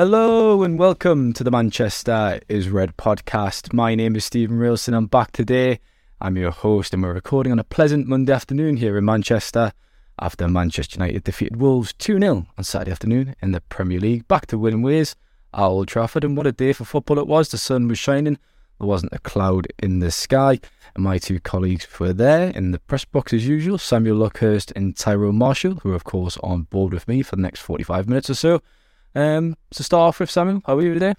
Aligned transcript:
Hello 0.00 0.62
and 0.62 0.78
welcome 0.78 1.34
to 1.34 1.44
the 1.44 1.50
Manchester 1.50 2.40
is 2.48 2.70
Red 2.70 2.96
podcast. 2.96 3.74
My 3.74 3.94
name 3.94 4.16
is 4.16 4.24
Steven 4.24 4.56
Railston. 4.56 4.94
I'm 4.94 5.04
back 5.04 5.30
today. 5.30 5.78
I'm 6.22 6.38
your 6.38 6.52
host, 6.52 6.94
and 6.94 7.02
we're 7.02 7.12
recording 7.12 7.52
on 7.52 7.58
a 7.58 7.64
pleasant 7.64 8.06
Monday 8.06 8.32
afternoon 8.32 8.78
here 8.78 8.96
in 8.96 9.04
Manchester 9.04 9.74
after 10.18 10.48
Manchester 10.48 10.96
United 10.98 11.24
defeated 11.24 11.60
Wolves 11.60 11.92
2 11.92 12.18
0 12.18 12.46
on 12.56 12.64
Saturday 12.64 12.92
afternoon 12.92 13.36
in 13.42 13.52
the 13.52 13.60
Premier 13.60 14.00
League. 14.00 14.26
Back 14.26 14.46
to 14.46 14.56
winning 14.56 14.80
ways 14.80 15.16
at 15.52 15.66
Old 15.66 15.88
Trafford, 15.88 16.24
and 16.24 16.34
what 16.34 16.46
a 16.46 16.52
day 16.52 16.72
for 16.72 16.86
football 16.86 17.18
it 17.18 17.26
was. 17.26 17.50
The 17.50 17.58
sun 17.58 17.86
was 17.86 17.98
shining, 17.98 18.38
there 18.78 18.88
wasn't 18.88 19.12
a 19.12 19.18
cloud 19.18 19.66
in 19.82 19.98
the 19.98 20.10
sky, 20.10 20.60
and 20.94 21.04
my 21.04 21.18
two 21.18 21.40
colleagues 21.40 21.86
were 22.00 22.14
there 22.14 22.48
in 22.48 22.70
the 22.70 22.78
press 22.78 23.04
box 23.04 23.34
as 23.34 23.46
usual 23.46 23.76
Samuel 23.76 24.16
Luckhurst 24.16 24.72
and 24.74 24.96
Tyrone 24.96 25.36
Marshall, 25.36 25.74
who 25.82 25.92
are, 25.92 25.94
of 25.94 26.04
course, 26.04 26.38
on 26.42 26.62
board 26.62 26.94
with 26.94 27.06
me 27.06 27.20
for 27.20 27.36
the 27.36 27.42
next 27.42 27.60
45 27.60 28.08
minutes 28.08 28.30
or 28.30 28.34
so. 28.34 28.62
Um, 29.14 29.56
to 29.70 29.82
start 29.82 30.08
off 30.08 30.20
with, 30.20 30.30
Samuel, 30.30 30.62
how 30.66 30.78
are 30.78 30.82
you 30.82 30.94
today? 30.94 31.14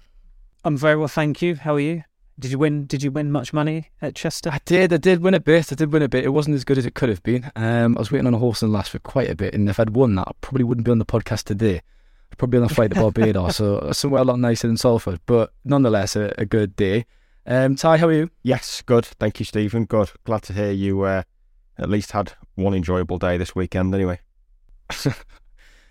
I'm 0.64 0.76
very 0.76 0.96
well, 0.96 1.08
thank 1.08 1.42
you. 1.42 1.56
How 1.56 1.74
are 1.74 1.80
you? 1.80 2.04
Did 2.38 2.50
you 2.50 2.58
win? 2.58 2.86
Did 2.86 3.02
you 3.02 3.10
win 3.10 3.30
much 3.30 3.52
money 3.52 3.90
at 4.00 4.14
Chester? 4.14 4.50
I 4.50 4.60
did. 4.64 4.92
I 4.92 4.96
did 4.96 5.20
win 5.20 5.34
a 5.34 5.40
bit. 5.40 5.70
I 5.70 5.74
did 5.74 5.92
win 5.92 6.02
a 6.02 6.08
bit. 6.08 6.24
It 6.24 6.30
wasn't 6.30 6.54
as 6.54 6.64
good 6.64 6.78
as 6.78 6.86
it 6.86 6.94
could 6.94 7.08
have 7.08 7.22
been. 7.22 7.50
Um, 7.54 7.96
I 7.96 8.00
was 8.00 8.10
waiting 8.10 8.26
on 8.26 8.34
a 8.34 8.38
horse 8.38 8.62
and 8.62 8.72
last 8.72 8.90
for 8.90 8.98
quite 9.00 9.28
a 9.28 9.36
bit, 9.36 9.54
and 9.54 9.68
if 9.68 9.78
I'd 9.78 9.90
won 9.90 10.14
that, 10.14 10.28
I 10.28 10.32
probably 10.40 10.64
wouldn't 10.64 10.84
be 10.86 10.90
on 10.90 10.98
the 10.98 11.04
podcast 11.04 11.44
today. 11.44 11.82
I'd 12.32 12.38
probably 12.38 12.58
be 12.58 12.64
on 12.64 12.70
a 12.70 12.74
flight 12.74 12.90
to 12.92 13.00
Barbados, 13.00 13.56
so 13.56 13.92
somewhere 13.92 14.22
a 14.22 14.24
lot 14.24 14.38
nicer 14.38 14.66
than 14.66 14.78
Salford. 14.78 15.20
But 15.26 15.52
nonetheless, 15.64 16.16
a, 16.16 16.32
a 16.38 16.46
good 16.46 16.74
day. 16.74 17.04
Um, 17.46 17.76
Ty, 17.76 17.98
how 17.98 18.08
are 18.08 18.12
you? 18.12 18.30
Yes, 18.42 18.82
good. 18.82 19.04
Thank 19.04 19.38
you, 19.38 19.44
Stephen. 19.44 19.84
Good. 19.84 20.10
Glad 20.24 20.42
to 20.44 20.52
hear 20.54 20.70
you 20.70 21.02
uh, 21.02 21.22
at 21.78 21.90
least 21.90 22.12
had 22.12 22.32
one 22.54 22.74
enjoyable 22.74 23.18
day 23.18 23.36
this 23.36 23.54
weekend. 23.54 23.94
Anyway. 23.94 24.20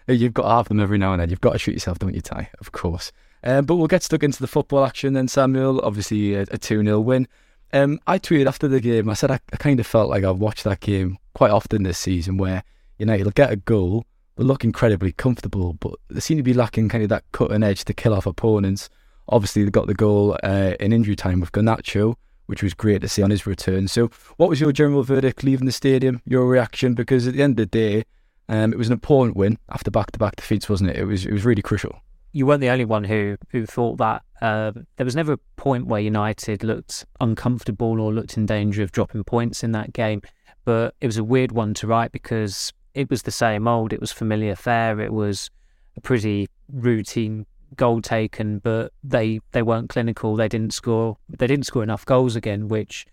You've 0.07 0.33
got 0.33 0.43
to 0.43 0.55
have 0.55 0.67
them 0.67 0.79
every 0.79 0.97
now 0.97 1.13
and 1.13 1.21
then. 1.21 1.29
You've 1.29 1.41
got 1.41 1.53
to 1.53 1.59
shoot 1.59 1.73
yourself, 1.73 1.99
don't 1.99 2.15
you, 2.15 2.21
Ty? 2.21 2.49
Of 2.59 2.71
course. 2.71 3.11
Um, 3.43 3.65
but 3.65 3.75
we'll 3.75 3.87
get 3.87 4.03
stuck 4.03 4.23
into 4.23 4.39
the 4.39 4.47
football 4.47 4.85
action 4.85 5.13
then, 5.13 5.27
Samuel. 5.27 5.81
Obviously, 5.81 6.35
a, 6.35 6.45
2 6.45 6.83
0 6.83 6.99
win. 6.99 7.27
Um, 7.73 7.99
I 8.05 8.19
tweeted 8.19 8.47
after 8.47 8.67
the 8.67 8.81
game, 8.81 9.09
I 9.09 9.13
said 9.13 9.31
I, 9.31 9.39
I, 9.53 9.57
kind 9.57 9.79
of 9.79 9.87
felt 9.87 10.09
like 10.09 10.23
I've 10.23 10.39
watched 10.39 10.65
that 10.65 10.81
game 10.81 11.17
quite 11.33 11.51
often 11.51 11.83
this 11.83 11.97
season 11.97 12.37
where, 12.37 12.63
you 12.99 13.05
know, 13.05 13.13
you'll 13.13 13.31
get 13.31 13.51
a 13.51 13.55
goal, 13.55 14.05
they 14.35 14.43
look 14.43 14.65
incredibly 14.65 15.13
comfortable, 15.13 15.73
but 15.73 15.93
they 16.09 16.19
seem 16.19 16.37
to 16.37 16.43
be 16.43 16.53
lacking 16.53 16.89
kind 16.89 17.03
of 17.03 17.09
that 17.09 17.23
cutting 17.31 17.63
edge 17.63 17.85
to 17.85 17.93
kill 17.93 18.13
off 18.13 18.25
opponents. 18.25 18.89
Obviously, 19.29 19.63
they 19.63 19.71
got 19.71 19.87
the 19.87 19.93
goal 19.93 20.37
uh, 20.43 20.73
in 20.79 20.91
injury 20.91 21.15
time 21.15 21.39
with 21.39 21.53
Garnacho, 21.53 22.15
which 22.47 22.61
was 22.61 22.73
great 22.73 23.01
to 23.01 23.07
see 23.07 23.21
on 23.21 23.31
his 23.31 23.47
return. 23.47 23.87
So, 23.87 24.09
what 24.35 24.49
was 24.49 24.59
your 24.59 24.73
general 24.73 25.03
verdict 25.03 25.43
leaving 25.43 25.65
the 25.65 25.71
stadium, 25.71 26.21
your 26.25 26.45
reaction? 26.47 26.93
Because 26.93 27.25
at 27.27 27.35
the 27.35 27.41
end 27.41 27.51
of 27.51 27.57
the 27.57 27.65
day, 27.67 28.03
um, 28.51 28.71
it 28.71 28.77
was 28.77 28.87
an 28.87 28.93
important 28.93 29.35
win 29.35 29.57
after 29.69 29.89
back 29.89 30.11
to 30.11 30.19
back 30.19 30.35
defeats, 30.35 30.69
wasn't 30.69 30.91
it? 30.91 30.97
It 30.97 31.05
was, 31.05 31.25
it 31.25 31.33
was 31.33 31.43
really 31.43 31.63
crucial 31.63 32.01
you 32.33 32.45
weren't 32.45 32.61
the 32.61 32.69
only 32.69 32.85
one 32.85 33.03
who 33.03 33.37
who 33.49 33.65
thought 33.65 33.97
that. 33.97 34.23
Uh, 34.41 34.71
there 34.95 35.05
was 35.05 35.15
never 35.15 35.33
a 35.33 35.37
point 35.55 35.85
where 35.85 36.01
United 36.01 36.63
looked 36.63 37.05
uncomfortable 37.19 37.99
or 38.01 38.13
looked 38.13 38.37
in 38.37 38.45
danger 38.45 38.81
of 38.81 38.91
dropping 38.91 39.23
points 39.23 39.63
in 39.63 39.71
that 39.71 39.93
game, 39.93 40.21
but 40.65 40.95
it 41.01 41.05
was 41.05 41.17
a 41.17 41.23
weird 41.23 41.51
one 41.51 41.73
to 41.75 41.87
write 41.87 42.11
because 42.11 42.73
it 42.93 43.09
was 43.09 43.23
the 43.23 43.31
same 43.31 43.67
old. 43.67 43.93
It 43.93 44.01
was 44.01 44.11
familiar 44.11 44.55
fare. 44.55 44.99
It 44.99 45.13
was 45.13 45.49
a 45.95 46.01
pretty 46.01 46.47
routine 46.71 47.45
goal 47.75 48.01
taken, 48.01 48.59
but 48.59 48.91
they 49.03 49.39
they 49.51 49.61
weren't 49.61 49.89
clinical. 49.89 50.35
They 50.35 50.47
didn't 50.47 50.73
score. 50.73 51.17
They 51.29 51.47
didn't 51.47 51.65
score 51.65 51.83
enough 51.83 52.05
goals 52.05 52.35
again, 52.35 52.67
which 52.67 53.05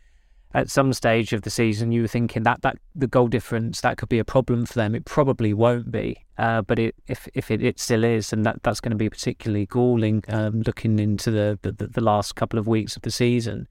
at 0.55 0.71
some 0.71 0.93
stage 0.93 1.33
of 1.33 1.43
the 1.43 1.51
season 1.51 1.93
you 1.93 2.03
were 2.03 2.09
thinking 2.09 2.43
that, 2.43 2.63
that 2.63 2.79
the 2.95 3.07
goal 3.07 3.29
difference 3.29 3.83
that 3.83 3.99
could 3.99 4.09
be 4.09 4.19
a 4.19 4.25
problem 4.25 4.65
for 4.65 4.75
them. 4.75 4.95
It 4.95 5.05
probably 5.05 5.53
won't 5.53 5.91
be, 5.91 6.25
uh, 6.39 6.63
but 6.63 6.79
it, 6.79 6.95
if 7.07 7.29
if 7.35 7.51
it, 7.51 7.63
it 7.63 7.79
still 7.79 8.05
is, 8.05 8.33
and 8.33 8.45
that, 8.47 8.63
that's 8.63 8.81
going 8.81 8.91
to 8.91 8.97
be 8.97 9.11
particularly 9.11 9.67
galling 9.67 10.25
um, 10.29 10.63
looking 10.63 10.99
into 10.99 11.31
the, 11.31 11.59
the, 11.63 11.87
the 11.87 12.01
last 12.01 12.35
couple 12.35 12.59
of 12.59 12.67
weeks 12.67 12.97
of 12.97 13.03
the 13.03 13.11
season. 13.11 13.69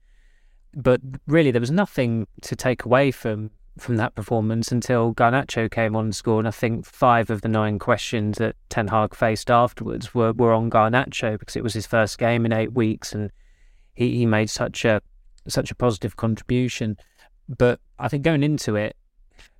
But 0.74 1.00
really, 1.26 1.50
there 1.50 1.60
was 1.60 1.70
nothing 1.70 2.26
to 2.42 2.54
take 2.54 2.84
away 2.84 3.10
from 3.10 3.50
from 3.80 3.96
that 3.96 4.14
performance 4.14 4.72
until 4.72 5.14
Garnacho 5.14 5.70
came 5.70 5.94
on 5.94 6.06
and 6.06 6.16
scored. 6.16 6.40
And 6.40 6.48
I 6.48 6.52
think 6.52 6.84
five 6.84 7.30
of 7.30 7.42
the 7.42 7.48
nine 7.48 7.78
questions 7.78 8.38
that 8.38 8.56
Ten 8.68 8.88
Hag 8.88 9.14
faced 9.14 9.50
afterwards 9.50 10.14
were, 10.14 10.32
were 10.32 10.52
on 10.52 10.68
Garnacho 10.68 11.38
because 11.38 11.54
it 11.54 11.62
was 11.62 11.74
his 11.74 11.86
first 11.86 12.18
game 12.18 12.44
in 12.44 12.52
eight 12.52 12.72
weeks, 12.72 13.12
and 13.12 13.30
he, 13.94 14.16
he 14.16 14.26
made 14.26 14.50
such 14.50 14.84
a 14.84 15.00
such 15.48 15.70
a 15.70 15.74
positive 15.74 16.16
contribution. 16.16 16.96
But 17.48 17.80
I 17.98 18.08
think 18.08 18.22
going 18.22 18.42
into 18.42 18.76
it, 18.76 18.96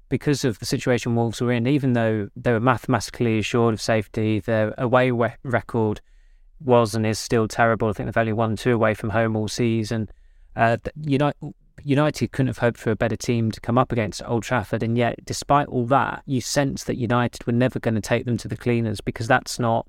because 0.09 0.44
of 0.44 0.59
the 0.59 0.66
situation 0.66 1.15
Wolves 1.15 1.41
were 1.41 1.53
in, 1.53 1.66
even 1.66 1.93
though 1.93 2.28
they 2.37 2.53
were 2.53 2.60
mathematically 2.60 3.38
assured 3.38 3.75
of 3.75 3.81
safety, 3.81 4.41
their 4.41 4.75
away 4.78 5.10
re- 5.10 5.37
record 5.43 6.00
was 6.60 6.94
and 6.94 7.06
is 7.06 7.19
still 7.19 7.47
terrible. 7.47 7.88
I 7.88 7.93
think 7.93 8.06
they've 8.06 8.16
only 8.16 8.32
won 8.32 8.56
two 8.56 8.72
away 8.72 8.94
from 8.94 9.10
home 9.10 9.37
all 9.37 9.49
season. 9.49 10.09
Uh, 10.56 10.78
United, 11.03 11.54
United 11.84 12.32
couldn't 12.32 12.49
have 12.49 12.59
hoped 12.59 12.78
for 12.78 12.91
a 12.91 12.97
better 12.97 13.16
team 13.16 13.50
to 13.50 13.60
come 13.60 13.78
up 13.78 13.93
against 13.93 14.22
Old 14.25 14.43
Trafford, 14.43 14.82
and 14.82 14.97
yet, 14.97 15.25
despite 15.25 15.69
all 15.69 15.87
that, 15.87 16.22
you 16.26 16.41
sense 16.41 16.84
that 16.84 16.97
United 16.97 17.47
were 17.47 17.53
never 17.53 17.78
going 17.78 17.94
to 17.94 18.00
take 18.00 18.25
them 18.25 18.37
to 18.38 18.49
the 18.49 18.56
cleaners 18.56 19.00
because 19.00 19.28
that's 19.28 19.59
not 19.59 19.87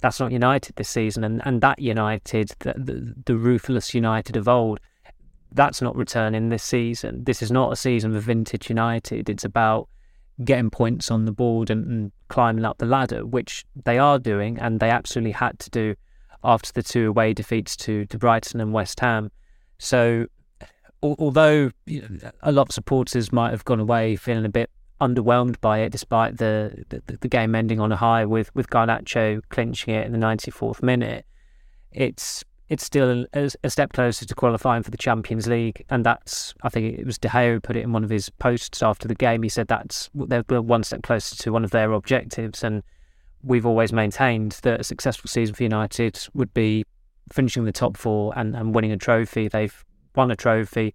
that's 0.00 0.18
not 0.18 0.32
United 0.32 0.74
this 0.76 0.88
season, 0.88 1.22
and, 1.22 1.40
and 1.44 1.60
that 1.60 1.78
United, 1.78 2.52
the, 2.58 2.74
the, 2.76 3.14
the 3.24 3.36
ruthless 3.36 3.94
United 3.94 4.36
of 4.36 4.48
old, 4.48 4.80
that's 5.54 5.82
not 5.82 5.96
returning 5.96 6.48
this 6.48 6.62
season. 6.62 7.24
This 7.24 7.42
is 7.42 7.50
not 7.50 7.72
a 7.72 7.76
season 7.76 8.14
of 8.16 8.22
vintage 8.22 8.68
United. 8.68 9.28
It's 9.28 9.44
about 9.44 9.88
getting 10.44 10.70
points 10.70 11.10
on 11.10 11.24
the 11.24 11.32
board 11.32 11.70
and, 11.70 11.86
and, 11.86 12.12
climbing 12.28 12.64
up 12.64 12.78
the 12.78 12.86
ladder, 12.86 13.26
which 13.26 13.66
they 13.84 13.98
are 13.98 14.18
doing, 14.18 14.58
and 14.58 14.80
they 14.80 14.88
absolutely 14.88 15.32
had 15.32 15.58
to 15.58 15.68
do 15.68 15.94
after 16.42 16.72
the 16.72 16.82
two 16.82 17.08
away 17.08 17.34
defeats 17.34 17.76
to, 17.76 18.06
to 18.06 18.16
Brighton 18.16 18.58
and 18.58 18.72
West 18.72 18.98
Ham. 19.00 19.30
So, 19.78 20.26
al- 21.02 21.16
although 21.18 21.70
you 21.84 22.00
know, 22.08 22.30
a 22.40 22.50
lot 22.50 22.70
of 22.70 22.72
supporters 22.74 23.30
might 23.32 23.50
have 23.50 23.66
gone 23.66 23.80
away 23.80 24.16
feeling 24.16 24.46
a 24.46 24.48
bit 24.48 24.70
underwhelmed 24.98 25.60
by 25.60 25.80
it, 25.80 25.90
despite 25.90 26.38
the, 26.38 26.84
the, 26.88 27.18
the 27.18 27.28
game 27.28 27.54
ending 27.54 27.80
on 27.80 27.92
a 27.92 27.96
high 27.96 28.24
with, 28.24 28.54
with 28.54 28.70
Garnacho 28.70 29.42
clinching 29.50 29.94
it 29.94 30.06
in 30.06 30.12
the 30.12 30.18
94th 30.18 30.82
minute, 30.82 31.26
it's 31.90 32.44
it's 32.72 32.86
still 32.86 33.26
a, 33.34 33.50
a, 33.62 33.68
step 33.68 33.92
closer 33.92 34.24
to 34.24 34.34
qualifying 34.34 34.82
for 34.82 34.90
the 34.90 34.96
Champions 34.96 35.46
League. 35.46 35.84
And 35.90 36.06
that's, 36.06 36.54
I 36.62 36.70
think 36.70 36.98
it 36.98 37.04
was 37.04 37.18
De 37.18 37.28
Gea 37.28 37.52
who 37.52 37.60
put 37.60 37.76
it 37.76 37.82
in 37.82 37.92
one 37.92 38.02
of 38.02 38.08
his 38.08 38.30
posts 38.30 38.82
after 38.82 39.06
the 39.06 39.14
game. 39.14 39.42
He 39.42 39.50
said 39.50 39.68
that's 39.68 40.08
they're 40.14 40.42
one 40.42 40.82
step 40.82 41.02
closer 41.02 41.36
to 41.36 41.52
one 41.52 41.64
of 41.64 41.70
their 41.70 41.92
objectives. 41.92 42.64
And 42.64 42.82
we've 43.42 43.66
always 43.66 43.92
maintained 43.92 44.58
that 44.62 44.80
a 44.80 44.84
successful 44.84 45.28
season 45.28 45.54
for 45.54 45.64
United 45.64 46.18
would 46.32 46.54
be 46.54 46.86
finishing 47.30 47.66
the 47.66 47.72
top 47.72 47.98
four 47.98 48.32
and, 48.38 48.56
and 48.56 48.74
winning 48.74 48.92
a 48.92 48.96
trophy. 48.96 49.48
They've 49.48 49.84
won 50.14 50.30
a 50.30 50.36
trophy. 50.36 50.94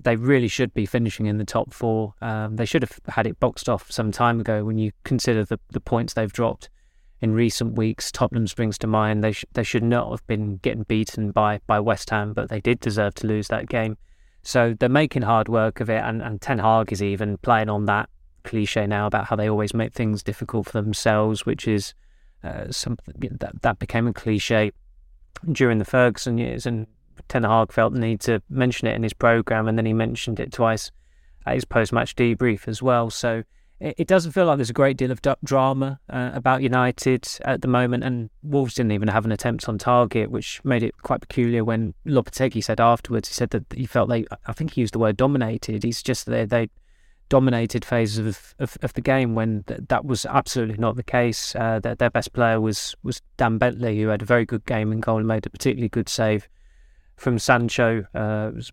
They 0.00 0.16
really 0.16 0.48
should 0.48 0.74
be 0.74 0.86
finishing 0.86 1.26
in 1.26 1.38
the 1.38 1.44
top 1.44 1.72
four. 1.72 2.14
Um, 2.20 2.56
they 2.56 2.66
should 2.66 2.82
have 2.82 2.98
had 3.06 3.28
it 3.28 3.38
boxed 3.38 3.68
off 3.68 3.92
some 3.92 4.10
time 4.10 4.40
ago 4.40 4.64
when 4.64 4.76
you 4.76 4.90
consider 5.04 5.44
the, 5.44 5.60
the 5.70 5.80
points 5.80 6.14
they've 6.14 6.32
dropped 6.32 6.68
in 7.20 7.32
recent 7.32 7.76
weeks. 7.76 8.12
Tottenham 8.12 8.46
springs 8.46 8.78
to 8.78 8.86
mind. 8.86 9.24
They 9.24 9.32
sh- 9.32 9.44
they 9.52 9.62
should 9.62 9.82
not 9.82 10.10
have 10.10 10.26
been 10.26 10.58
getting 10.58 10.82
beaten 10.84 11.30
by 11.30 11.60
by 11.66 11.80
West 11.80 12.10
Ham, 12.10 12.32
but 12.32 12.48
they 12.48 12.60
did 12.60 12.80
deserve 12.80 13.14
to 13.16 13.26
lose 13.26 13.48
that 13.48 13.68
game. 13.68 13.96
So 14.42 14.74
they're 14.78 14.88
making 14.88 15.22
hard 15.22 15.48
work 15.48 15.80
of 15.80 15.90
it, 15.90 16.02
and, 16.04 16.22
and 16.22 16.40
Ten 16.40 16.58
Hag 16.58 16.92
is 16.92 17.02
even 17.02 17.38
playing 17.38 17.68
on 17.68 17.86
that 17.86 18.08
cliche 18.44 18.86
now 18.86 19.06
about 19.06 19.26
how 19.26 19.34
they 19.34 19.48
always 19.48 19.74
make 19.74 19.92
things 19.92 20.22
difficult 20.22 20.66
for 20.66 20.80
themselves, 20.80 21.44
which 21.44 21.66
is 21.66 21.94
uh, 22.44 22.70
something 22.70 23.14
that 23.40 23.62
that 23.62 23.78
became 23.78 24.06
a 24.06 24.12
cliche 24.12 24.70
during 25.50 25.78
the 25.78 25.84
Ferguson 25.84 26.38
years, 26.38 26.64
and 26.66 26.86
Ten 27.28 27.42
Hag 27.42 27.72
felt 27.72 27.92
the 27.92 27.98
need 27.98 28.20
to 28.20 28.40
mention 28.48 28.86
it 28.86 28.94
in 28.94 29.02
his 29.02 29.14
program, 29.14 29.66
and 29.66 29.76
then 29.76 29.86
he 29.86 29.92
mentioned 29.92 30.38
it 30.38 30.52
twice 30.52 30.92
at 31.44 31.54
his 31.54 31.64
post-match 31.64 32.14
debrief 32.14 32.68
as 32.68 32.82
well. 32.82 33.10
So 33.10 33.42
it 33.78 34.06
doesn't 34.06 34.32
feel 34.32 34.46
like 34.46 34.56
there's 34.56 34.70
a 34.70 34.74
great 34.74 34.96
deal 34.96 35.10
of 35.10 35.20
drama 35.44 36.00
uh, 36.08 36.30
about 36.32 36.62
United 36.62 37.28
at 37.44 37.60
the 37.60 37.68
moment, 37.68 38.04
and 38.04 38.30
Wolves 38.42 38.74
didn't 38.74 38.92
even 38.92 39.08
have 39.08 39.26
an 39.26 39.32
attempt 39.32 39.68
on 39.68 39.76
target, 39.76 40.30
which 40.30 40.64
made 40.64 40.82
it 40.82 40.94
quite 41.02 41.20
peculiar. 41.20 41.62
When 41.62 41.92
Lopetegui 42.06 42.64
said 42.64 42.80
afterwards, 42.80 43.28
he 43.28 43.34
said 43.34 43.50
that 43.50 43.64
he 43.74 43.84
felt 43.84 44.08
they, 44.08 44.24
I 44.46 44.52
think 44.52 44.72
he 44.72 44.80
used 44.80 44.94
the 44.94 44.98
word 44.98 45.16
dominated. 45.16 45.84
He's 45.84 46.02
just 46.02 46.26
they 46.26 46.46
they 46.46 46.70
dominated 47.28 47.84
phases 47.84 48.18
of, 48.18 48.54
of, 48.60 48.78
of 48.82 48.92
the 48.94 49.00
game 49.00 49.34
when 49.34 49.64
th- 49.64 49.80
that 49.88 50.04
was 50.04 50.24
absolutely 50.26 50.76
not 50.78 50.96
the 50.96 51.02
case. 51.02 51.54
Uh, 51.56 51.80
their, 51.80 51.94
their 51.94 52.10
best 52.10 52.32
player 52.32 52.60
was 52.60 52.94
was 53.02 53.20
Dan 53.36 53.58
Bentley, 53.58 54.00
who 54.00 54.08
had 54.08 54.22
a 54.22 54.26
very 54.26 54.46
good 54.46 54.64
game 54.64 54.90
in 54.90 55.00
goal 55.00 55.18
and 55.18 55.28
made 55.28 55.44
a 55.44 55.50
particularly 55.50 55.90
good 55.90 56.08
save 56.08 56.48
from 57.16 57.38
Sancho. 57.38 58.06
Uh, 58.14 58.52
was 58.54 58.72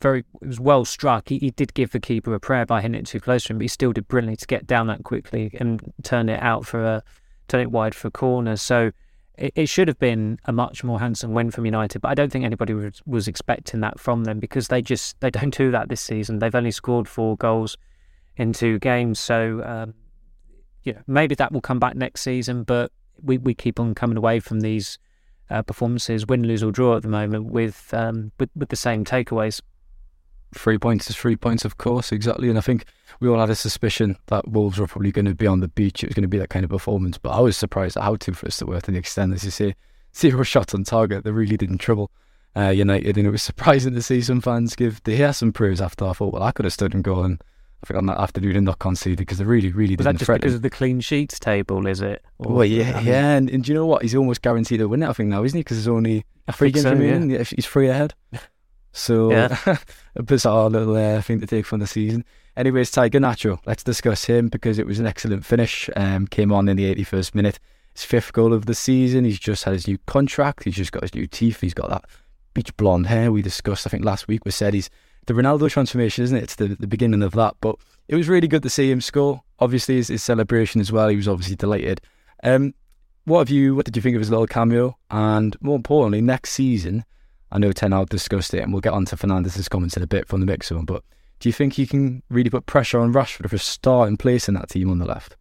very 0.00 0.24
it 0.40 0.48
was 0.48 0.60
well 0.60 0.84
struck. 0.84 1.28
He, 1.28 1.38
he 1.38 1.50
did 1.50 1.74
give 1.74 1.90
the 1.90 2.00
keeper 2.00 2.34
a 2.34 2.40
prayer 2.40 2.66
by 2.66 2.80
hitting 2.80 2.94
it 2.94 3.06
too 3.06 3.20
close 3.20 3.44
to 3.44 3.52
him, 3.52 3.58
but 3.58 3.62
he 3.62 3.68
still 3.68 3.92
did 3.92 4.08
brilliantly 4.08 4.36
to 4.36 4.46
get 4.46 4.66
down 4.66 4.86
that 4.88 5.04
quickly 5.04 5.50
and 5.58 5.92
turn 6.02 6.28
it 6.28 6.42
out 6.42 6.66
for 6.66 6.84
a 6.84 7.02
turn 7.48 7.60
it 7.60 7.70
wide 7.70 7.94
for 7.94 8.08
a 8.08 8.10
corner. 8.10 8.56
So 8.56 8.92
it, 9.36 9.52
it 9.56 9.68
should 9.68 9.88
have 9.88 9.98
been 9.98 10.38
a 10.44 10.52
much 10.52 10.84
more 10.84 11.00
handsome 11.00 11.32
win 11.32 11.50
from 11.50 11.64
United, 11.64 12.00
but 12.00 12.08
I 12.08 12.14
don't 12.14 12.30
think 12.30 12.44
anybody 12.44 12.74
was, 12.74 13.02
was 13.06 13.28
expecting 13.28 13.80
that 13.80 13.98
from 13.98 14.24
them 14.24 14.38
because 14.38 14.68
they 14.68 14.82
just 14.82 15.20
they 15.20 15.30
don't 15.30 15.54
do 15.56 15.70
that 15.70 15.88
this 15.88 16.00
season. 16.00 16.38
They've 16.38 16.54
only 16.54 16.70
scored 16.70 17.08
four 17.08 17.36
goals 17.36 17.76
in 18.36 18.52
two 18.52 18.78
games, 18.78 19.18
so 19.18 19.62
um, 19.64 19.94
you 20.84 20.94
know 20.94 21.00
maybe 21.06 21.34
that 21.34 21.52
will 21.52 21.60
come 21.60 21.78
back 21.78 21.96
next 21.96 22.22
season, 22.22 22.62
but 22.62 22.92
we, 23.22 23.38
we 23.38 23.54
keep 23.54 23.78
on 23.78 23.94
coming 23.94 24.16
away 24.16 24.40
from 24.40 24.60
these 24.60 24.98
uh, 25.50 25.62
performances, 25.62 26.26
win, 26.26 26.46
lose 26.46 26.62
or 26.62 26.70
draw 26.70 26.96
at 26.96 27.02
the 27.02 27.08
moment, 27.08 27.46
with 27.46 27.92
um, 27.92 28.32
with, 28.38 28.50
with 28.54 28.68
the 28.68 28.76
same 28.76 29.04
takeaways. 29.04 29.60
Three 30.52 30.78
points 30.78 31.08
is 31.08 31.16
three 31.16 31.36
points, 31.36 31.64
of 31.64 31.78
course, 31.78 32.12
exactly. 32.12 32.48
And 32.48 32.58
I 32.58 32.60
think 32.60 32.84
we 33.20 33.28
all 33.28 33.38
had 33.38 33.50
a 33.50 33.54
suspicion 33.54 34.16
that 34.26 34.48
Wolves 34.48 34.78
were 34.78 34.86
probably 34.86 35.12
going 35.12 35.26
to 35.26 35.34
be 35.34 35.46
on 35.46 35.60
the 35.60 35.68
beach. 35.68 36.02
It 36.02 36.08
was 36.08 36.14
going 36.14 36.22
to 36.22 36.28
be 36.28 36.38
that 36.38 36.50
kind 36.50 36.64
of 36.64 36.70
performance. 36.70 37.18
But 37.18 37.30
I 37.30 37.40
was 37.40 37.56
surprised 37.56 37.96
at 37.96 38.02
how 38.02 38.16
two 38.16 38.32
for 38.32 38.46
us 38.46 38.58
to 38.58 38.64
the 38.64 38.96
extent, 38.96 39.32
as 39.34 39.44
you 39.44 39.50
say, 39.50 39.74
zero 40.16 40.42
shots 40.44 40.74
on 40.74 40.84
target. 40.84 41.24
They 41.24 41.30
really 41.30 41.56
didn't 41.56 41.78
trouble 41.78 42.10
uh, 42.56 42.68
United. 42.68 43.16
And 43.16 43.26
it 43.26 43.30
was 43.30 43.42
surprising 43.50 43.94
to 43.94 44.02
see 44.02 44.20
some 44.22 44.40
fans 44.40 44.74
give 44.74 45.02
De 45.04 45.16
Gea 45.18 45.34
some 45.34 45.52
praise 45.52 45.80
after. 45.80 46.04
I 46.06 46.12
thought, 46.12 46.32
well, 46.32 46.42
I 46.42 46.52
could 46.52 46.64
have 46.64 46.72
stood 46.72 46.94
and 46.94 47.04
go 47.04 47.22
and 47.22 47.42
I 47.82 47.86
think 47.86 47.96
on 47.96 48.06
that 48.06 48.18
afternoon 48.18 48.64
not 48.64 48.78
conceded 48.78 49.18
because 49.18 49.38
they 49.38 49.44
really, 49.44 49.72
really 49.72 49.96
didn't 49.96 50.04
that 50.04 50.12
just 50.16 50.26
threaten. 50.26 50.42
because 50.42 50.54
of 50.54 50.62
the 50.62 50.68
clean 50.68 51.00
sheets 51.00 51.38
table, 51.38 51.86
is 51.86 52.02
it? 52.02 52.22
Or- 52.38 52.52
Well, 52.52 52.64
yeah, 52.66 53.00
yeah, 53.00 53.30
and, 53.36 53.48
and 53.48 53.64
do 53.64 53.72
you 53.72 53.78
know 53.78 53.86
what? 53.86 54.02
He's 54.02 54.14
almost 54.14 54.42
guaranteed 54.42 54.82
a 54.82 54.88
win. 54.88 55.02
I 55.02 55.12
think 55.14 55.30
now, 55.30 55.42
isn't 55.44 55.56
he? 55.56 55.62
Because 55.62 55.78
there's 55.78 55.88
only 55.88 56.26
three 56.52 56.72
games 56.72 56.82
so, 56.82 56.92
remaining. 56.92 57.30
Yeah, 57.30 57.42
He's 57.42 57.66
three 57.66 57.88
ahead. 57.88 58.14
So 58.92 59.30
Yeah. 59.30 59.56
a 60.16 60.22
bizarre 60.22 60.68
little 60.70 60.96
uh, 60.96 61.22
thing 61.22 61.40
to 61.40 61.46
take 61.46 61.66
from 61.66 61.80
the 61.80 61.86
season. 61.86 62.24
Anyways, 62.56 62.90
Ty, 62.90 63.10
Garnacho. 63.10 63.60
Let's 63.64 63.84
discuss 63.84 64.24
him 64.24 64.48
because 64.48 64.78
it 64.78 64.86
was 64.86 64.98
an 64.98 65.06
excellent 65.06 65.44
finish. 65.44 65.88
Um, 65.96 66.26
came 66.26 66.52
on 66.52 66.68
in 66.68 66.76
the 66.76 66.94
81st 66.94 67.34
minute. 67.34 67.58
His 67.94 68.04
fifth 68.04 68.32
goal 68.32 68.52
of 68.52 68.66
the 68.66 68.74
season. 68.74 69.24
He's 69.24 69.38
just 69.38 69.64
had 69.64 69.72
his 69.72 69.86
new 69.86 69.98
contract. 70.06 70.64
He's 70.64 70.76
just 70.76 70.92
got 70.92 71.02
his 71.02 71.14
new 71.14 71.26
teeth. 71.26 71.60
He's 71.60 71.74
got 71.74 71.88
that 71.90 72.04
beach 72.54 72.76
blonde 72.76 73.06
hair 73.06 73.30
we 73.30 73.42
discussed. 73.42 73.86
I 73.86 73.90
think 73.90 74.04
last 74.04 74.28
week 74.28 74.44
we 74.44 74.50
said 74.50 74.74
he's 74.74 74.90
the 75.26 75.34
Ronaldo 75.34 75.70
transformation, 75.70 76.24
isn't 76.24 76.36
it? 76.36 76.42
It's 76.42 76.54
the, 76.56 76.68
the 76.68 76.86
beginning 76.86 77.22
of 77.22 77.32
that. 77.32 77.54
But 77.60 77.76
it 78.08 78.16
was 78.16 78.28
really 78.28 78.48
good 78.48 78.62
to 78.64 78.70
see 78.70 78.90
him 78.90 79.00
score. 79.00 79.42
Obviously, 79.60 79.96
his, 79.96 80.08
his 80.08 80.22
celebration 80.22 80.80
as 80.80 80.90
well. 80.90 81.08
He 81.08 81.16
was 81.16 81.28
obviously 81.28 81.56
delighted. 81.56 82.00
Um, 82.42 82.74
what 83.24 83.38
have 83.40 83.50
you? 83.50 83.74
What 83.74 83.84
did 83.84 83.96
you 83.96 84.02
think 84.02 84.16
of 84.16 84.20
his 84.20 84.30
little 84.30 84.46
cameo? 84.46 84.96
And 85.10 85.56
more 85.60 85.76
importantly, 85.76 86.20
next 86.20 86.50
season, 86.50 87.04
I 87.52 87.58
know 87.58 87.72
Ten 87.72 87.92
Hag 87.92 88.08
discussed 88.08 88.54
it, 88.54 88.62
and 88.62 88.72
we'll 88.72 88.80
get 88.80 88.92
on 88.92 89.04
to 89.06 89.16
Fernandes's 89.16 89.68
comments 89.68 89.96
in 89.96 90.02
a 90.02 90.06
bit 90.06 90.28
from 90.28 90.40
the 90.40 90.46
mix 90.46 90.68
zone. 90.68 90.84
But 90.84 91.02
do 91.40 91.48
you 91.48 91.52
think 91.52 91.74
he 91.74 91.86
can 91.86 92.22
really 92.28 92.50
put 92.50 92.66
pressure 92.66 93.00
on 93.00 93.12
Rashford 93.12 93.48
for 93.48 93.56
a 93.56 93.58
starting 93.58 94.16
place 94.16 94.48
in 94.48 94.54
that 94.54 94.68
team 94.68 94.90
on 94.90 94.98
the 94.98 95.06
left? 95.06 95.36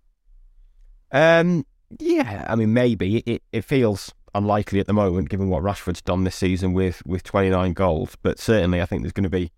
Um, 1.11 1.65
yeah, 1.99 2.45
I 2.47 2.55
mean, 2.55 2.73
maybe 2.73 3.17
it, 3.19 3.43
it 3.51 3.61
feels 3.63 4.13
unlikely 4.35 4.79
at 4.79 4.87
the 4.87 4.93
moment, 4.93 5.29
given 5.29 5.49
what 5.49 5.63
Rashford's 5.63 6.01
done 6.01 6.23
this 6.23 6.35
season 6.35 6.73
with 6.73 7.05
with 7.05 7.23
29 7.23 7.73
goals. 7.73 8.15
But 8.21 8.39
certainly, 8.39 8.81
I 8.81 8.85
think 8.85 9.03
there's 9.03 9.13
going 9.13 9.23
to 9.23 9.29
be 9.29 9.51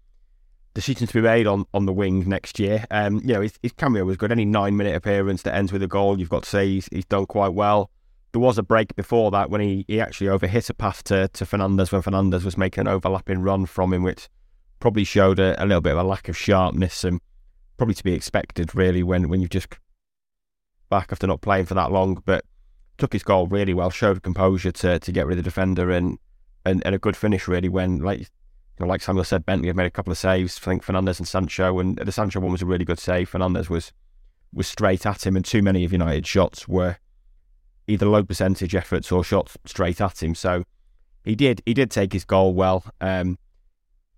decisions 0.74 1.10
to 1.10 1.16
be 1.16 1.22
made 1.22 1.48
on, 1.48 1.66
on 1.74 1.86
the 1.86 1.94
wing 1.94 2.28
next 2.28 2.60
year. 2.60 2.86
Um, 2.92 3.18
you 3.18 3.34
know, 3.34 3.42
his, 3.42 3.60
his 3.62 3.74
cameo 3.74 4.06
was 4.06 4.18
good. 4.18 4.32
Any 4.32 4.46
nine 4.46 4.78
minute 4.78 4.96
appearance 4.96 5.42
that 5.44 5.56
ends 5.56 5.72
with 5.72 5.84
a 5.84 5.88
goal, 5.88 6.20
you've 6.20 6.30
got 6.30 6.44
to 6.44 6.50
say 6.50 6.68
he's, 6.68 6.88
he's 6.92 7.06
done 7.06 7.26
quite 7.26 7.54
well. 7.54 7.90
There 8.32 8.42
was 8.42 8.58
a 8.58 8.64
break 8.64 8.96
before 8.96 9.30
that 9.32 9.50
when 9.50 9.62
he, 9.62 9.86
he 9.88 10.00
actually 10.00 10.28
overhit 10.28 10.70
a 10.70 10.74
pass 10.74 11.04
to, 11.04 11.28
to 11.28 11.46
Fernandes 11.46 11.92
when 11.92 12.02
Fernandes 12.02 12.46
was 12.46 12.58
making 12.58 12.82
an 12.82 12.88
overlapping 12.88 13.42
run 13.42 13.66
from 13.66 13.94
him, 13.94 14.04
which 14.04 14.30
probably 14.80 15.04
showed 15.04 15.40
a, 15.40 15.62
a 15.62 15.66
little 15.66 15.82
bit 15.82 15.94
of 15.94 16.00
a 16.00 16.04
lack 16.04 16.30
of 16.30 16.38
sharpness 16.38 17.04
and 17.04 17.20
probably 17.78 17.96
to 17.96 18.04
be 18.04 18.14
expected, 18.14 18.74
really, 18.74 19.04
when, 19.04 19.28
when 19.28 19.42
you've 19.42 19.50
just 19.50 19.68
back 20.90 21.12
after 21.12 21.28
not 21.28 21.42
playing 21.42 21.66
for 21.66 21.74
that 21.74 21.92
long. 21.92 22.22
But 22.26 22.46
took 22.98 23.14
his 23.14 23.24
goal 23.24 23.48
really 23.48 23.74
well, 23.74 23.90
showed 23.90 24.24
composure 24.24 24.72
to, 24.72 25.00
to 25.00 25.12
get 25.12 25.26
rid 25.26 25.38
of 25.38 25.44
the 25.44 25.50
defender 25.50 25.92
and, 25.92 26.18
and, 26.66 26.82
and 26.86 26.96
a 26.96 27.00
good 27.00 27.18
finish, 27.18 27.48
really, 27.48 27.68
when, 27.68 28.00
like 28.00 28.20
you 28.20 28.26
know, 28.80 28.88
like 28.88 29.02
Samuel 29.02 29.26
said, 29.26 29.46
Bentley 29.46 29.68
had 29.68 29.76
made 29.76 29.88
a 29.88 29.92
couple 29.92 30.12
of 30.12 30.18
saves. 30.18 30.58
I 30.58 30.66
think 30.66 30.86
Fernandes 30.86 31.20
and 31.20 31.28
Sancho, 31.28 31.80
and 31.80 31.98
the 31.98 32.12
Sancho 32.12 32.40
one 32.40 32.52
was 32.52 32.62
a 32.62 32.66
really 32.66 32.86
good 32.86 33.00
save. 33.00 33.30
Fernandes 33.30 33.70
was 33.70 33.92
was 34.54 34.68
straight 34.68 35.06
at 35.06 35.26
him, 35.26 35.36
and 35.36 35.46
too 35.46 35.62
many 35.62 35.84
of 35.84 35.92
United's 35.92 36.28
shots 36.28 36.68
were 36.68 36.98
either 37.92 38.06
low 38.06 38.24
percentage 38.24 38.74
efforts 38.76 39.12
or 39.12 39.24
shots 39.24 39.58
straight 39.66 40.02
at 40.02 40.22
him. 40.22 40.36
So 40.36 40.64
he 41.24 41.36
did 41.36 41.62
he 41.66 41.74
did 41.74 41.92
take 41.92 42.14
his 42.14 42.26
goal 42.26 42.54
well. 42.54 42.84
Um, 43.00 43.38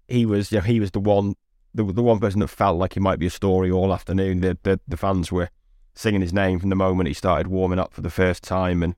he 0.07 0.25
was 0.25 0.51
you 0.51 0.59
know, 0.59 0.63
he 0.63 0.79
was 0.79 0.91
the 0.91 0.99
one 0.99 1.35
the 1.73 1.83
the 1.83 2.03
one 2.03 2.19
person 2.19 2.39
that 2.41 2.47
felt 2.47 2.77
like 2.77 2.93
he 2.93 2.99
might 2.99 3.19
be 3.19 3.27
a 3.27 3.31
story 3.31 3.71
all 3.71 3.93
afternoon. 3.93 4.41
The 4.41 4.57
the, 4.63 4.79
the 4.87 4.97
fans 4.97 5.31
were 5.31 5.49
singing 5.95 6.21
his 6.21 6.33
name 6.33 6.59
from 6.59 6.69
the 6.69 6.75
moment 6.75 7.07
he 7.07 7.13
started 7.13 7.47
warming 7.47 7.79
up 7.79 7.93
for 7.93 8.01
the 8.01 8.09
first 8.09 8.43
time, 8.43 8.83
and 8.83 8.95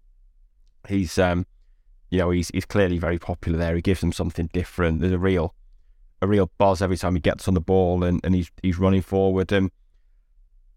he's 0.87 1.17
um 1.17 1.45
you 2.09 2.19
know 2.19 2.29
he's 2.29 2.49
he's 2.49 2.65
clearly 2.65 2.97
very 2.97 3.19
popular 3.19 3.57
there. 3.57 3.75
He 3.75 3.81
gives 3.81 4.01
them 4.01 4.11
something 4.11 4.49
different. 4.53 5.01
There's 5.01 5.13
a 5.13 5.17
real 5.17 5.55
a 6.21 6.27
real 6.27 6.51
buzz 6.57 6.81
every 6.81 6.97
time 6.97 7.15
he 7.15 7.21
gets 7.21 7.47
on 7.47 7.53
the 7.53 7.61
ball 7.61 8.03
and, 8.03 8.19
and 8.23 8.35
he's 8.35 8.51
he's 8.61 8.77
running 8.77 9.01
forward. 9.01 9.51
And 9.51 9.71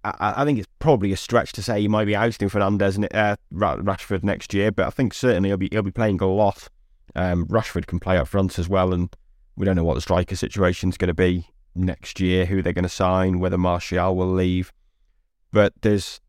I, 0.04 0.34
I 0.38 0.44
think 0.44 0.58
it's 0.58 0.68
probably 0.78 1.12
a 1.12 1.16
stretch 1.16 1.52
to 1.52 1.62
say 1.62 1.80
he 1.80 1.88
might 1.88 2.04
be 2.04 2.16
ousting 2.16 2.48
Fernandes 2.48 2.96
and 2.96 3.08
uh, 3.14 3.36
Rashford 3.52 4.22
next 4.22 4.54
year, 4.54 4.70
but 4.70 4.86
I 4.86 4.90
think 4.90 5.14
certainly 5.14 5.50
he'll 5.50 5.56
be 5.56 5.68
he'll 5.70 5.82
be 5.82 5.90
playing 5.90 6.20
a 6.20 6.26
lot. 6.26 6.68
Um, 7.14 7.46
Rashford 7.46 7.86
can 7.86 7.98
play 7.98 8.16
up 8.16 8.28
front 8.28 8.58
as 8.58 8.68
well, 8.68 8.92
and 8.92 9.14
we 9.56 9.64
don't 9.64 9.76
know 9.76 9.84
what 9.84 9.94
the 9.94 10.00
striker 10.00 10.36
situation 10.36 10.88
is 10.90 10.96
going 10.96 11.08
to 11.08 11.14
be 11.14 11.46
next 11.74 12.20
year, 12.20 12.44
who 12.46 12.62
they're 12.62 12.72
going 12.72 12.82
to 12.84 12.88
sign, 12.88 13.40
whether 13.40 13.58
Martial 13.58 14.14
will 14.14 14.32
leave. 14.32 14.72
But 15.52 15.72
there's 15.80 16.20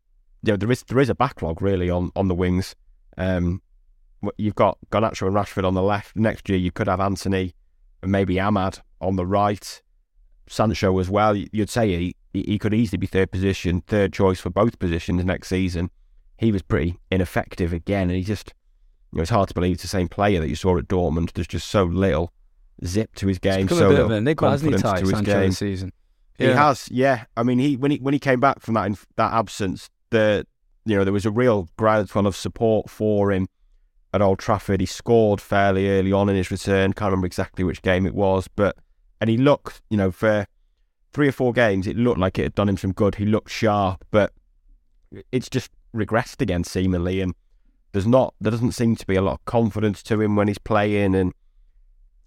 you 0.42 0.52
know 0.52 0.56
there 0.56 0.70
is 0.70 0.82
there 0.84 0.98
is 0.98 1.08
a 1.08 1.14
backlog 1.14 1.62
really 1.62 1.90
on 1.90 2.10
on 2.16 2.28
the 2.28 2.34
wings. 2.34 2.74
Um, 3.16 3.62
you've 4.36 4.54
got 4.54 4.78
Garnacho 4.90 5.26
and 5.26 5.36
Rashford 5.36 5.64
on 5.64 5.74
the 5.74 5.82
left. 5.82 6.16
Next 6.16 6.48
year 6.48 6.58
you 6.58 6.70
could 6.70 6.88
have 6.88 7.00
Antony 7.00 7.54
and 8.02 8.10
maybe 8.10 8.36
Amad 8.36 8.80
on 9.00 9.16
the 9.16 9.26
right. 9.26 9.82
Sancho 10.48 10.98
as 10.98 11.08
well. 11.08 11.36
You'd 11.36 11.70
say 11.70 11.96
he, 11.96 12.16
he 12.32 12.58
could 12.58 12.74
easily 12.74 12.98
be 12.98 13.06
third 13.06 13.30
position, 13.30 13.82
third 13.82 14.12
choice 14.12 14.40
for 14.40 14.50
both 14.50 14.78
positions 14.78 15.24
next 15.24 15.48
season. 15.48 15.90
He 16.38 16.52
was 16.52 16.62
pretty 16.62 16.98
ineffective 17.10 17.72
again, 17.72 18.08
and 18.08 18.16
he 18.16 18.22
just, 18.22 18.54
you 19.12 19.18
know, 19.18 19.22
it's 19.22 19.30
hard 19.30 19.48
to 19.48 19.54
believe 19.54 19.74
it's 19.74 19.82
the 19.82 19.88
same 19.88 20.08
player 20.08 20.40
that 20.40 20.48
you 20.48 20.54
saw 20.54 20.78
at 20.78 20.88
Dortmund. 20.88 21.32
There's 21.32 21.46
just 21.46 21.68
so 21.68 21.84
little 21.84 22.32
zip 22.84 23.14
to 23.16 23.26
his 23.26 23.38
game, 23.38 23.68
so 23.68 23.76
a 23.76 23.78
bit 23.78 23.88
little 23.88 24.04
of 24.06 24.10
an 24.12 24.18
enigma, 24.18 24.50
hasn't 24.50 24.74
he, 24.74 24.80
Ty, 24.80 25.00
to 25.00 25.08
his 25.08 25.20
game. 25.20 25.50
this 25.50 25.58
season? 25.58 25.92
He 26.38 26.46
has, 26.46 26.88
yeah. 26.90 27.24
I 27.36 27.42
mean, 27.42 27.58
he 27.58 27.76
when 27.76 27.90
he 27.90 27.98
when 27.98 28.14
he 28.14 28.20
came 28.20 28.40
back 28.40 28.60
from 28.60 28.74
that 28.74 28.86
in, 28.86 28.96
that 29.16 29.32
absence, 29.32 29.90
the 30.08 30.46
you 30.86 30.96
know 30.96 31.04
there 31.04 31.12
was 31.12 31.26
a 31.26 31.30
real 31.30 31.68
groundswell 31.76 32.26
of 32.26 32.34
support 32.34 32.88
for 32.88 33.30
him 33.30 33.46
at 34.14 34.22
Old 34.22 34.38
Trafford. 34.38 34.80
He 34.80 34.86
scored 34.86 35.40
fairly 35.40 35.90
early 35.90 36.12
on 36.12 36.30
in 36.30 36.36
his 36.36 36.50
return. 36.50 36.94
Can't 36.94 37.10
remember 37.10 37.26
exactly 37.26 37.64
which 37.64 37.82
game 37.82 38.06
it 38.06 38.14
was, 38.14 38.48
but 38.48 38.76
and 39.20 39.28
he 39.28 39.36
looked, 39.36 39.82
you 39.90 39.98
know, 39.98 40.10
for 40.10 40.46
three 41.12 41.28
or 41.28 41.32
four 41.32 41.52
games, 41.52 41.86
it 41.86 41.96
looked 41.96 42.18
like 42.18 42.38
it 42.38 42.42
had 42.42 42.54
done 42.54 42.68
him 42.68 42.76
some 42.76 42.92
good. 42.92 43.16
He 43.16 43.26
looked 43.26 43.50
sharp, 43.50 44.04
but 44.10 44.32
it's 45.32 45.48
just 45.48 45.70
regressed 45.94 46.40
again 46.40 46.64
seemingly, 46.64 47.20
and 47.20 47.34
there's 47.92 48.06
not 48.06 48.34
there 48.40 48.50
doesn't 48.50 48.72
seem 48.72 48.96
to 48.96 49.06
be 49.06 49.16
a 49.16 49.22
lot 49.22 49.34
of 49.34 49.44
confidence 49.44 50.02
to 50.04 50.20
him 50.20 50.36
when 50.36 50.48
he's 50.48 50.58
playing, 50.58 51.14
and 51.14 51.32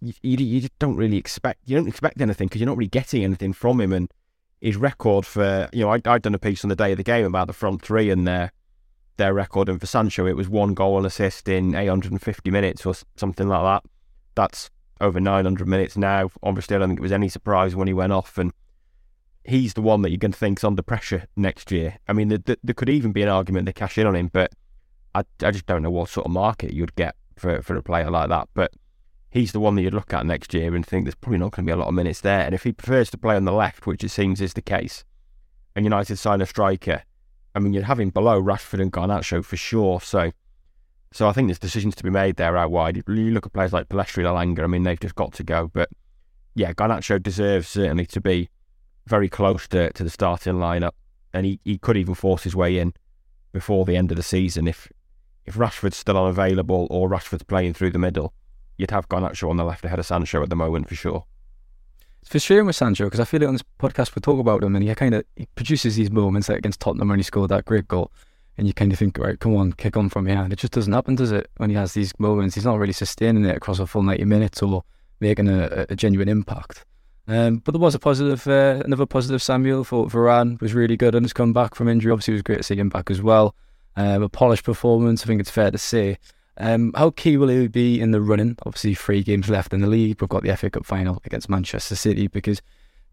you 0.01 0.13
you, 0.21 0.37
you 0.37 0.61
just 0.61 0.77
don't 0.79 0.97
really 0.97 1.17
expect 1.17 1.59
you 1.65 1.77
don't 1.77 1.87
expect 1.87 2.19
anything 2.21 2.47
because 2.47 2.59
you're 2.59 2.69
not 2.69 2.77
really 2.77 2.89
getting 2.89 3.23
anything 3.23 3.53
from 3.53 3.79
him, 3.79 3.93
and 3.93 4.11
his 4.59 4.75
record 4.77 5.25
for 5.25 5.69
you 5.73 5.81
know 5.81 5.89
I 5.89 6.01
I'd 6.05 6.21
done 6.21 6.35
a 6.35 6.39
piece 6.39 6.63
on 6.63 6.69
the 6.69 6.75
day 6.75 6.91
of 6.91 6.97
the 6.97 7.03
game 7.03 7.25
about 7.25 7.47
the 7.47 7.53
front 7.53 7.81
three 7.81 8.09
and 8.09 8.27
their 8.27 8.51
their 9.17 9.33
record, 9.33 9.69
and 9.69 9.79
for 9.79 9.87
Sancho 9.87 10.25
it 10.25 10.35
was 10.35 10.49
one 10.49 10.73
goal 10.73 10.97
and 10.97 11.05
assist 11.05 11.47
in 11.47 11.75
850 11.75 12.51
minutes 12.51 12.85
or 12.85 12.93
something 13.15 13.47
like 13.47 13.61
that. 13.61 13.89
That's 14.35 14.69
over 14.99 15.19
900 15.19 15.67
minutes 15.67 15.95
now. 15.95 16.31
Obviously, 16.41 16.75
I 16.75 16.79
don't 16.79 16.89
think 16.89 16.99
it 16.99 17.03
was 17.03 17.11
any 17.11 17.29
surprise 17.29 17.75
when 17.75 17.87
he 17.87 17.93
went 17.93 18.13
off, 18.13 18.37
and 18.37 18.51
he's 19.45 19.73
the 19.73 19.81
one 19.81 20.01
that 20.01 20.09
you're 20.09 20.17
going 20.17 20.31
to 20.31 20.37
think's 20.37 20.63
under 20.63 20.81
pressure 20.81 21.27
next 21.35 21.71
year. 21.71 21.97
I 22.07 22.13
mean, 22.13 22.29
there, 22.29 22.37
there, 22.37 22.57
there 22.63 22.73
could 22.73 22.89
even 22.89 23.11
be 23.11 23.23
an 23.23 23.29
argument 23.29 23.65
to 23.67 23.73
cash 23.73 23.97
in 23.97 24.07
on 24.07 24.15
him, 24.15 24.29
but 24.31 24.53
I, 25.13 25.23
I 25.41 25.51
just 25.51 25.65
don't 25.65 25.83
know 25.83 25.91
what 25.91 26.09
sort 26.09 26.25
of 26.25 26.31
market 26.31 26.73
you'd 26.73 26.95
get 26.95 27.15
for 27.35 27.61
for 27.61 27.75
a 27.75 27.83
player 27.83 28.09
like 28.09 28.29
that. 28.29 28.49
But 28.53 28.73
he's 29.29 29.51
the 29.51 29.59
one 29.59 29.75
that 29.75 29.81
you'd 29.81 29.93
look 29.93 30.13
at 30.13 30.25
next 30.25 30.53
year 30.53 30.75
and 30.75 30.85
think 30.85 31.05
there's 31.05 31.15
probably 31.15 31.39
not 31.39 31.51
going 31.51 31.65
to 31.65 31.69
be 31.69 31.73
a 31.73 31.77
lot 31.77 31.87
of 31.87 31.93
minutes 31.93 32.21
there. 32.21 32.41
And 32.41 32.53
if 32.53 32.63
he 32.63 32.71
prefers 32.71 33.09
to 33.11 33.17
play 33.17 33.35
on 33.35 33.45
the 33.45 33.51
left, 33.51 33.87
which 33.87 34.03
it 34.03 34.09
seems 34.09 34.39
is 34.39 34.53
the 34.53 34.61
case, 34.61 35.03
and 35.75 35.85
United 35.85 36.17
sign 36.17 36.41
a 36.41 36.45
striker, 36.45 37.03
I 37.55 37.59
mean, 37.59 37.73
you'd 37.73 37.83
have 37.85 37.99
him 37.99 38.09
below 38.09 38.41
Rashford 38.41 38.81
and 38.81 38.91
Garnacho 38.91 39.43
for 39.43 39.57
sure. 39.57 40.01
So, 40.01 40.31
so 41.11 41.27
I 41.27 41.33
think 41.33 41.47
there's 41.47 41.59
decisions 41.59 41.95
to 41.95 42.03
be 42.03 42.09
made 42.09 42.35
there 42.35 42.57
out 42.57 42.71
wide. 42.71 43.03
You 43.07 43.31
look 43.31 43.45
at 43.45 43.53
players 43.53 43.73
like 43.73 43.89
Pellistri 43.89 44.25
and 44.25 44.57
Elanga, 44.57 44.63
I 44.63 44.67
mean, 44.67 44.83
they've 44.83 44.99
just 44.99 45.15
got 45.15 45.33
to 45.33 45.43
go. 45.43 45.69
But 45.73 45.89
yeah, 46.55 46.73
Garnacho 46.73 47.21
deserves 47.21 47.67
certainly 47.67 48.05
to 48.07 48.21
be 48.21 48.49
very 49.05 49.29
close 49.29 49.67
to, 49.69 49.91
to 49.93 50.03
the 50.03 50.09
starting 50.09 50.55
lineup, 50.55 50.93
and 51.33 51.45
he, 51.45 51.59
he 51.63 51.77
could 51.77 51.97
even 51.97 52.15
force 52.15 52.43
his 52.43 52.55
way 52.55 52.77
in 52.77 52.93
before 53.51 53.85
the 53.85 53.95
end 53.95 54.11
of 54.11 54.17
the 54.17 54.23
season 54.23 54.67
if 54.67 54.91
if 55.45 55.55
Rashford's 55.55 55.97
still 55.97 56.17
unavailable 56.17 56.87
or 56.89 57.09
Rashford's 57.09 57.43
playing 57.43 57.73
through 57.73 57.91
the 57.91 57.99
middle. 57.99 58.33
You'd 58.77 58.91
have 58.91 59.09
Garnacho 59.09 59.49
on 59.49 59.57
the 59.57 59.65
left 59.65 59.83
ahead 59.85 59.99
of 59.99 60.05
Sancho 60.05 60.41
at 60.41 60.49
the 60.49 60.55
moment 60.55 60.87
for 60.87 60.95
sure. 60.95 61.25
It's 62.21 62.31
frustrating 62.31 62.65
with 62.65 62.77
Sancho 62.77 63.03
because 63.03 63.19
I 63.19 63.25
feel 63.25 63.41
like 63.41 63.49
on 63.49 63.55
this 63.55 63.63
podcast 63.77 64.15
we 64.15 64.21
talk 64.21 64.39
about 64.39 64.63
him 64.63 64.75
and 64.75 64.87
he 64.87 64.95
kind 64.95 65.13
of 65.13 65.25
he 65.35 65.45
produces 65.55 65.97
these 65.97 66.09
moments 66.09 66.47
like 66.47 66.59
against 66.59 66.79
Tottenham 66.79 67.09
when 67.09 67.19
he 67.19 67.23
scored 67.23 67.49
that 67.49 67.65
great 67.65 67.87
goal, 67.87 68.11
and 68.57 68.65
you 68.65 68.73
kind 68.73 68.93
of 68.93 68.99
think, 68.99 69.17
right, 69.17 69.39
come 69.39 69.55
on, 69.57 69.73
kick 69.73 69.97
on 69.97 70.07
from 70.07 70.27
here, 70.27 70.37
and 70.37 70.53
it 70.53 70.59
just 70.59 70.73
doesn't 70.73 70.93
happen, 70.93 71.15
does 71.15 71.31
it? 71.31 71.49
When 71.57 71.69
he 71.69 71.75
has 71.75 71.93
these 71.93 72.17
moments, 72.19 72.55
he's 72.55 72.65
not 72.65 72.79
really 72.79 72.93
sustaining 72.93 73.43
it 73.43 73.57
across 73.57 73.79
a 73.79 73.85
full 73.85 74.03
ninety 74.03 74.25
minutes 74.25 74.61
or 74.61 74.83
making 75.19 75.49
a, 75.49 75.85
a 75.89 75.95
genuine 75.95 76.29
impact. 76.29 76.85
Um, 77.27 77.57
but 77.57 77.71
there 77.71 77.79
was 77.79 77.95
a 77.95 77.99
positive, 77.99 78.45
uh, 78.47 78.81
another 78.83 79.05
positive. 79.05 79.41
Samuel 79.41 79.83
for 79.83 80.07
Varane 80.07 80.59
was 80.59 80.73
really 80.73 80.97
good 80.97 81.15
and 81.15 81.23
has 81.23 81.33
come 81.33 81.53
back 81.53 81.75
from 81.75 81.87
injury. 81.87 82.11
Obviously, 82.11 82.33
it 82.33 82.35
was 82.35 82.41
great 82.43 82.57
to 82.57 82.63
see 82.63 82.75
him 82.75 82.89
back 82.89 83.09
as 83.09 83.21
well. 83.21 83.55
Um, 83.95 84.23
a 84.23 84.29
polished 84.29 84.63
performance, 84.65 85.23
I 85.23 85.27
think 85.27 85.39
it's 85.39 85.51
fair 85.51 85.71
to 85.71 85.77
say. 85.77 86.17
Um, 86.57 86.93
how 86.95 87.09
key 87.11 87.37
will 87.37 87.47
he 87.47 87.67
be 87.67 87.99
in 87.99 88.11
the 88.11 88.21
running? 88.21 88.57
Obviously, 88.65 88.93
three 88.93 89.23
games 89.23 89.49
left 89.49 89.73
in 89.73 89.81
the 89.81 89.87
league. 89.87 90.21
We've 90.21 90.29
got 90.29 90.43
the 90.43 90.55
FA 90.55 90.69
Cup 90.69 90.85
final 90.85 91.21
against 91.25 91.49
Manchester 91.49 91.95
City 91.95 92.27
because 92.27 92.61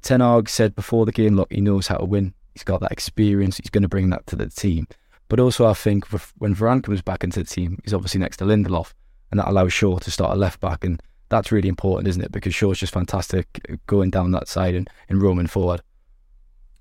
Ten 0.03 0.21
Hag 0.21 0.49
said 0.49 0.75
before 0.75 1.07
the 1.07 1.13
game, 1.13 1.37
look, 1.37 1.53
he 1.53 1.61
knows 1.61 1.87
how 1.87 1.99
to 1.99 2.05
win. 2.05 2.35
He's 2.55 2.65
got 2.65 2.81
that 2.81 2.93
experience. 2.93 3.59
He's 3.59 3.71
going 3.71 3.83
to 3.83 3.89
bring 3.89 4.11
that 4.11 4.27
to 4.27 4.37
the 4.37 4.49
team. 4.49 4.89
But 5.29 5.41
also, 5.41 5.67
I 5.67 5.75
think 5.75 6.07
when 6.39 6.55
Varane 6.57 6.83
comes 6.83 7.03
back 7.03 7.23
into 7.23 7.41
the 7.41 7.49
team, 7.49 7.79
he's 7.85 7.95
obviously 7.95 8.21
next 8.21 8.39
to 8.39 8.45
Lindelof, 8.45 8.93
and 9.31 9.39
that 9.39 9.49
allows 9.49 9.73
Shaw 9.73 9.99
to 9.99 10.11
start 10.11 10.33
a 10.33 10.35
left 10.35 10.61
back. 10.61 10.85
And 10.85 11.01
that's 11.31 11.51
really 11.51 11.69
important, 11.69 12.09
isn't 12.09 12.23
it? 12.23 12.33
Because 12.33 12.55
Shaw's 12.55 12.79
just 12.79 12.93
fantastic 12.93 13.81
going 13.87 14.11
down 14.11 14.33
that 14.33 14.49
side 14.49 14.75
and, 14.75 14.91
and 15.09 15.23
roaming 15.23 15.47
forward. 15.47 15.81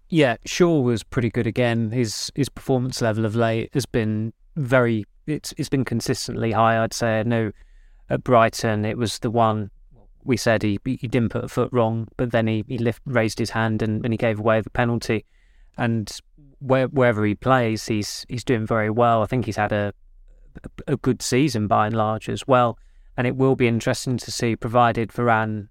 Yeah, 0.10 0.38
Shaw 0.44 0.82
was 0.82 1.04
pretty 1.04 1.30
good 1.30 1.48
again. 1.48 1.92
His 1.92 2.32
his 2.36 2.50
performance 2.50 3.02
level 3.02 3.26
of 3.26 3.36
late 3.36 3.70
has 3.74 3.86
been 3.86 4.34
very 4.56 5.06
it's 5.28 5.54
it's 5.58 5.70
been 5.70 5.86
consistently 5.86 6.52
high. 6.52 6.84
I'd 6.84 6.94
say. 6.94 7.20
I 7.20 7.24
know 7.24 7.52
at 8.10 8.24
Brighton 8.24 8.86
it 8.86 8.98
was 8.98 9.20
the 9.20 9.30
one 9.30 9.70
we 10.24 10.36
said 10.36 10.64
he 10.64 10.80
he 10.84 11.08
didn't 11.08 11.30
put 11.30 11.44
a 11.44 11.48
foot 11.48 11.70
wrong, 11.72 12.08
but 12.18 12.32
then 12.32 12.48
he 12.48 12.66
he 12.68 12.80
lift, 12.80 13.04
raised 13.06 13.38
his 13.38 13.52
hand 13.52 13.84
and, 13.84 14.04
and 14.04 14.12
he 14.12 14.18
gave 14.18 14.40
away 14.40 14.62
the 14.62 14.72
penalty. 14.72 15.26
And 15.78 16.12
where, 16.58 16.88
wherever 16.88 17.24
he 17.24 17.36
plays, 17.36 17.86
he's 17.86 18.26
he's 18.28 18.44
doing 18.44 18.66
very 18.66 18.90
well. 18.90 19.22
I 19.22 19.28
think 19.28 19.46
he's 19.46 19.58
had 19.58 19.72
a 19.72 19.94
a 20.88 20.98
good 20.98 21.22
season 21.22 21.68
by 21.68 21.86
and 21.86 21.96
large 21.96 22.28
as 22.28 22.48
well 22.48 22.80
and 23.20 23.28
it 23.28 23.36
will 23.36 23.58
be 23.58 23.68
interesting 23.68 24.16
to 24.16 24.32
see, 24.32 24.56
provided 24.56 25.10
Varane 25.10 25.68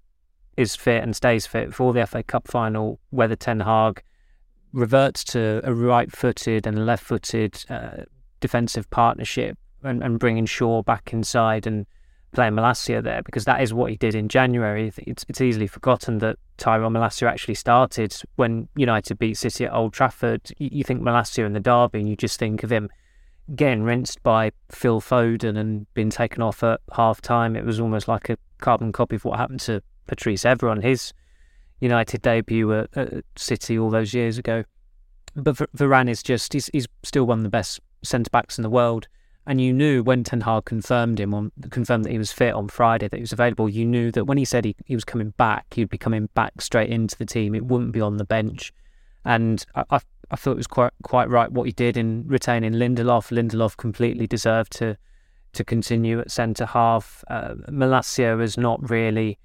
is 0.55 0.75
fit 0.75 1.01
and 1.01 1.15
stays 1.15 1.47
fit 1.47 1.73
for 1.73 1.93
the 1.93 2.05
FA 2.05 2.21
Cup 2.21 2.47
final, 2.47 2.99
whether 3.09 3.35
Ten 3.35 3.61
Hag 3.61 4.03
reverts 4.71 5.23
to 5.23 5.59
a 5.63 5.73
right-footed 5.73 6.67
and 6.67 6.85
left-footed 6.85 7.65
uh, 7.67 8.03
defensive 8.39 8.87
partnership 8.91 9.57
and, 9.81 10.03
and 10.03 10.19
bringing 10.19 10.45
Shaw 10.45 10.83
back 10.83 11.11
inside 11.11 11.65
and 11.65 11.87
playing 12.33 12.53
Malacia 12.53 13.01
there 13.01 13.23
because 13.23 13.45
that 13.45 13.63
is 13.63 13.73
what 13.73 13.89
he 13.89 13.97
did 13.97 14.13
in 14.13 14.29
January. 14.29 14.93
It's, 15.07 15.25
it's 15.27 15.41
easily 15.41 15.65
forgotten 15.65 16.19
that 16.19 16.35
Tyrone 16.57 16.93
Malacia 16.93 17.27
actually 17.27 17.55
started 17.55 18.15
when 18.35 18.69
United 18.75 19.17
beat 19.17 19.37
City 19.37 19.65
at 19.65 19.73
Old 19.73 19.93
Trafford. 19.93 20.51
You, 20.59 20.69
you 20.71 20.83
think 20.83 21.01
Malacia 21.01 21.47
in 21.47 21.53
the 21.53 21.59
derby 21.59 22.01
and 22.01 22.09
you 22.09 22.15
just 22.15 22.37
think 22.37 22.61
of 22.61 22.71
him 22.71 22.91
getting 23.55 23.83
rinsed 23.83 24.21
by 24.23 24.51
Phil 24.69 25.01
Foden 25.01 25.57
and 25.57 25.91
being 25.93 26.09
taken 26.09 26.41
off 26.41 26.63
at 26.63 26.81
half 26.93 27.21
time. 27.21 27.55
It 27.55 27.65
was 27.65 27.79
almost 27.79 28.07
like 28.07 28.29
a 28.29 28.37
carbon 28.59 28.91
copy 28.91 29.15
of 29.15 29.25
what 29.25 29.39
happened 29.39 29.61
to 29.61 29.81
Patrice 30.07 30.43
Evra 30.43 30.71
on 30.71 30.81
his 30.81 31.13
United 31.79 32.21
debut 32.21 32.73
at, 32.73 32.95
at 32.95 33.23
City 33.35 33.77
all 33.77 33.89
those 33.89 34.13
years 34.13 34.37
ago. 34.37 34.63
But 35.35 35.55
Varane 35.75 36.09
is 36.09 36.23
just, 36.23 36.53
he's, 36.53 36.69
he's 36.73 36.87
still 37.03 37.25
one 37.25 37.39
of 37.39 37.43
the 37.43 37.49
best 37.49 37.79
centre 38.03 38.29
backs 38.29 38.57
in 38.57 38.63
the 38.63 38.69
world. 38.69 39.07
And 39.45 39.59
you 39.59 39.73
knew 39.73 40.03
when 40.03 40.23
Ten 40.23 40.41
Hag 40.41 40.65
confirmed 40.65 41.19
him 41.19 41.33
on 41.33 41.51
confirmed 41.71 42.05
that 42.05 42.11
he 42.11 42.19
was 42.19 42.31
fit 42.31 42.53
on 42.53 42.67
Friday, 42.67 43.07
that 43.07 43.17
he 43.17 43.21
was 43.21 43.31
available. 43.31 43.67
You 43.67 43.85
knew 43.85 44.11
that 44.11 44.25
when 44.25 44.37
he 44.37 44.45
said 44.45 44.63
he, 44.63 44.75
he 44.85 44.93
was 44.93 45.05
coming 45.05 45.33
back, 45.37 45.73
he'd 45.73 45.89
be 45.89 45.97
coming 45.97 46.29
back 46.35 46.61
straight 46.61 46.89
into 46.89 47.17
the 47.17 47.25
team. 47.25 47.55
It 47.55 47.65
wouldn't 47.65 47.91
be 47.91 48.01
on 48.01 48.17
the 48.17 48.25
bench. 48.25 48.71
And 49.25 49.65
I, 49.73 49.85
I 49.89 49.99
I 50.31 50.35
thought 50.35 50.51
it 50.51 50.57
was 50.57 50.67
quite 50.67 50.93
quite 51.03 51.29
right 51.29 51.51
what 51.51 51.65
he 51.65 51.71
did 51.71 51.97
in 51.97 52.23
retaining 52.27 52.73
Lindelof. 52.73 53.31
Lindelof 53.31 53.77
completely 53.77 54.27
deserved 54.27 54.71
to 54.73 54.97
to 55.53 55.63
continue 55.63 56.19
at 56.19 56.31
centre 56.31 56.65
half. 56.65 57.23
Uh, 57.27 57.55
Malacia 57.69 58.39
is 58.39 58.57
not 58.57 58.89
really 58.89 59.39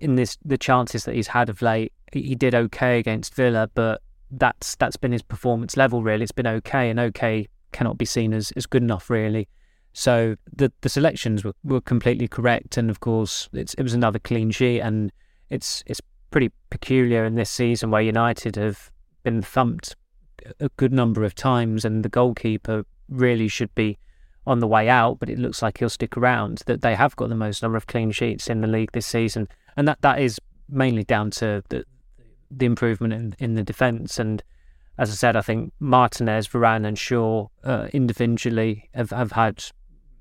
in 0.00 0.16
this 0.16 0.38
the 0.44 0.58
chances 0.58 1.04
that 1.04 1.14
he's 1.14 1.28
had 1.28 1.48
of 1.48 1.62
late. 1.62 1.92
He 2.12 2.34
did 2.34 2.54
okay 2.54 2.98
against 2.98 3.34
Villa, 3.34 3.70
but 3.74 4.02
that's 4.30 4.76
that's 4.76 4.96
been 4.96 5.12
his 5.12 5.22
performance 5.22 5.76
level. 5.76 6.02
Really, 6.02 6.22
it's 6.22 6.32
been 6.32 6.46
okay, 6.46 6.90
and 6.90 6.98
okay 6.98 7.48
cannot 7.72 7.96
be 7.96 8.04
seen 8.04 8.34
as, 8.34 8.52
as 8.52 8.66
good 8.66 8.82
enough. 8.82 9.10
Really, 9.10 9.48
so 9.92 10.36
the 10.52 10.72
the 10.80 10.88
selections 10.88 11.44
were, 11.44 11.54
were 11.64 11.80
completely 11.80 12.28
correct, 12.28 12.76
and 12.76 12.90
of 12.90 13.00
course 13.00 13.48
it 13.52 13.80
was 13.80 13.94
another 13.94 14.18
clean 14.18 14.50
sheet, 14.50 14.80
and 14.80 15.12
it's 15.50 15.82
it's 15.86 16.00
pretty 16.30 16.50
peculiar 16.70 17.24
in 17.24 17.34
this 17.34 17.50
season 17.50 17.90
where 17.90 18.02
United 18.02 18.56
have 18.56 18.90
been 19.22 19.42
thumped 19.42 19.96
a 20.60 20.68
good 20.76 20.92
number 20.92 21.24
of 21.24 21.34
times, 21.34 21.84
and 21.84 22.04
the 22.04 22.08
goalkeeper 22.08 22.84
really 23.08 23.48
should 23.48 23.74
be 23.74 23.98
on 24.46 24.58
the 24.58 24.66
way 24.66 24.88
out, 24.88 25.18
but 25.20 25.30
it 25.30 25.38
looks 25.38 25.62
like 25.62 25.78
he'll 25.78 25.88
stick 25.88 26.16
around. 26.16 26.62
That 26.66 26.82
they 26.82 26.94
have 26.94 27.14
got 27.16 27.28
the 27.28 27.34
most 27.34 27.62
number 27.62 27.76
of 27.76 27.86
clean 27.86 28.10
sheets 28.10 28.48
in 28.48 28.60
the 28.60 28.66
league 28.66 28.92
this 28.92 29.06
season, 29.06 29.48
and 29.76 29.86
that, 29.86 30.00
that 30.02 30.20
is 30.20 30.40
mainly 30.68 31.04
down 31.04 31.30
to 31.32 31.62
the 31.68 31.84
the 32.50 32.66
improvement 32.66 33.12
in, 33.14 33.34
in 33.38 33.54
the 33.54 33.62
defence. 33.62 34.18
And 34.18 34.42
as 34.98 35.10
I 35.10 35.14
said, 35.14 35.36
I 35.36 35.40
think 35.40 35.72
Martinez, 35.80 36.48
Varane, 36.48 36.86
and 36.86 36.98
Shaw 36.98 37.48
uh, 37.64 37.88
individually 37.92 38.90
have, 38.94 39.10
have 39.10 39.32
had 39.32 39.64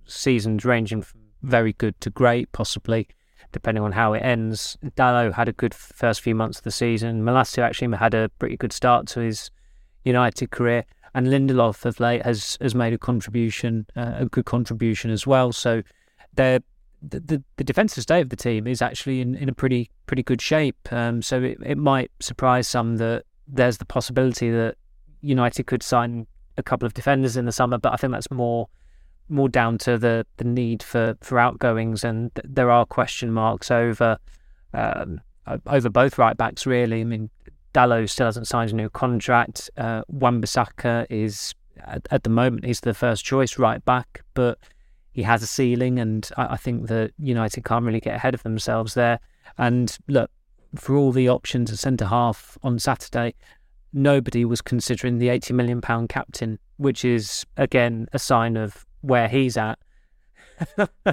seasons 0.05 0.63
ranging 0.63 1.01
from 1.01 1.21
very 1.41 1.73
good 1.73 1.99
to 2.01 2.09
great, 2.09 2.51
possibly 2.51 3.09
depending 3.51 3.83
on 3.83 3.91
how 3.91 4.13
it 4.13 4.19
ends. 4.19 4.77
Dalot 4.95 5.33
had 5.33 5.47
a 5.47 5.53
good 5.53 5.73
first 5.73 6.21
few 6.21 6.35
months 6.35 6.59
of 6.59 6.63
the 6.63 6.71
season. 6.71 7.23
Malacia 7.23 7.63
actually 7.63 7.95
had 7.97 8.13
a 8.13 8.29
pretty 8.39 8.57
good 8.57 8.73
start 8.73 9.07
to 9.07 9.19
his 9.19 9.51
United 10.03 10.51
career, 10.51 10.85
and 11.13 11.27
Lindelof 11.27 11.85
of 11.85 11.99
late 11.99 12.23
has 12.23 12.57
has 12.61 12.73
made 12.73 12.93
a 12.93 12.97
contribution, 12.97 13.85
uh, 13.95 14.13
a 14.17 14.25
good 14.25 14.45
contribution 14.45 15.11
as 15.11 15.27
well. 15.27 15.51
So 15.51 15.83
the, 16.33 16.63
the 17.01 17.43
the 17.57 17.63
defensive 17.63 18.01
state 18.03 18.21
of 18.21 18.29
the 18.29 18.35
team 18.35 18.67
is 18.67 18.81
actually 18.81 19.21
in, 19.21 19.35
in 19.35 19.49
a 19.49 19.53
pretty 19.53 19.89
pretty 20.07 20.23
good 20.23 20.41
shape. 20.41 20.77
Um, 20.91 21.21
so 21.21 21.41
it, 21.41 21.57
it 21.65 21.77
might 21.77 22.11
surprise 22.19 22.67
some 22.67 22.97
that 22.97 23.25
there's 23.47 23.77
the 23.77 23.85
possibility 23.85 24.49
that 24.49 24.75
United 25.21 25.67
could 25.67 25.83
sign 25.83 26.25
a 26.57 26.63
couple 26.63 26.85
of 26.85 26.93
defenders 26.93 27.37
in 27.37 27.45
the 27.45 27.51
summer, 27.51 27.77
but 27.77 27.93
I 27.93 27.97
think 27.97 28.13
that's 28.13 28.31
more 28.31 28.67
more 29.31 29.49
down 29.49 29.77
to 29.79 29.97
the, 29.97 30.25
the 30.37 30.43
need 30.43 30.83
for, 30.83 31.15
for 31.21 31.39
outgoings, 31.39 32.03
and 32.03 32.33
th- 32.35 32.45
there 32.47 32.69
are 32.69 32.85
question 32.85 33.31
marks 33.31 33.71
over 33.71 34.17
um, 34.73 35.21
over 35.65 35.89
both 35.89 36.17
right 36.17 36.37
backs. 36.37 36.65
Really, 36.65 37.01
I 37.01 37.03
mean, 37.03 37.29
Dalot 37.73 38.09
still 38.09 38.27
hasn't 38.27 38.47
signed 38.47 38.71
a 38.71 38.75
new 38.75 38.89
contract. 38.89 39.69
Uh, 39.77 40.03
Wan-Bissaka 40.07 41.07
is 41.09 41.53
at, 41.79 42.07
at, 42.11 42.23
the 42.23 42.29
moment 42.29 42.65
he's 42.65 42.81
the 42.81 42.93
first 42.93 43.25
choice 43.25 43.57
right 43.57 43.83
back, 43.83 44.23
but 44.33 44.59
he 45.11 45.23
has 45.23 45.41
a 45.41 45.47
ceiling, 45.47 45.99
and 45.99 46.29
I, 46.37 46.53
I 46.53 46.57
think 46.57 46.87
that 46.87 47.11
United 47.17 47.63
can't 47.65 47.85
really 47.85 47.99
get 47.99 48.15
ahead 48.15 48.33
of 48.33 48.43
themselves 48.43 48.93
there. 48.93 49.19
And 49.57 49.97
look, 50.07 50.29
for 50.75 50.95
all 50.95 51.11
the 51.11 51.29
options 51.29 51.71
at 51.71 51.79
centre 51.79 52.05
half 52.05 52.57
on 52.63 52.79
Saturday, 52.79 53.35
nobody 53.93 54.45
was 54.45 54.61
considering 54.61 55.17
the 55.17 55.29
eighty 55.29 55.53
million 55.53 55.81
pound 55.81 56.09
captain, 56.09 56.59
which 56.77 57.03
is 57.03 57.45
again 57.57 58.07
a 58.13 58.19
sign 58.19 58.57
of 58.57 58.85
where 59.01 59.27
he's 59.27 59.57
at. 59.57 59.79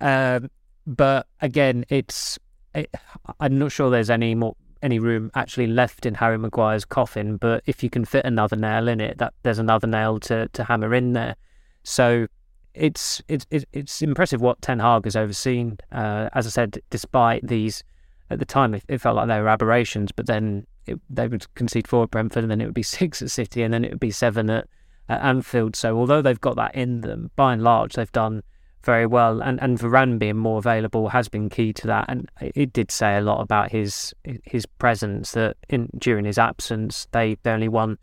um, 0.00 0.50
but 0.86 1.26
again, 1.40 1.84
it's 1.88 2.38
it, 2.74 2.94
I'm 3.40 3.58
not 3.58 3.72
sure 3.72 3.90
there's 3.90 4.10
any 4.10 4.34
more 4.34 4.54
any 4.82 4.98
room 4.98 5.30
actually 5.34 5.66
left 5.66 6.06
in 6.06 6.14
Harry 6.14 6.38
Maguire's 6.38 6.84
coffin. 6.84 7.36
But 7.36 7.62
if 7.66 7.82
you 7.82 7.90
can 7.90 8.04
fit 8.04 8.24
another 8.24 8.56
nail 8.56 8.88
in 8.88 9.00
it, 9.00 9.18
that 9.18 9.34
there's 9.42 9.58
another 9.58 9.86
nail 9.86 10.20
to 10.20 10.48
to 10.48 10.64
hammer 10.64 10.94
in 10.94 11.12
there. 11.12 11.36
So 11.82 12.26
it's 12.74 13.22
it's 13.28 13.46
it's 13.72 14.02
impressive 14.02 14.40
what 14.40 14.60
Ten 14.62 14.78
Hag 14.78 15.04
has 15.04 15.16
overseen. 15.16 15.78
Uh, 15.90 16.28
as 16.34 16.46
I 16.46 16.50
said, 16.50 16.80
despite 16.90 17.46
these 17.46 17.82
at 18.30 18.38
the 18.38 18.44
time, 18.44 18.74
it, 18.74 18.84
it 18.88 18.98
felt 18.98 19.16
like 19.16 19.28
they 19.28 19.40
were 19.40 19.48
aberrations, 19.48 20.12
but 20.12 20.26
then 20.26 20.66
it, 20.86 21.00
they 21.08 21.28
would 21.28 21.52
concede 21.54 21.88
four 21.88 22.04
at 22.04 22.10
Brentford, 22.10 22.44
and 22.44 22.50
then 22.50 22.60
it 22.60 22.66
would 22.66 22.74
be 22.74 22.82
six 23.00 23.22
at 23.22 23.30
City, 23.30 23.62
and 23.62 23.72
then 23.72 23.84
it 23.84 23.90
would 23.90 24.00
be 24.00 24.10
seven 24.10 24.50
at 24.50 24.68
at 25.08 25.22
Anfield. 25.22 25.76
So 25.76 25.98
although 25.98 26.22
they've 26.22 26.40
got 26.40 26.56
that 26.56 26.74
in 26.74 27.00
them, 27.00 27.30
by 27.36 27.52
and 27.52 27.62
large 27.62 27.94
they've 27.94 28.12
done 28.12 28.42
very 28.86 29.04
well. 29.04 29.42
And 29.42 29.60
and 29.60 29.78
Varane 29.78 30.18
being 30.18 30.38
more 30.38 30.58
available 30.58 31.08
has 31.10 31.28
been 31.28 31.50
key 31.50 31.74
to 31.74 31.86
that. 31.88 32.06
And 32.08 32.30
it 32.40 32.72
did 32.72 32.90
say 32.90 33.16
a 33.16 33.20
lot 33.20 33.42
about 33.42 33.70
his 33.72 34.14
his 34.44 34.64
presence 34.64 35.32
that 35.32 35.56
in 35.68 35.90
during 35.98 36.24
his 36.24 36.38
absence 36.38 37.06
they, 37.12 37.36
they 37.42 37.50
only 37.50 37.68
won 37.68 37.98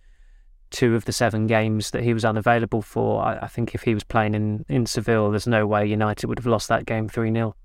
two 0.69 0.95
of 0.95 1.05
the 1.05 1.12
seven 1.12 1.48
games 1.48 1.91
that 1.91 2.03
he 2.03 2.13
was 2.13 2.25
unavailable 2.25 2.81
for. 2.81 3.24
I, 3.24 3.39
I 3.43 3.48
think 3.48 3.74
if 3.74 3.83
he 3.83 3.93
was 3.93 4.03
playing 4.03 4.36
in, 4.36 4.65
in 4.67 4.86
Seville, 4.86 5.31
there's 5.31 5.48
no 5.48 5.65
way 5.65 5.86
United 5.86 6.27
would 6.27 6.39
have 6.39 6.48
lost 6.48 6.67
that 6.67 6.86
game 6.86 7.07
3 7.07 7.31
0. 7.31 7.55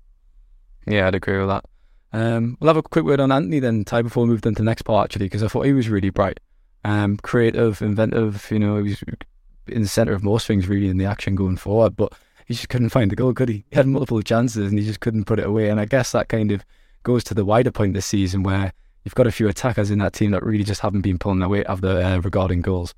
Yeah, 0.87 1.07
I'd 1.07 1.15
agree 1.15 1.39
with 1.39 1.47
that. 1.47 1.65
Um, 2.13 2.57
we'll 2.59 2.69
have 2.69 2.77
a 2.77 2.83
quick 2.83 3.05
word 3.05 3.19
on 3.19 3.31
Antony 3.31 3.59
then, 3.59 3.83
Ty, 3.83 4.03
before 4.03 4.23
we 4.23 4.29
move 4.29 4.45
on 4.45 4.55
to 4.55 4.61
the 4.61 4.65
next 4.65 4.83
part, 4.83 5.05
actually, 5.05 5.25
because 5.25 5.43
I 5.43 5.47
thought 5.47 5.65
he 5.65 5.73
was 5.73 5.89
really 5.89 6.09
bright 6.09 6.39
um, 6.83 7.17
creative, 7.17 7.81
inventive. 7.81 8.47
You 8.51 8.59
know, 8.59 8.77
he 8.77 8.89
was 8.89 9.03
in 9.67 9.83
the 9.83 9.87
centre 9.87 10.13
of 10.13 10.23
most 10.23 10.47
things 10.47 10.67
really 10.67 10.89
in 10.89 10.97
the 10.97 11.05
action 11.05 11.35
going 11.35 11.57
forward, 11.57 11.95
but 11.95 12.13
he 12.45 12.53
just 12.53 12.69
couldn't 12.69 12.89
find 12.89 13.11
the 13.11 13.15
goal, 13.15 13.33
could 13.33 13.49
he? 13.49 13.65
He 13.69 13.75
had 13.75 13.87
multiple 13.87 14.21
chances 14.21 14.69
and 14.69 14.79
he 14.79 14.85
just 14.85 14.99
couldn't 14.99 15.25
put 15.25 15.39
it 15.39 15.45
away. 15.45 15.69
And 15.69 15.79
I 15.79 15.85
guess 15.85 16.11
that 16.13 16.29
kind 16.29 16.51
of 16.51 16.65
goes 17.03 17.23
to 17.25 17.33
the 17.33 17.45
wider 17.45 17.71
point 17.71 17.93
this 17.93 18.07
season 18.07 18.43
where 18.43 18.73
you've 19.03 19.15
got 19.15 19.27
a 19.27 19.31
few 19.31 19.47
attackers 19.47 19.91
in 19.91 19.99
that 19.99 20.13
team 20.13 20.31
that 20.31 20.43
really 20.43 20.63
just 20.63 20.81
haven't 20.81 21.01
been 21.01 21.19
pulling 21.19 21.39
their 21.39 21.49
weight 21.49 21.65
after 21.69 21.87
uh, 21.87 22.17
regarding 22.17 22.61
goals. 22.61 22.93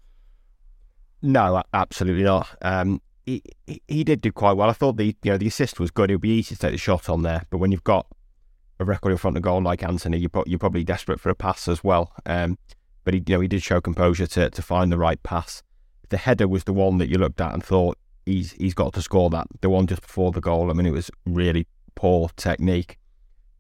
No, 1.22 1.62
absolutely 1.74 2.24
not. 2.24 2.48
Um, 2.62 3.02
he, 3.26 3.44
he, 3.68 3.82
he 3.88 4.04
did 4.04 4.22
do 4.22 4.32
quite 4.32 4.54
well. 4.54 4.70
I 4.70 4.74
thought 4.74 4.98
the 4.98 5.16
you 5.22 5.32
know 5.32 5.38
the 5.38 5.48
assist 5.48 5.80
was 5.80 5.92
good. 5.92 6.10
It 6.10 6.16
would 6.16 6.22
be 6.22 6.30
easy 6.30 6.56
to 6.56 6.62
take 6.62 6.72
the 6.72 6.78
shot 6.78 7.10
on 7.10 7.22
there, 7.22 7.46
but 7.50 7.60
when 7.60 7.72
you've 7.72 7.84
got 7.84 8.08
a 8.80 8.86
record 8.86 9.12
in 9.12 9.18
front 9.18 9.38
of 9.38 9.44
goal 9.44 9.62
like 9.62 9.84
Antony, 9.84 10.18
you're, 10.18 10.44
you're 10.48 10.58
probably 10.58 10.84
desperate 10.84 11.20
for 11.20 11.30
a 11.30 11.36
pass 11.36 11.68
as 11.68 11.84
well. 11.84 12.12
Um, 12.26 12.58
but 13.04 13.14
he, 13.14 13.24
you 13.26 13.36
know, 13.36 13.42
he 13.42 13.48
did 13.48 13.64
show 13.64 13.82
composure 13.82 14.28
to, 14.28 14.50
to 14.50 14.62
find 14.62 14.92
the 14.92 14.98
right 14.98 15.22
pass 15.24 15.64
the 16.12 16.18
header 16.18 16.48
was 16.48 16.66
the 16.66 16.74
one 16.74 17.00
that 17.00 17.10
you 17.10 17.18
looked 17.18 17.42
at 17.42 17.54
and 17.54 17.64
thought 17.64 17.98
he's 18.26 18.52
he's 18.52 18.76
got 18.76 18.94
to 18.94 19.02
score 19.02 19.32
that. 19.32 19.48
The 19.62 19.70
one 19.70 19.88
just 19.88 20.04
before 20.04 20.32
the 20.32 20.42
goal. 20.42 20.70
I 20.70 20.74
mean, 20.74 20.86
it 20.86 20.92
was 20.92 21.10
really 21.26 21.66
poor 21.96 22.30
technique. 22.36 23.00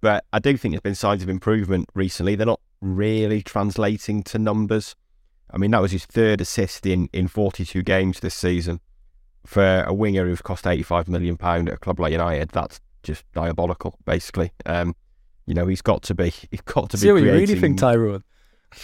But 0.01 0.25
I 0.31 0.39
do 0.39 0.55
think 0.57 0.73
there's 0.73 0.81
been 0.81 0.95
signs 0.95 1.23
of 1.23 1.29
improvement 1.29 1.89
recently. 1.95 2.35
They're 2.35 2.45
not 2.45 2.61
really 2.81 3.41
translating 3.41 4.21
to 4.23 4.37
numbers. 4.37 4.95
I 5.49 5.57
mean, 5.57 5.71
that 5.71 5.81
was 5.81 5.91
his 5.91 6.05
third 6.05 6.41
assist 6.41 6.85
in, 6.85 7.09
in 7.13 7.27
42 7.27 7.81
games 7.83 8.19
this 8.19 8.35
season. 8.35 8.79
For 9.45 9.83
a 9.87 9.93
winger 9.93 10.25
who's 10.25 10.41
cost 10.41 10.67
85 10.67 11.07
million 11.07 11.37
pound 11.37 11.67
at 11.67 11.75
a 11.75 11.77
club 11.77 11.99
like 11.99 12.11
United, 12.11 12.49
that's 12.49 12.79
just 13.03 13.23
diabolical, 13.33 13.97
basically. 14.05 14.51
Um, 14.65 14.95
you 15.45 15.53
know, 15.53 15.67
he's 15.67 15.81
got 15.81 16.03
to 16.03 16.15
be, 16.15 16.33
he's 16.51 16.61
got 16.61 16.89
to 16.91 16.97
See 16.97 17.07
be. 17.07 17.13
what 17.13 17.23
you 17.23 17.31
really 17.31 17.59
think, 17.59 17.77
Tyrone? 17.77 18.23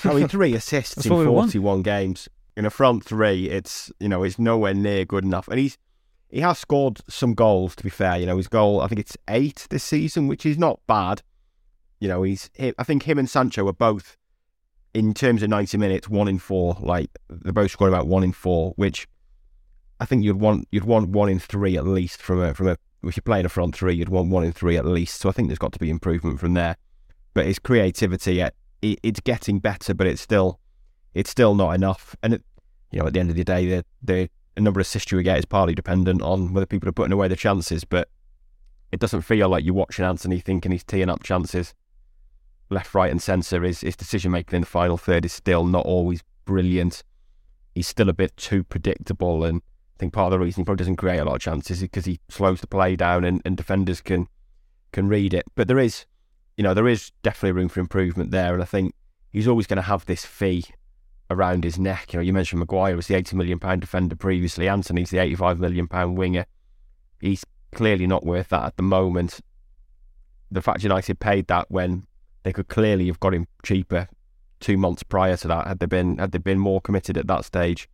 Oh, 0.05 0.11
I 0.11 0.13
mean, 0.15 0.27
three 0.27 0.53
assists 0.53 1.05
in 1.05 1.11
what 1.13 1.19
we 1.19 1.25
want. 1.27 1.51
41 1.51 1.81
games. 1.81 2.29
In 2.55 2.65
a 2.65 2.69
front 2.69 3.03
three, 3.05 3.49
it's 3.49 3.91
you 3.99 4.09
know, 4.09 4.23
it's 4.23 4.39
nowhere 4.39 4.73
near 4.73 5.05
good 5.05 5.23
enough. 5.23 5.47
And 5.47 5.59
he's 5.59 5.77
he 6.29 6.41
has 6.41 6.57
scored 6.57 6.99
some 7.07 7.33
goals. 7.33 7.75
To 7.75 7.83
be 7.83 7.89
fair, 7.89 8.17
you 8.17 8.25
know, 8.25 8.37
his 8.37 8.47
goal 8.47 8.81
I 8.81 8.87
think 8.87 8.99
it's 8.99 9.15
eight 9.29 9.67
this 9.69 9.83
season, 9.83 10.27
which 10.27 10.45
is 10.45 10.57
not 10.57 10.79
bad. 10.87 11.21
You 11.99 12.07
know, 12.07 12.23
he's 12.23 12.49
he- 12.55 12.73
I 12.77 12.83
think 12.83 13.03
him 13.03 13.19
and 13.19 13.29
Sancho 13.29 13.67
are 13.67 13.73
both 13.73 14.17
in 14.93 15.13
terms 15.13 15.43
of 15.43 15.49
90 15.49 15.77
minutes 15.77 16.09
one 16.09 16.27
in 16.27 16.39
four. 16.39 16.77
Like 16.79 17.11
they're 17.29 17.53
both 17.53 17.71
scoring 17.71 17.93
about 17.93 18.07
one 18.07 18.23
in 18.23 18.31
four, 18.33 18.73
which 18.75 19.07
I 19.99 20.05
think 20.05 20.23
you'd 20.23 20.39
want 20.39 20.67
you'd 20.71 20.83
want 20.85 21.09
one 21.09 21.29
in 21.29 21.39
three 21.39 21.77
at 21.77 21.85
least 21.85 22.21
from 22.21 22.41
a 22.41 22.53
from 22.53 22.67
a 22.67 22.77
if 23.03 23.15
you're 23.15 23.21
playing 23.21 23.45
a 23.45 23.49
front 23.49 23.75
three, 23.75 23.93
you'd 23.93 24.09
want 24.09 24.29
one 24.29 24.43
in 24.43 24.51
three 24.51 24.77
at 24.77 24.85
least. 24.85 25.21
So 25.21 25.29
I 25.29 25.31
think 25.31 25.47
there's 25.47 25.59
got 25.59 25.73
to 25.73 25.79
be 25.79 25.91
improvement 25.91 26.39
from 26.39 26.55
there. 26.55 26.75
But 27.35 27.45
his 27.45 27.59
creativity, 27.59 28.39
it, 28.39 28.55
it, 28.81 28.99
it's 29.03 29.19
getting 29.19 29.59
better, 29.59 29.93
but 29.93 30.07
it's 30.07 30.21
still 30.21 30.59
it's 31.13 31.29
still 31.29 31.55
not 31.55 31.71
enough. 31.71 32.15
And 32.21 32.35
it, 32.35 32.43
you 32.91 32.99
know, 32.99 33.07
at 33.07 33.13
the 33.13 33.19
end 33.19 33.29
of 33.29 33.35
the 33.35 33.43
day, 33.43 33.65
the 33.67 33.85
the 34.03 34.29
number 34.61 34.79
of 34.79 34.85
assists 34.85 35.11
you 35.11 35.21
get 35.21 35.37
is 35.37 35.45
partly 35.45 35.75
dependent 35.75 36.21
on 36.21 36.53
whether 36.53 36.65
people 36.65 36.89
are 36.89 36.93
putting 36.93 37.13
away 37.13 37.27
the 37.27 37.35
chances. 37.35 37.83
But 37.83 38.09
it 38.91 38.99
doesn't 38.99 39.21
feel 39.21 39.49
like 39.49 39.63
you're 39.63 39.73
watching 39.73 40.05
Antony 40.05 40.39
thinking 40.39 40.71
he's 40.71 40.83
teeing 40.83 41.09
up 41.09 41.23
chances 41.23 41.73
left, 42.69 42.93
right, 42.93 43.11
and 43.11 43.21
centre. 43.21 43.61
His 43.63 43.81
his 43.81 43.95
decision 43.95 44.31
making 44.31 44.57
in 44.57 44.61
the 44.61 44.67
final 44.67 44.97
third 44.97 45.25
is 45.25 45.33
still 45.33 45.65
not 45.65 45.85
always 45.85 46.23
brilliant. 46.45 47.03
He's 47.75 47.87
still 47.87 48.09
a 48.09 48.13
bit 48.13 48.35
too 48.37 48.63
predictable, 48.63 49.43
and 49.43 49.61
I 49.61 49.97
think 49.99 50.13
part 50.13 50.33
of 50.33 50.39
the 50.39 50.43
reason 50.43 50.61
he 50.61 50.65
probably 50.65 50.81
doesn't 50.83 50.95
create 50.95 51.19
a 51.19 51.25
lot 51.25 51.35
of 51.35 51.41
chances 51.41 51.77
is 51.77 51.83
because 51.83 52.05
he 52.05 52.19
slows 52.29 52.61
the 52.61 52.67
play 52.67 52.95
down, 52.95 53.23
and, 53.23 53.41
and 53.45 53.55
defenders 53.55 54.01
can 54.01 54.27
can 54.91 55.07
read 55.07 55.33
it. 55.33 55.45
But 55.55 55.67
there 55.67 55.79
is, 55.79 56.05
you 56.57 56.63
know, 56.63 56.73
there 56.73 56.87
is 56.87 57.11
definitely 57.21 57.51
room 57.51 57.69
for 57.69 57.79
improvement 57.79 58.31
there, 58.31 58.53
and 58.53 58.61
I 58.61 58.65
think 58.65 58.93
he's 59.31 59.47
always 59.47 59.67
going 59.67 59.77
to 59.77 59.83
have 59.83 60.05
this 60.05 60.25
fee 60.25 60.65
around 61.29 61.63
his 61.63 61.77
neck. 61.77 62.13
You 62.13 62.17
know, 62.17 62.23
you 62.23 62.33
mentioned 62.33 62.59
Maguire 62.59 62.95
was 62.95 63.07
the 63.07 63.15
eighty 63.15 63.35
million 63.35 63.59
pound 63.59 63.81
defender 63.81 64.15
previously. 64.15 64.67
Antony's 64.67 65.11
the 65.11 65.19
eighty 65.19 65.35
five 65.35 65.59
million 65.59 65.87
pound 65.87 66.17
winger. 66.17 66.45
He's 67.21 67.45
clearly 67.71 68.07
not 68.07 68.25
worth 68.25 68.49
that 68.49 68.65
at 68.65 68.77
the 68.77 68.83
moment. 68.83 69.39
The 70.49 70.61
fact 70.61 70.83
United 70.83 71.19
paid 71.19 71.47
that 71.47 71.69
when 71.69 72.07
they 72.43 72.53
could 72.53 72.69
clearly 72.69 73.07
have 73.07 73.19
got 73.19 73.33
him 73.33 73.47
cheaper 73.63 74.07
two 74.59 74.77
months 74.77 75.03
prior 75.03 75.37
to 75.37 75.47
that 75.47 75.67
had 75.67 75.79
they 75.79 75.85
been 75.85 76.17
had 76.17 76.31
they 76.31 76.39
been 76.39 76.59
more 76.59 76.81
committed 76.81 77.17
at 77.17 77.27
that 77.27 77.45
stage. 77.45 77.87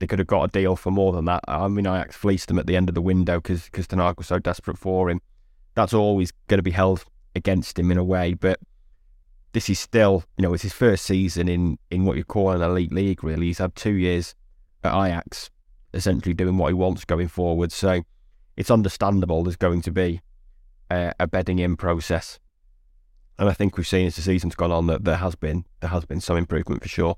They 0.00 0.06
could 0.06 0.18
have 0.18 0.28
got 0.28 0.44
a 0.44 0.48
deal 0.48 0.76
for 0.76 0.90
more 0.90 1.12
than 1.12 1.24
that. 1.24 1.44
I 1.48 1.66
mean, 1.66 1.86
Ajax 1.86 2.16
fleeced 2.16 2.48
them 2.48 2.58
at 2.58 2.66
the 2.66 2.76
end 2.76 2.88
of 2.88 2.94
the 2.94 3.02
window 3.02 3.40
because 3.40 3.64
because 3.64 3.86
Ten 3.86 4.00
Hag 4.00 4.16
was 4.16 4.26
so 4.26 4.38
desperate 4.38 4.78
for 4.78 5.10
him. 5.10 5.20
That's 5.74 5.94
always 5.94 6.32
going 6.48 6.58
to 6.58 6.62
be 6.62 6.70
held 6.72 7.04
against 7.38 7.78
him 7.78 7.90
in 7.90 7.96
a 7.96 8.04
way, 8.04 8.34
but 8.34 8.60
this 9.52 9.70
is 9.70 9.78
still, 9.78 10.24
you 10.36 10.42
know, 10.42 10.52
it's 10.52 10.62
his 10.62 10.74
first 10.74 11.06
season 11.06 11.48
in, 11.48 11.78
in 11.90 12.04
what 12.04 12.18
you 12.18 12.24
call 12.24 12.50
an 12.50 12.60
elite 12.60 12.92
league, 12.92 13.24
really. 13.24 13.46
He's 13.46 13.58
had 13.58 13.74
two 13.74 13.94
years 13.94 14.34
at 14.84 14.92
Ajax, 14.92 15.50
essentially 15.94 16.34
doing 16.34 16.58
what 16.58 16.68
he 16.68 16.74
wants 16.74 17.04
going 17.06 17.28
forward. 17.28 17.72
So 17.72 18.02
it's 18.56 18.70
understandable 18.70 19.42
there's 19.42 19.56
going 19.56 19.82
to 19.82 19.90
be 19.90 20.20
a, 20.90 21.26
bedding 21.26 21.58
in 21.58 21.76
process. 21.76 22.38
And 23.38 23.48
I 23.48 23.52
think 23.52 23.76
we've 23.76 23.86
seen 23.86 24.06
as 24.06 24.16
the 24.16 24.22
season's 24.22 24.54
gone 24.54 24.72
on 24.72 24.86
that 24.88 25.04
there 25.04 25.16
has 25.16 25.34
been 25.34 25.64
there 25.80 25.90
has 25.90 26.04
been 26.04 26.20
some 26.20 26.36
improvement 26.36 26.82
for 26.82 26.88
sure. 26.88 27.16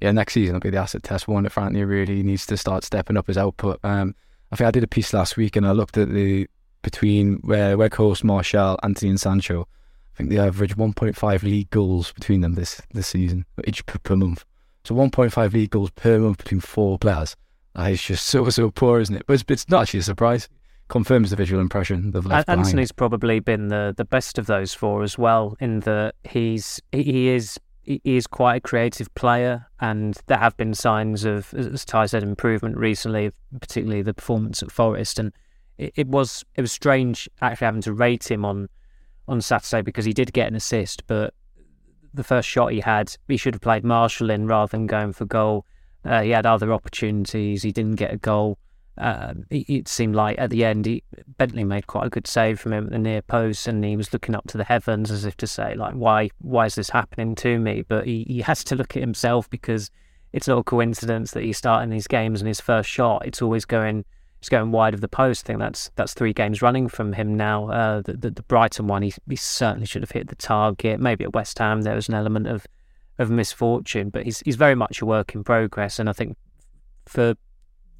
yeah, 0.00 0.12
next 0.12 0.34
season 0.34 0.54
will 0.54 0.60
be 0.60 0.70
the 0.70 0.78
asset 0.78 1.02
test 1.02 1.26
one. 1.26 1.44
If 1.44 1.58
Antony 1.58 1.84
really 1.84 2.22
needs 2.22 2.46
to 2.46 2.56
start 2.56 2.84
stepping 2.84 3.16
up 3.16 3.26
his 3.26 3.36
output. 3.36 3.80
Um, 3.82 4.14
I 4.52 4.56
think 4.56 4.68
I 4.68 4.70
did 4.70 4.84
a 4.84 4.88
piece 4.88 5.12
last 5.12 5.36
week 5.36 5.56
and 5.56 5.66
I 5.66 5.72
looked 5.72 5.98
at 5.98 6.10
the 6.10 6.48
between 6.84 7.36
uh, 7.36 7.38
where 7.42 7.76
where 7.76 7.88
Coast, 7.88 8.22
Martial, 8.22 8.78
Antony, 8.82 9.10
and 9.10 9.20
Sancho. 9.20 9.66
I 10.14 10.16
think 10.16 10.30
they 10.30 10.38
average 10.38 10.76
1.5 10.76 11.42
league 11.42 11.70
goals 11.70 12.12
between 12.12 12.40
them 12.40 12.54
this 12.54 12.80
this 12.92 13.08
season, 13.08 13.46
each 13.66 13.84
per, 13.86 13.98
per 13.98 14.14
month. 14.14 14.44
So 14.84 14.94
1.5 14.94 15.52
league 15.52 15.70
goals 15.70 15.90
per 15.90 16.18
month 16.20 16.38
between 16.38 16.60
four 16.60 16.98
players. 16.98 17.34
That 17.74 17.90
is 17.90 18.02
just 18.02 18.26
so 18.28 18.48
so 18.50 18.70
poor, 18.70 19.00
isn't 19.00 19.16
it? 19.16 19.24
But 19.26 19.34
it's, 19.34 19.44
it's 19.48 19.68
not 19.68 19.82
actually 19.82 20.00
a 20.00 20.04
surprise. 20.04 20.48
Confirms 20.86 21.30
the 21.30 21.36
visual 21.36 21.62
impression 21.62 22.10
they've 22.10 22.24
left 22.24 22.46
behind. 22.46 22.66
Antony's 22.66 22.92
probably 22.92 23.40
been 23.40 23.68
the, 23.68 23.94
the 23.96 24.04
best 24.04 24.38
of 24.38 24.46
those 24.46 24.74
four 24.74 25.02
as 25.02 25.16
well, 25.16 25.56
in 25.58 25.80
that 25.80 26.14
he's 26.24 26.80
he 26.92 27.28
is 27.28 27.58
he 27.84 28.00
is 28.04 28.26
quite 28.26 28.56
a 28.56 28.60
creative 28.60 29.12
player, 29.14 29.66
and 29.80 30.16
there 30.26 30.38
have 30.38 30.56
been 30.56 30.74
signs 30.74 31.24
of, 31.24 31.52
as 31.54 31.84
Ty 31.84 32.06
said, 32.06 32.22
improvement 32.22 32.76
recently, 32.76 33.32
particularly 33.60 34.02
the 34.02 34.14
performance 34.14 34.62
at 34.62 34.70
Forest, 34.70 35.18
and 35.18 35.32
it, 35.78 35.92
it 35.96 36.08
was 36.08 36.44
it 36.54 36.60
was 36.60 36.72
strange 36.72 37.28
actually 37.40 37.64
having 37.64 37.82
to 37.82 37.92
rate 37.92 38.30
him 38.30 38.44
on 38.44 38.68
on 39.26 39.40
Saturday 39.40 39.82
because 39.82 40.04
he 40.04 40.12
did 40.12 40.32
get 40.32 40.48
an 40.48 40.54
assist, 40.54 41.06
but 41.06 41.34
the 42.12 42.24
first 42.24 42.48
shot 42.48 42.72
he 42.72 42.80
had, 42.80 43.16
he 43.26 43.36
should 43.36 43.54
have 43.54 43.60
played 43.60 43.84
Martial 43.84 44.30
in 44.30 44.46
rather 44.46 44.70
than 44.70 44.86
going 44.86 45.12
for 45.12 45.24
goal. 45.24 45.66
Uh, 46.04 46.22
he 46.22 46.30
had 46.30 46.46
other 46.46 46.72
opportunities, 46.72 47.62
he 47.62 47.72
didn't 47.72 47.96
get 47.96 48.12
a 48.12 48.16
goal. 48.16 48.58
Um, 48.96 49.46
it, 49.50 49.68
it 49.68 49.88
seemed 49.88 50.14
like 50.14 50.38
at 50.38 50.50
the 50.50 50.64
end, 50.64 50.86
he, 50.86 51.02
Bentley 51.38 51.64
made 51.64 51.86
quite 51.86 52.06
a 52.06 52.10
good 52.10 52.26
save 52.26 52.60
from 52.60 52.72
him 52.72 52.84
at 52.84 52.92
the 52.92 52.98
near 52.98 53.22
post, 53.22 53.66
and 53.66 53.84
he 53.84 53.96
was 53.96 54.12
looking 54.12 54.34
up 54.34 54.46
to 54.48 54.58
the 54.58 54.64
heavens 54.64 55.10
as 55.10 55.24
if 55.24 55.36
to 55.38 55.46
say, 55.46 55.74
like, 55.74 55.94
why, 55.94 56.30
why 56.38 56.66
is 56.66 56.76
this 56.76 56.90
happening 56.90 57.34
to 57.36 57.58
me? 57.58 57.82
But 57.88 58.06
he, 58.06 58.24
he 58.28 58.42
has 58.42 58.62
to 58.64 58.76
look 58.76 58.96
at 58.96 59.00
himself 59.00 59.50
because 59.50 59.90
it's 60.32 60.46
not 60.46 60.58
a 60.58 60.64
coincidence 60.64 61.32
that 61.32 61.42
he's 61.42 61.58
starting 61.58 61.90
these 61.90 62.06
games 62.06 62.40
and 62.40 62.48
his 62.48 62.60
first 62.60 62.88
shot, 62.88 63.26
it's 63.26 63.42
always 63.42 63.64
going, 63.64 64.04
going 64.48 64.70
wide 64.70 64.94
of 64.94 65.00
the 65.00 65.08
post. 65.08 65.44
I 65.44 65.46
think 65.48 65.58
that's 65.58 65.90
that's 65.96 66.14
three 66.14 66.32
games 66.32 66.62
running 66.62 66.88
from 66.88 67.12
him 67.12 67.36
now. 67.36 67.68
Uh, 67.70 68.02
the, 68.02 68.14
the 68.14 68.30
the 68.30 68.42
Brighton 68.42 68.86
one, 68.86 69.02
he, 69.02 69.12
he 69.28 69.36
certainly 69.36 69.86
should 69.86 70.02
have 70.02 70.10
hit 70.10 70.28
the 70.28 70.36
target. 70.36 71.00
Maybe 71.00 71.24
at 71.24 71.34
West 71.34 71.58
Ham 71.58 71.82
there 71.82 71.94
was 71.94 72.08
an 72.08 72.14
element 72.14 72.46
of 72.46 72.66
of 73.18 73.30
misfortune, 73.30 74.10
but 74.10 74.24
he's 74.24 74.40
he's 74.40 74.56
very 74.56 74.74
much 74.74 75.00
a 75.00 75.06
work 75.06 75.34
in 75.34 75.44
progress, 75.44 75.98
and 75.98 76.08
I 76.08 76.12
think 76.12 76.36
for 77.06 77.34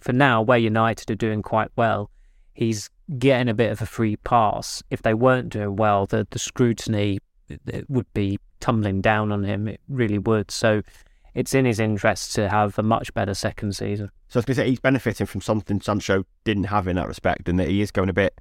for 0.00 0.12
now, 0.12 0.42
where 0.42 0.58
United 0.58 1.10
are 1.10 1.14
doing 1.14 1.40
quite 1.40 1.70
well, 1.76 2.10
he's 2.52 2.90
getting 3.18 3.48
a 3.48 3.54
bit 3.54 3.72
of 3.72 3.80
a 3.80 3.86
free 3.86 4.16
pass. 4.16 4.82
If 4.90 5.02
they 5.02 5.14
weren't 5.14 5.50
doing 5.50 5.76
well, 5.76 6.06
the 6.06 6.26
the 6.30 6.38
scrutiny 6.38 7.18
it- 7.48 7.60
it 7.66 7.90
would 7.90 8.12
be 8.14 8.38
tumbling 8.60 9.02
down 9.02 9.30
on 9.30 9.44
him. 9.44 9.68
It 9.68 9.80
really 9.88 10.18
would. 10.18 10.50
So 10.50 10.82
it's 11.34 11.54
in 11.54 11.64
his 11.64 11.80
interest 11.80 12.34
to 12.34 12.48
have 12.48 12.78
a 12.78 12.82
much 12.82 13.12
better 13.14 13.34
second 13.34 13.74
season. 13.74 14.10
So 14.28 14.38
I 14.38 14.40
was 14.40 14.44
going 14.44 14.56
to 14.56 14.62
say 14.62 14.68
he's 14.68 14.80
benefiting 14.80 15.26
from 15.26 15.40
something 15.40 15.80
Sancho 15.80 16.24
didn't 16.44 16.64
have 16.64 16.88
in 16.88 16.96
that 16.96 17.08
respect, 17.08 17.48
and 17.48 17.58
that 17.58 17.68
he 17.68 17.80
is 17.80 17.90
going 17.90 18.08
a 18.08 18.14
bit 18.14 18.40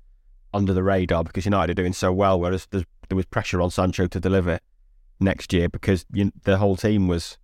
under 0.54 0.74
the 0.74 0.84
radar 0.84 1.24
because 1.24 1.46
United 1.46 1.72
are 1.72 1.82
doing 1.82 1.94
so 1.94 2.12
well. 2.12 2.40
Whereas 2.40 2.68
there 2.72 2.86
was 3.12 3.26
pressure 3.26 3.62
on 3.62 3.72
Sancho 3.72 4.08
to 4.08 4.20
deliver 4.20 4.60
next 5.20 5.54
year 5.54 5.70
because 5.70 6.06
you, 6.14 6.32
the 6.44 6.58
whole 6.58 6.76
team 6.76 7.08
was 7.08 7.38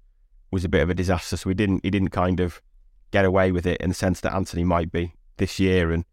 was 0.52 0.66
a 0.66 0.70
bit 0.70 0.82
of 0.82 0.90
a 0.90 0.96
disaster. 0.96 1.38
So 1.38 1.50
he 1.50 1.56
didn't 1.56 1.82
he 1.84 1.90
didn't 1.90 2.10
kind 2.10 2.40
of 2.40 2.62
get 3.12 3.26
away 3.26 3.52
with 3.52 3.66
it 3.66 3.82
in 3.82 3.90
the 3.90 3.96
sense 3.96 4.22
that 4.22 4.34
Antony 4.34 4.64
might 4.64 4.92
be 4.92 5.14
this 5.38 5.60
year, 5.60 5.92
and 5.92 6.06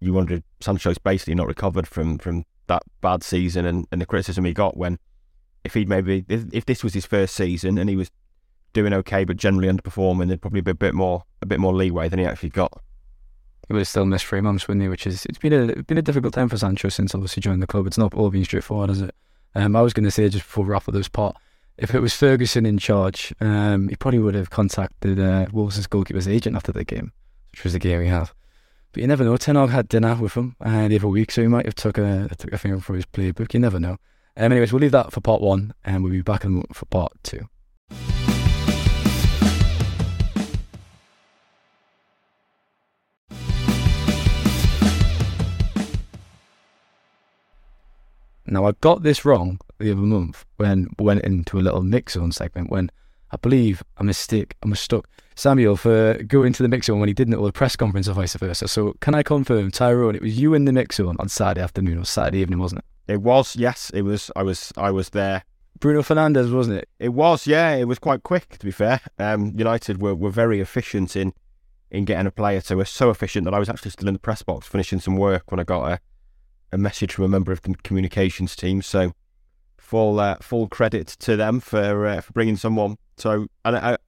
you 0.00 0.12
wondered 0.12 0.44
Sancho's 0.60 0.98
basically 0.98 1.34
not 1.34 1.46
recovered 1.46 1.86
from 1.86 2.18
from 2.18 2.44
that 2.66 2.82
bad 3.00 3.22
season 3.22 3.64
and, 3.64 3.86
and 3.92 4.00
the 4.00 4.06
criticism 4.06 4.44
he 4.44 4.52
got 4.52 4.76
when 4.76 4.98
if 5.64 5.74
he'd 5.74 5.88
maybe 5.88 6.24
if 6.28 6.66
this 6.66 6.82
was 6.82 6.94
his 6.94 7.06
first 7.06 7.34
season 7.34 7.78
and 7.78 7.88
he 7.88 7.94
was 7.94 8.10
doing 8.76 8.92
okay 8.92 9.24
but 9.24 9.38
generally 9.38 9.68
underperforming, 9.68 10.28
there'd 10.28 10.42
probably 10.42 10.60
be 10.60 10.70
a 10.70 10.74
bit 10.74 10.94
more 10.94 11.24
a 11.40 11.46
bit 11.46 11.58
more 11.58 11.74
leeway 11.74 12.08
than 12.08 12.18
he 12.18 12.26
actually 12.26 12.50
got. 12.50 12.72
He 13.66 13.72
would 13.72 13.80
have 13.80 13.88
still 13.88 14.04
missed 14.04 14.26
three 14.26 14.42
months, 14.42 14.68
wouldn't 14.68 14.82
he? 14.82 14.88
Which 14.88 15.06
is 15.06 15.24
it's 15.26 15.38
been 15.38 15.52
a 15.52 15.82
been 15.82 15.98
a 15.98 16.02
difficult 16.02 16.34
time 16.34 16.48
for 16.48 16.58
Sancho 16.58 16.90
since 16.90 17.14
obviously 17.14 17.40
joined 17.40 17.62
the 17.62 17.66
club. 17.66 17.86
It's 17.86 17.98
not 17.98 18.14
all 18.14 18.30
been 18.30 18.44
straightforward, 18.44 18.90
is 18.90 19.00
it? 19.00 19.14
Um, 19.54 19.74
I 19.74 19.80
was 19.80 19.94
going 19.94 20.04
to 20.04 20.10
say 20.10 20.28
just 20.28 20.44
before 20.44 20.64
we 20.64 20.70
wrap 20.70 20.86
up 20.86 20.94
this 20.94 21.08
part, 21.08 21.36
if 21.78 21.94
it 21.94 22.00
was 22.00 22.14
Ferguson 22.14 22.66
in 22.66 22.76
charge, 22.76 23.34
um, 23.40 23.88
he 23.88 23.96
probably 23.96 24.18
would 24.18 24.34
have 24.34 24.50
contacted 24.50 25.18
uh, 25.18 25.46
Wolves' 25.50 25.86
goalkeeper's 25.86 26.28
agent 26.28 26.54
after 26.54 26.72
the 26.72 26.84
game, 26.84 27.12
which 27.52 27.64
was 27.64 27.72
the 27.72 27.78
game 27.78 28.00
we 28.00 28.08
have. 28.08 28.34
But 28.92 29.00
you 29.00 29.06
never 29.08 29.24
know. 29.24 29.36
Ten 29.38 29.56
Hag 29.56 29.70
had 29.70 29.88
dinner 29.88 30.14
with 30.14 30.34
him 30.34 30.56
uh, 30.60 30.88
the 30.88 30.96
other 30.96 31.08
week, 31.08 31.30
so 31.30 31.40
he 31.40 31.48
might 31.48 31.64
have 31.64 31.74
took 31.74 31.96
a 31.96 32.28
took 32.36 32.52
a 32.52 32.58
finger 32.58 32.80
from 32.80 32.96
his 32.96 33.06
playbook. 33.06 33.54
You 33.54 33.60
never 33.60 33.80
know. 33.80 33.96
Um, 34.36 34.52
anyways, 34.52 34.72
we'll 34.72 34.80
leave 34.80 34.92
that 34.92 35.12
for 35.12 35.20
part 35.20 35.40
one, 35.40 35.72
and 35.84 36.02
we'll 36.02 36.12
be 36.12 36.22
back 36.22 36.42
for 36.42 36.86
part 36.86 37.12
two. 37.22 37.48
Now 48.48 48.66
I 48.66 48.72
got 48.80 49.02
this 49.02 49.24
wrong 49.24 49.58
the 49.78 49.90
other 49.90 50.00
month 50.00 50.44
when 50.56 50.88
we 50.98 51.04
went 51.04 51.24
into 51.24 51.58
a 51.58 51.60
little 51.60 51.82
mix 51.82 52.14
zone 52.14 52.32
segment 52.32 52.70
when 52.70 52.90
I 53.32 53.36
believe 53.36 53.82
a 53.96 54.04
mistake, 54.04 54.54
I 54.62 54.68
mistook 54.68 55.08
Samuel 55.34 55.76
for 55.76 56.14
going 56.22 56.52
to 56.54 56.62
the 56.62 56.68
mix 56.68 56.86
zone 56.86 57.00
when 57.00 57.08
he 57.08 57.14
didn't 57.14 57.34
at 57.34 57.40
the 57.40 57.52
press 57.52 57.76
conference 57.76 58.08
or 58.08 58.14
vice 58.14 58.34
versa. 58.34 58.68
So 58.68 58.94
can 59.00 59.14
I 59.14 59.22
confirm, 59.22 59.70
Tyrone, 59.70 60.14
it 60.14 60.22
was 60.22 60.38
you 60.38 60.54
in 60.54 60.64
the 60.64 60.72
mix 60.72 60.96
zone 60.96 61.16
on 61.18 61.28
Saturday 61.28 61.60
afternoon 61.60 61.98
or 61.98 62.04
Saturday 62.04 62.38
evening, 62.38 62.60
wasn't 62.60 62.80
it? 62.80 63.12
It 63.12 63.22
was, 63.22 63.56
yes. 63.56 63.90
It 63.90 64.02
was. 64.02 64.30
I 64.34 64.42
was. 64.42 64.72
I 64.76 64.90
was 64.90 65.10
there. 65.10 65.44
Bruno 65.78 66.02
Fernandes, 66.02 66.52
wasn't 66.52 66.78
it? 66.78 66.88
It 66.98 67.10
was, 67.10 67.46
yeah. 67.46 67.74
It 67.74 67.84
was 67.84 67.98
quite 67.98 68.22
quick, 68.22 68.56
to 68.58 68.64
be 68.64 68.72
fair. 68.72 69.00
Um, 69.18 69.52
United 69.56 70.00
were, 70.00 70.14
were 70.14 70.30
very 70.30 70.60
efficient 70.60 71.16
in 71.16 71.32
in 71.90 72.04
getting 72.04 72.26
a 72.26 72.30
player 72.30 72.60
to. 72.62 72.76
Were 72.76 72.84
so 72.84 73.10
efficient 73.10 73.44
that 73.44 73.54
I 73.54 73.58
was 73.58 73.68
actually 73.68 73.90
still 73.92 74.08
in 74.08 74.14
the 74.14 74.20
press 74.20 74.42
box 74.42 74.66
finishing 74.66 75.00
some 75.00 75.16
work 75.16 75.50
when 75.50 75.60
I 75.60 75.64
got 75.64 75.92
a, 75.92 76.00
a 76.72 76.78
message 76.78 77.12
from 77.12 77.24
a 77.24 77.28
member 77.28 77.52
of 77.52 77.62
the 77.62 77.74
communications 77.82 78.56
team. 78.56 78.82
So 78.82 79.12
full 79.78 80.18
uh, 80.18 80.36
full 80.40 80.68
credit 80.68 81.06
to 81.06 81.36
them 81.36 81.60
for 81.60 82.06
uh, 82.06 82.20
for 82.20 82.32
bringing 82.32 82.56
someone 82.56 82.96
so 83.16 83.46
and 83.64 83.76
a, 83.76 83.98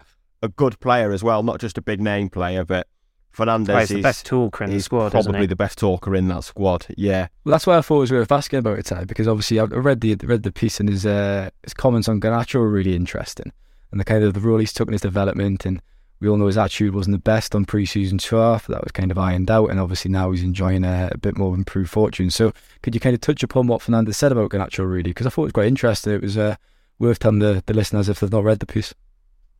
a, 0.42 0.48
good 0.48 0.78
player 0.80 1.12
as 1.12 1.22
well, 1.22 1.42
not 1.42 1.60
just 1.60 1.78
a 1.78 1.82
big 1.82 2.00
name 2.00 2.28
player, 2.28 2.64
but 2.64 2.86
Fernandes 3.34 3.68
oh, 3.70 3.78
is 3.78 3.88
the 3.88 4.02
best 4.02 4.26
talker 4.26 4.64
in 4.64 4.70
the 4.70 4.80
squad. 4.80 5.12
Probably 5.12 5.46
the 5.46 5.56
best 5.56 5.78
talker 5.78 6.14
in 6.14 6.28
that 6.28 6.44
squad. 6.44 6.86
Yeah. 6.96 7.28
Well, 7.44 7.52
that's 7.52 7.66
why 7.66 7.78
I 7.78 7.80
thought 7.80 7.98
it 7.98 8.00
was 8.00 8.12
worth 8.12 8.32
asking 8.32 8.58
about 8.58 8.78
it, 8.78 8.86
Ty, 8.86 9.04
because 9.04 9.28
obviously 9.28 9.60
I 9.60 9.64
read 9.64 10.00
the 10.00 10.16
read 10.24 10.42
the 10.42 10.52
piece 10.52 10.80
and 10.80 10.88
his 10.88 11.06
uh, 11.06 11.50
his 11.62 11.74
comments 11.74 12.08
on 12.08 12.20
Garnacho 12.20 12.56
were 12.56 12.68
really 12.68 12.96
interesting, 12.96 13.52
and 13.92 14.00
the 14.00 14.04
kind 14.04 14.24
of 14.24 14.34
the 14.34 14.40
role 14.40 14.58
he's 14.58 14.72
took 14.72 14.88
in 14.88 14.92
his 14.92 15.02
development 15.02 15.64
and 15.64 15.80
we 16.20 16.28
all 16.28 16.36
know 16.36 16.46
his 16.46 16.58
attitude 16.58 16.94
wasn't 16.94 17.14
the 17.14 17.20
best 17.20 17.54
on 17.54 17.64
pre-season 17.64 18.18
tour. 18.18 18.60
That 18.68 18.82
was 18.82 18.92
kind 18.92 19.10
of 19.10 19.18
ironed 19.18 19.50
out, 19.50 19.70
and 19.70 19.78
obviously 19.78 20.10
now 20.10 20.30
he's 20.30 20.42
enjoying 20.42 20.84
a, 20.84 21.10
a, 21.12 21.18
bit 21.18 21.38
more 21.38 21.54
improved 21.54 21.90
fortune. 21.90 22.30
So, 22.30 22.52
could 22.82 22.94
you 22.94 23.00
kind 23.00 23.14
of 23.14 23.20
touch 23.20 23.42
upon 23.42 23.66
what 23.66 23.82
Fernandes 23.82 24.16
said 24.16 24.32
about 24.32 24.50
Garnacho, 24.50 24.90
really? 24.90 25.10
Because 25.10 25.26
I 25.26 25.30
thought 25.30 25.42
it 25.42 25.46
was 25.46 25.52
quite 25.52 25.68
interesting. 25.68 26.14
It 26.14 26.22
was 26.22 26.36
uh, 26.36 26.56
worth 26.98 27.20
telling 27.20 27.38
the, 27.38 27.62
the 27.66 27.74
listeners 27.74 28.08
if 28.08 28.20
they've 28.20 28.32
not 28.32 28.44
read 28.44 28.58
the 28.58 28.66
piece. 28.66 28.92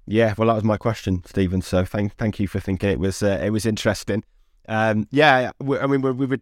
Yeah, 0.06 0.34
well, 0.36 0.48
that 0.48 0.54
was 0.54 0.64
my 0.64 0.76
question, 0.76 1.22
Stephen. 1.26 1.62
So, 1.62 1.84
thank 1.84 2.14
thank 2.16 2.40
you 2.40 2.48
for 2.48 2.60
thinking 2.60 2.90
it 2.90 2.98
was 2.98 3.22
uh, 3.22 3.40
it 3.42 3.50
was 3.50 3.64
interesting. 3.64 4.24
Um, 4.68 5.06
yeah, 5.10 5.52
I 5.60 5.86
mean, 5.86 6.02
we, 6.02 6.10
we 6.12 6.26
were 6.26 6.38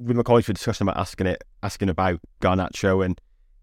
with 0.00 0.16
my 0.16 0.22
colleagues 0.22 0.48
were 0.48 0.54
discussing 0.54 0.86
about 0.86 1.00
asking 1.00 1.26
it, 1.26 1.44
asking 1.62 1.88
about 1.88 2.20
Garnacho, 2.40 3.04
and 3.04 3.20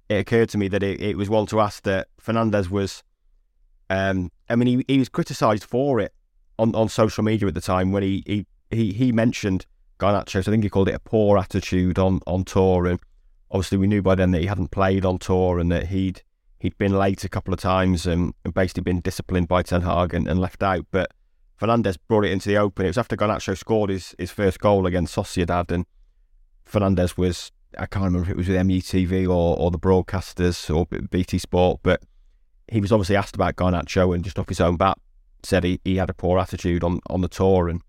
it 0.08 0.16
occurred 0.16 0.50
to 0.50 0.58
me 0.58 0.68
that 0.70 0.84
it, 0.84 1.02
it 1.02 1.18
was 1.18 1.30
one 1.30 1.46
to 1.48 1.60
ask 1.60 1.84
that 1.84 2.08
Fernandes 2.22 2.70
was 2.70 3.04
um, 3.90 4.32
I 4.50 4.56
mean, 4.56 4.80
he, 4.80 4.94
he 4.94 5.00
was 5.00 5.10
criticised 5.10 5.64
for 5.64 6.00
it 6.00 6.14
on, 6.58 6.74
on 6.76 6.90
social 6.90 7.24
media 7.24 7.48
at 7.48 7.54
the 7.54 7.62
time 7.62 7.92
when 7.92 8.04
he 8.04 8.24
he, 8.26 8.46
he, 8.72 8.94
he 8.94 9.12
mentioned 9.12 9.66
Garnacho. 10.00 10.44
So 10.44 10.52
I 10.52 10.54
think 10.54 10.64
he 10.64 10.70
called 10.70 10.90
it 10.90 10.96
a 10.96 11.00
poor 11.00 11.38
attitude 11.38 12.00
on, 12.00 12.20
on 12.26 12.44
tour, 12.44 12.88
and 12.88 13.00
obviously 13.52 13.78
we 13.78 13.88
knew 13.88 14.02
by 14.02 14.16
then 14.16 14.32
that 14.32 14.42
he 14.42 14.48
hadn't 14.48 14.72
played 14.72 15.06
on 15.06 15.18
tour 15.18 15.60
and 15.60 15.72
that 15.72 15.88
he'd 15.88 16.22
he'd 16.60 16.78
been 16.78 16.98
late 16.98 17.24
a 17.24 17.30
couple 17.30 17.54
of 17.54 17.60
times 17.60 18.06
and, 18.06 18.34
and 18.44 18.54
basically 18.54 18.84
been 18.84 19.00
disciplined 19.00 19.48
by 19.48 19.64
Ten 19.64 19.82
Hag 19.82 20.14
and, 20.14 20.28
and, 20.28 20.42
left 20.42 20.62
out. 20.62 20.86
But 20.92 21.12
Fernandes 21.60 21.98
brought 22.10 22.26
it 22.26 22.32
into 22.32 22.50
the 22.50 22.58
open. 22.58 22.86
It 22.86 22.90
was 22.90 22.98
after 22.98 23.16
Garnacho 23.16 23.58
scored 23.58 23.90
his, 23.90 24.14
his 24.18 24.30
first 24.30 24.60
goal 24.60 24.86
against 24.86 25.16
Sociedad, 25.16 25.72
and 25.72 25.86
Fernandes 26.70 27.18
was 27.18 27.52
I 27.78 27.86
can't 27.86 28.06
remember 28.06 28.26
if 28.26 28.32
it 28.32 28.38
was 28.38 28.48
with 28.48 28.58
MUTV 28.58 29.26
or, 29.26 29.58
or 29.58 29.72
the 29.72 29.80
broadcasters 29.80 30.76
or 30.76 30.86
BT 30.86 31.38
Sport, 31.38 31.80
but 31.84 32.02
he 32.72 32.82
was 32.82 32.92
obviously 32.92 33.16
asked 33.16 33.36
about 33.36 33.56
Garnacho 33.56 34.14
and 34.14 34.24
just 34.24 34.40
off 34.40 34.50
his 34.50 34.62
own 34.62 34.78
bat 34.78 34.98
said 35.44 35.64
he, 35.64 35.80
he 35.84 35.96
had 35.98 36.10
a 36.10 36.14
poor 36.14 36.40
attitude 36.40 36.84
on, 36.84 37.00
on 37.10 37.22
the 37.22 37.28
tour. 37.28 37.70
And, 37.70 37.82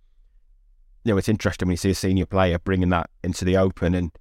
you 1.04 1.12
know, 1.12 1.18
it's 1.18 1.28
interesting 1.28 1.66
when 1.68 1.72
you 1.72 1.78
see 1.78 1.90
a 1.90 1.94
senior 1.94 2.26
player 2.26 2.58
bringing 2.58 2.90
that 2.90 3.10
into 3.22 3.44
the 3.44 3.56
open. 3.56 3.94
And 3.94 4.12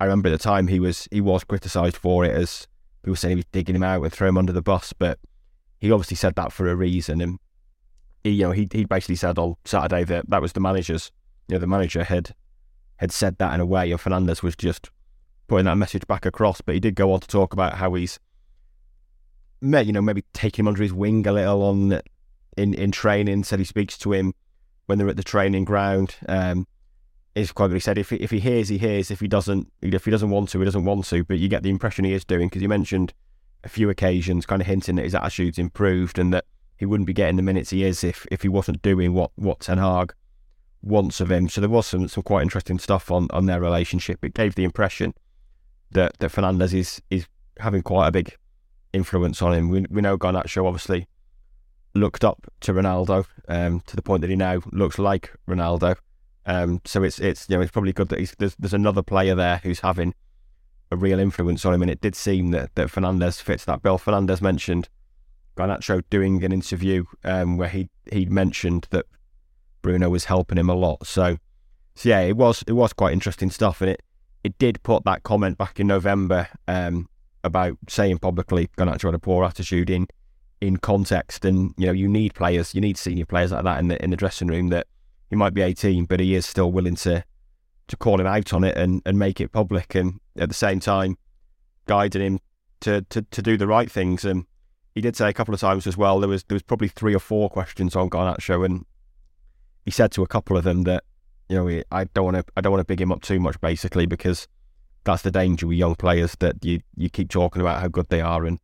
I 0.00 0.04
remember 0.04 0.28
at 0.28 0.32
the 0.32 0.38
time 0.38 0.68
he 0.68 0.80
was 0.80 1.08
he 1.10 1.20
was 1.20 1.44
criticised 1.44 1.96
for 1.96 2.24
it 2.24 2.32
as 2.32 2.66
people 3.02 3.16
saying 3.16 3.32
he 3.32 3.36
was 3.36 3.46
digging 3.52 3.76
him 3.76 3.82
out 3.82 4.02
and 4.02 4.12
throwing 4.12 4.30
him 4.30 4.38
under 4.38 4.52
the 4.52 4.62
bus. 4.62 4.92
But 4.92 5.18
he 5.80 5.90
obviously 5.90 6.16
said 6.16 6.34
that 6.36 6.52
for 6.52 6.68
a 6.68 6.76
reason. 6.76 7.20
And, 7.20 7.38
he, 8.22 8.30
you 8.30 8.44
know, 8.44 8.52
he, 8.52 8.68
he 8.70 8.84
basically 8.84 9.16
said 9.16 9.38
on 9.38 9.56
Saturday 9.64 10.04
that 10.04 10.28
that 10.28 10.42
was 10.42 10.52
the 10.52 10.60
manager's, 10.60 11.10
you 11.48 11.54
know, 11.54 11.60
the 11.60 11.66
manager 11.66 12.04
had 12.04 12.34
had 12.96 13.12
said 13.12 13.38
that 13.38 13.54
in 13.54 13.60
a 13.60 13.66
way 13.66 13.90
and 13.90 14.00
Fernandes 14.00 14.42
was 14.42 14.56
just 14.56 14.90
putting 15.48 15.66
that 15.66 15.76
message 15.76 16.06
back 16.06 16.26
across. 16.26 16.60
But 16.60 16.74
he 16.74 16.80
did 16.80 16.94
go 16.94 17.12
on 17.12 17.20
to 17.20 17.28
talk 17.28 17.52
about 17.52 17.74
how 17.74 17.94
he's 17.94 18.18
you 19.72 19.92
know, 19.92 20.02
maybe 20.02 20.24
take 20.32 20.58
him 20.58 20.68
under 20.68 20.82
his 20.82 20.92
wing 20.92 21.26
a 21.26 21.32
little 21.32 21.62
on 21.62 22.00
in 22.56 22.74
in 22.74 22.92
training. 22.92 23.44
Said 23.44 23.58
he 23.58 23.64
speaks 23.64 23.98
to 23.98 24.12
him 24.12 24.34
when 24.86 24.98
they're 24.98 25.08
at 25.08 25.16
the 25.16 25.24
training 25.24 25.64
ground. 25.64 26.16
Um, 26.28 26.66
is 27.36 27.52
quite 27.52 27.66
what 27.66 27.74
he 27.74 27.80
said. 27.80 27.98
If 27.98 28.10
he, 28.10 28.16
if 28.16 28.30
he 28.30 28.40
hears, 28.40 28.68
he 28.70 28.78
hears. 28.78 29.10
If 29.10 29.20
he 29.20 29.28
doesn't, 29.28 29.70
if 29.82 30.06
he 30.06 30.10
doesn't 30.10 30.30
want 30.30 30.48
to, 30.50 30.58
he 30.58 30.64
doesn't 30.64 30.84
want 30.84 31.04
to. 31.06 31.22
But 31.22 31.38
you 31.38 31.48
get 31.48 31.62
the 31.62 31.70
impression 31.70 32.04
he 32.04 32.14
is 32.14 32.24
doing 32.24 32.48
because 32.48 32.62
he 32.62 32.66
mentioned 32.66 33.12
a 33.62 33.68
few 33.68 33.90
occasions, 33.90 34.46
kind 34.46 34.62
of 34.62 34.66
hinting 34.66 34.96
that 34.96 35.04
his 35.04 35.14
attitude's 35.14 35.58
improved 35.58 36.18
and 36.18 36.32
that 36.32 36.46
he 36.78 36.86
wouldn't 36.86 37.06
be 37.06 37.12
getting 37.12 37.36
the 37.36 37.42
minutes 37.42 37.70
he 37.70 37.84
is 37.84 38.02
if 38.02 38.26
if 38.30 38.42
he 38.42 38.48
wasn't 38.48 38.82
doing 38.82 39.12
what 39.12 39.30
what 39.36 39.60
Ten 39.60 39.78
Hag 39.78 40.14
wants 40.82 41.20
of 41.20 41.30
him. 41.30 41.48
So 41.48 41.60
there 41.60 41.70
was 41.70 41.86
some 41.86 42.08
some 42.08 42.22
quite 42.22 42.42
interesting 42.42 42.78
stuff 42.78 43.10
on 43.10 43.28
on 43.30 43.46
their 43.46 43.60
relationship. 43.60 44.24
It 44.24 44.34
gave 44.34 44.54
the 44.54 44.64
impression 44.64 45.12
that 45.90 46.18
that 46.18 46.32
Fernandes 46.32 46.72
is 46.72 47.02
is 47.10 47.26
having 47.58 47.82
quite 47.82 48.08
a 48.08 48.12
big 48.12 48.34
influence 48.96 49.40
on 49.42 49.52
him. 49.52 49.68
We, 49.68 49.86
we 49.90 50.00
know 50.00 50.18
Garnacho 50.18 50.66
obviously 50.66 51.06
looked 51.94 52.24
up 52.24 52.46
to 52.60 52.72
Ronaldo 52.72 53.26
um, 53.48 53.80
to 53.86 53.96
the 53.96 54.02
point 54.02 54.22
that 54.22 54.30
he 54.30 54.36
now 54.36 54.60
looks 54.72 54.98
like 54.98 55.32
Ronaldo. 55.48 55.96
Um, 56.44 56.80
so 56.84 57.02
it's 57.02 57.18
it's 57.18 57.48
you 57.48 57.56
know 57.56 57.62
it's 57.62 57.72
probably 57.72 57.92
good 57.92 58.08
that 58.08 58.34
there's 58.38 58.54
there's 58.56 58.74
another 58.74 59.02
player 59.02 59.34
there 59.34 59.58
who's 59.62 59.80
having 59.80 60.14
a 60.90 60.96
real 60.96 61.18
influence 61.18 61.64
on 61.64 61.74
him, 61.74 61.82
and 61.82 61.90
it 61.90 62.00
did 62.00 62.14
seem 62.14 62.50
that 62.52 62.74
that 62.76 62.88
Fernandes 62.88 63.40
fits 63.40 63.64
that 63.64 63.82
bill. 63.82 63.98
Fernandes 63.98 64.40
mentioned 64.40 64.88
Garnacho 65.56 66.02
doing 66.10 66.44
an 66.44 66.52
interview 66.52 67.04
um, 67.24 67.56
where 67.56 67.68
he 67.68 67.88
he 68.12 68.26
mentioned 68.26 68.86
that 68.90 69.06
Bruno 69.82 70.08
was 70.08 70.26
helping 70.26 70.58
him 70.58 70.70
a 70.70 70.74
lot. 70.74 71.06
So, 71.06 71.38
so 71.94 72.08
yeah, 72.08 72.20
it 72.20 72.36
was 72.36 72.62
it 72.68 72.72
was 72.72 72.92
quite 72.92 73.12
interesting 73.12 73.50
stuff, 73.50 73.80
and 73.80 73.90
it 73.90 74.02
it 74.44 74.56
did 74.58 74.82
put 74.84 75.04
that 75.04 75.24
comment 75.24 75.58
back 75.58 75.80
in 75.80 75.88
November 75.88 76.48
um, 76.68 77.08
about 77.46 77.76
saying 77.88 78.18
publicly 78.18 78.68
Garnacho 78.76 79.04
had 79.04 79.14
a 79.14 79.18
poor 79.18 79.44
attitude 79.44 79.90
in 79.90 80.06
in 80.60 80.78
context, 80.78 81.44
and 81.44 81.74
you 81.76 81.86
know 81.86 81.92
you 81.92 82.08
need 82.08 82.34
players, 82.34 82.74
you 82.74 82.80
need 82.80 82.96
senior 82.96 83.26
players 83.26 83.52
like 83.52 83.64
that 83.64 83.78
in 83.78 83.88
the 83.88 84.02
in 84.02 84.10
the 84.10 84.16
dressing 84.16 84.48
room 84.48 84.68
that 84.68 84.86
he 85.30 85.36
might 85.36 85.54
be 85.54 85.62
18, 85.62 86.04
but 86.04 86.20
he 86.20 86.34
is 86.34 86.46
still 86.46 86.70
willing 86.70 86.96
to 86.96 87.24
to 87.88 87.96
call 87.96 88.20
him 88.20 88.26
out 88.26 88.52
on 88.52 88.64
it 88.64 88.76
and, 88.76 89.00
and 89.06 89.18
make 89.18 89.40
it 89.40 89.52
public, 89.52 89.94
and 89.94 90.20
at 90.38 90.48
the 90.48 90.54
same 90.54 90.80
time 90.80 91.16
guiding 91.86 92.22
him 92.22 92.40
to, 92.80 93.02
to, 93.02 93.22
to 93.22 93.40
do 93.40 93.56
the 93.56 93.66
right 93.66 93.90
things. 93.90 94.24
And 94.24 94.44
he 94.94 95.00
did 95.00 95.16
say 95.16 95.28
a 95.28 95.32
couple 95.32 95.54
of 95.54 95.60
times 95.60 95.86
as 95.86 95.96
well 95.96 96.18
there 96.20 96.28
was 96.28 96.44
there 96.44 96.54
was 96.56 96.62
probably 96.62 96.88
three 96.88 97.14
or 97.14 97.20
four 97.20 97.48
questions 97.48 97.94
on 97.94 98.10
Garnacho, 98.10 98.64
and 98.64 98.84
he 99.84 99.90
said 99.90 100.12
to 100.12 100.22
a 100.22 100.26
couple 100.26 100.56
of 100.56 100.64
them 100.64 100.82
that 100.82 101.04
you 101.48 101.56
know 101.56 101.82
I 101.92 102.04
don't 102.04 102.24
want 102.24 102.36
to 102.38 102.52
I 102.56 102.60
don't 102.60 102.72
want 102.72 102.80
to 102.80 102.86
big 102.86 103.00
him 103.00 103.12
up 103.12 103.22
too 103.22 103.38
much 103.38 103.60
basically 103.60 104.06
because 104.06 104.48
that's 105.06 105.22
the 105.22 105.30
danger 105.30 105.66
with 105.66 105.78
young 105.78 105.94
players 105.94 106.36
that 106.40 106.62
you, 106.64 106.80
you 106.96 107.08
keep 107.08 107.30
talking 107.30 107.62
about 107.62 107.80
how 107.80 107.88
good 107.88 108.08
they 108.08 108.20
are 108.20 108.44
and 108.44 108.58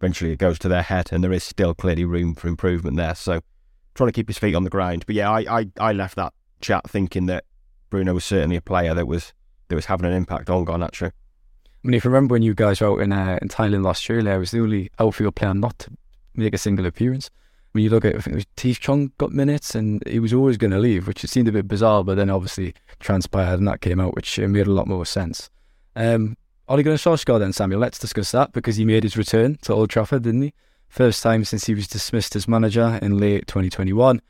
eventually 0.00 0.32
it 0.32 0.38
goes 0.38 0.58
to 0.60 0.68
their 0.68 0.82
head 0.82 1.10
and 1.12 1.22
there 1.22 1.32
is 1.32 1.44
still 1.44 1.74
clearly 1.74 2.04
room 2.04 2.34
for 2.34 2.48
improvement 2.48 2.96
there. 2.96 3.14
So 3.14 3.40
trying 3.94 4.08
to 4.08 4.12
keep 4.12 4.28
his 4.28 4.38
feet 4.38 4.54
on 4.54 4.64
the 4.64 4.70
ground. 4.70 5.04
But 5.06 5.14
yeah, 5.14 5.30
I, 5.30 5.60
I, 5.60 5.66
I 5.78 5.92
left 5.92 6.16
that 6.16 6.32
chat 6.60 6.88
thinking 6.88 7.26
that 7.26 7.44
Bruno 7.90 8.14
was 8.14 8.24
certainly 8.24 8.56
a 8.56 8.62
player 8.62 8.94
that 8.94 9.06
was 9.06 9.32
that 9.68 9.74
was 9.74 9.86
having 9.86 10.06
an 10.06 10.12
impact 10.12 10.50
on 10.50 10.64
Garnacho. 10.64 11.08
I 11.08 11.88
mean, 11.88 11.94
if 11.94 12.04
you 12.04 12.10
remember 12.10 12.34
when 12.34 12.42
you 12.42 12.54
guys 12.54 12.80
were 12.80 12.88
out 12.88 13.00
in 13.00 13.12
uh, 13.12 13.38
in 13.42 13.48
Thailand 13.48 13.84
last 13.84 14.08
year, 14.08 14.26
I 14.28 14.36
was 14.38 14.50
the 14.50 14.60
only 14.60 14.90
outfield 14.98 15.34
player 15.34 15.54
not 15.54 15.78
to 15.80 15.90
make 16.34 16.54
a 16.54 16.58
single 16.58 16.86
appearance. 16.86 17.28
When 17.72 17.82
you 17.82 17.90
look 17.90 18.04
at, 18.04 18.14
I 18.14 18.20
think 18.20 18.34
it 18.34 18.36
was 18.36 18.46
Tahith 18.56 18.80
Chong 18.80 19.12
got 19.18 19.32
minutes 19.32 19.74
and 19.74 20.02
he 20.06 20.20
was 20.20 20.32
always 20.32 20.58
going 20.58 20.72
to 20.72 20.78
leave, 20.78 21.06
which 21.06 21.20
seemed 21.20 21.48
a 21.48 21.52
bit 21.52 21.66
bizarre, 21.66 22.04
but 22.04 22.16
then 22.16 22.28
obviously 22.28 22.74
transpired 23.00 23.58
and 23.58 23.66
that 23.66 23.80
came 23.80 23.98
out, 23.98 24.14
which 24.14 24.38
uh, 24.38 24.46
made 24.46 24.66
a 24.66 24.72
lot 24.72 24.86
more 24.86 25.06
sense. 25.06 25.50
Um, 25.96 26.36
Ole 26.68 26.82
Gunnar 26.82 26.96
Solskjaer 26.96 27.38
then, 27.38 27.52
Samuel, 27.52 27.80
let's 27.80 27.98
discuss 27.98 28.30
that 28.32 28.52
because 28.52 28.76
he 28.76 28.84
made 28.84 29.02
his 29.02 29.16
return 29.16 29.58
to 29.62 29.74
Old 29.74 29.90
Trafford, 29.90 30.22
didn't 30.22 30.42
he? 30.42 30.54
First 30.88 31.22
time 31.22 31.44
since 31.44 31.66
he 31.66 31.74
was 31.74 31.88
dismissed 31.88 32.36
as 32.36 32.46
manager 32.46 32.98
in 33.02 33.18
late 33.18 33.46
2021. 33.46 34.20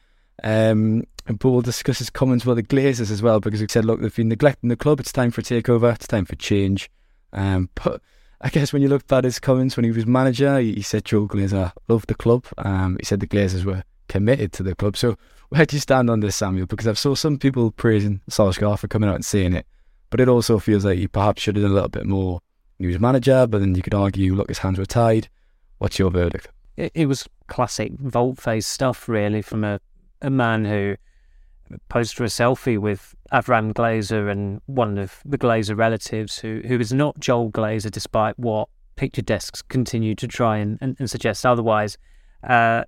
Um, 0.42 1.05
but 1.27 1.44
we'll 1.44 1.61
discuss 1.61 1.98
his 1.98 2.11
comments 2.11 2.44
about 2.44 2.55
the 2.55 2.62
Glazers 2.62 3.11
as 3.11 3.22
well 3.22 3.38
because 3.40 3.61
he 3.61 3.66
said, 3.68 3.85
look, 3.85 4.01
they've 4.01 4.14
been 4.14 4.29
neglecting 4.29 4.68
the 4.68 4.77
club. 4.77 4.98
It's 4.98 5.12
time 5.12 5.31
for 5.31 5.40
a 5.40 5.44
takeover. 5.44 5.94
It's 5.94 6.07
time 6.07 6.25
for 6.25 6.37
change. 6.37 6.90
Um, 7.33 7.68
but 7.83 8.01
I 8.40 8.48
guess 8.48 8.72
when 8.72 8.83
you 8.83 8.88
look 8.88 9.11
at 9.12 9.25
his 9.25 9.38
comments 9.38 9.77
when 9.77 9.85
he 9.85 9.92
was 9.92 10.07
manager, 10.07 10.59
he, 10.59 10.83
said 10.83 11.05
Joel 11.05 11.29
Glazer 11.29 11.72
loved 11.88 12.09
the 12.09 12.14
club. 12.14 12.46
Um, 12.59 12.96
he 12.98 13.07
said 13.07 13.20
the 13.20 13.27
Glazers 13.29 13.64
were 13.64 13.85
committed 14.09 14.53
to 14.55 14.62
the 14.62 14.75
club. 14.75 14.96
So 14.96 15.16
where 15.51 15.64
do 15.64 15.77
you 15.77 15.81
stand 15.81 16.11
on 16.11 16.20
this, 16.20 16.37
Samuel? 16.37 16.66
Because 16.66 16.88
I've 16.88 16.98
saw 16.98 17.14
some 17.14 17.38
people 17.38 17.70
praising 17.70 18.20
Solskjaer 18.29 18.79
for 18.79 18.88
coming 18.88 19.09
out 19.09 19.14
and 19.14 19.25
saying 19.25 19.53
it. 19.53 19.66
But 20.12 20.20
it 20.20 20.29
also 20.29 20.59
feels 20.59 20.85
like 20.85 20.98
he 20.98 21.09
perhaps 21.09 21.42
should 21.42 21.57
have 21.57 21.64
done 21.64 21.72
a 21.72 21.75
little 21.75 21.88
bit 21.88 22.07
more. 22.07 22.40
He 22.79 22.87
was 22.87 23.01
manager, 23.01 23.46
but 23.46 23.61
then 23.61 23.75
you 23.75 23.83
could 23.83 23.94
argue, 23.94 24.35
look, 24.35 24.48
his 24.48 24.59
hands 24.59 24.79
were 24.79 24.85
tied. 24.85 25.29
What's 25.79 25.98
your 25.98 26.11
verdict? 26.11 26.48
It, 26.77 26.92
it 26.94 27.07
was 27.07 27.27
classic 27.46 27.92
volte-face 27.98 28.66
stuff, 28.66 29.09
really, 29.09 29.40
from 29.40 29.64
a, 29.64 29.81
a 30.20 30.29
man 30.29 30.66
who 30.66 30.96
posed 31.88 32.14
for 32.14 32.25
a 32.25 32.29
selfie 32.29 32.79
with 32.79 33.14
Avram 33.33 33.72
Glazer 33.72 34.31
and 34.31 34.61
one 34.66 34.98
of 34.98 35.20
the 35.25 35.38
Glazer 35.38 35.77
relatives, 35.77 36.38
who 36.38 36.61
who 36.66 36.79
is 36.79 36.92
not 36.92 37.18
Joel 37.18 37.51
Glazer, 37.51 37.90
despite 37.90 38.38
what 38.38 38.68
picture 38.96 39.22
desks 39.22 39.62
continue 39.62 40.14
to 40.16 40.29
try 40.29 40.59
and, 40.59 40.77
and, 40.83 40.94
and 40.98 41.09
suggest 41.09 41.46
otherwise. 41.46 41.96
Uh, 42.46 42.85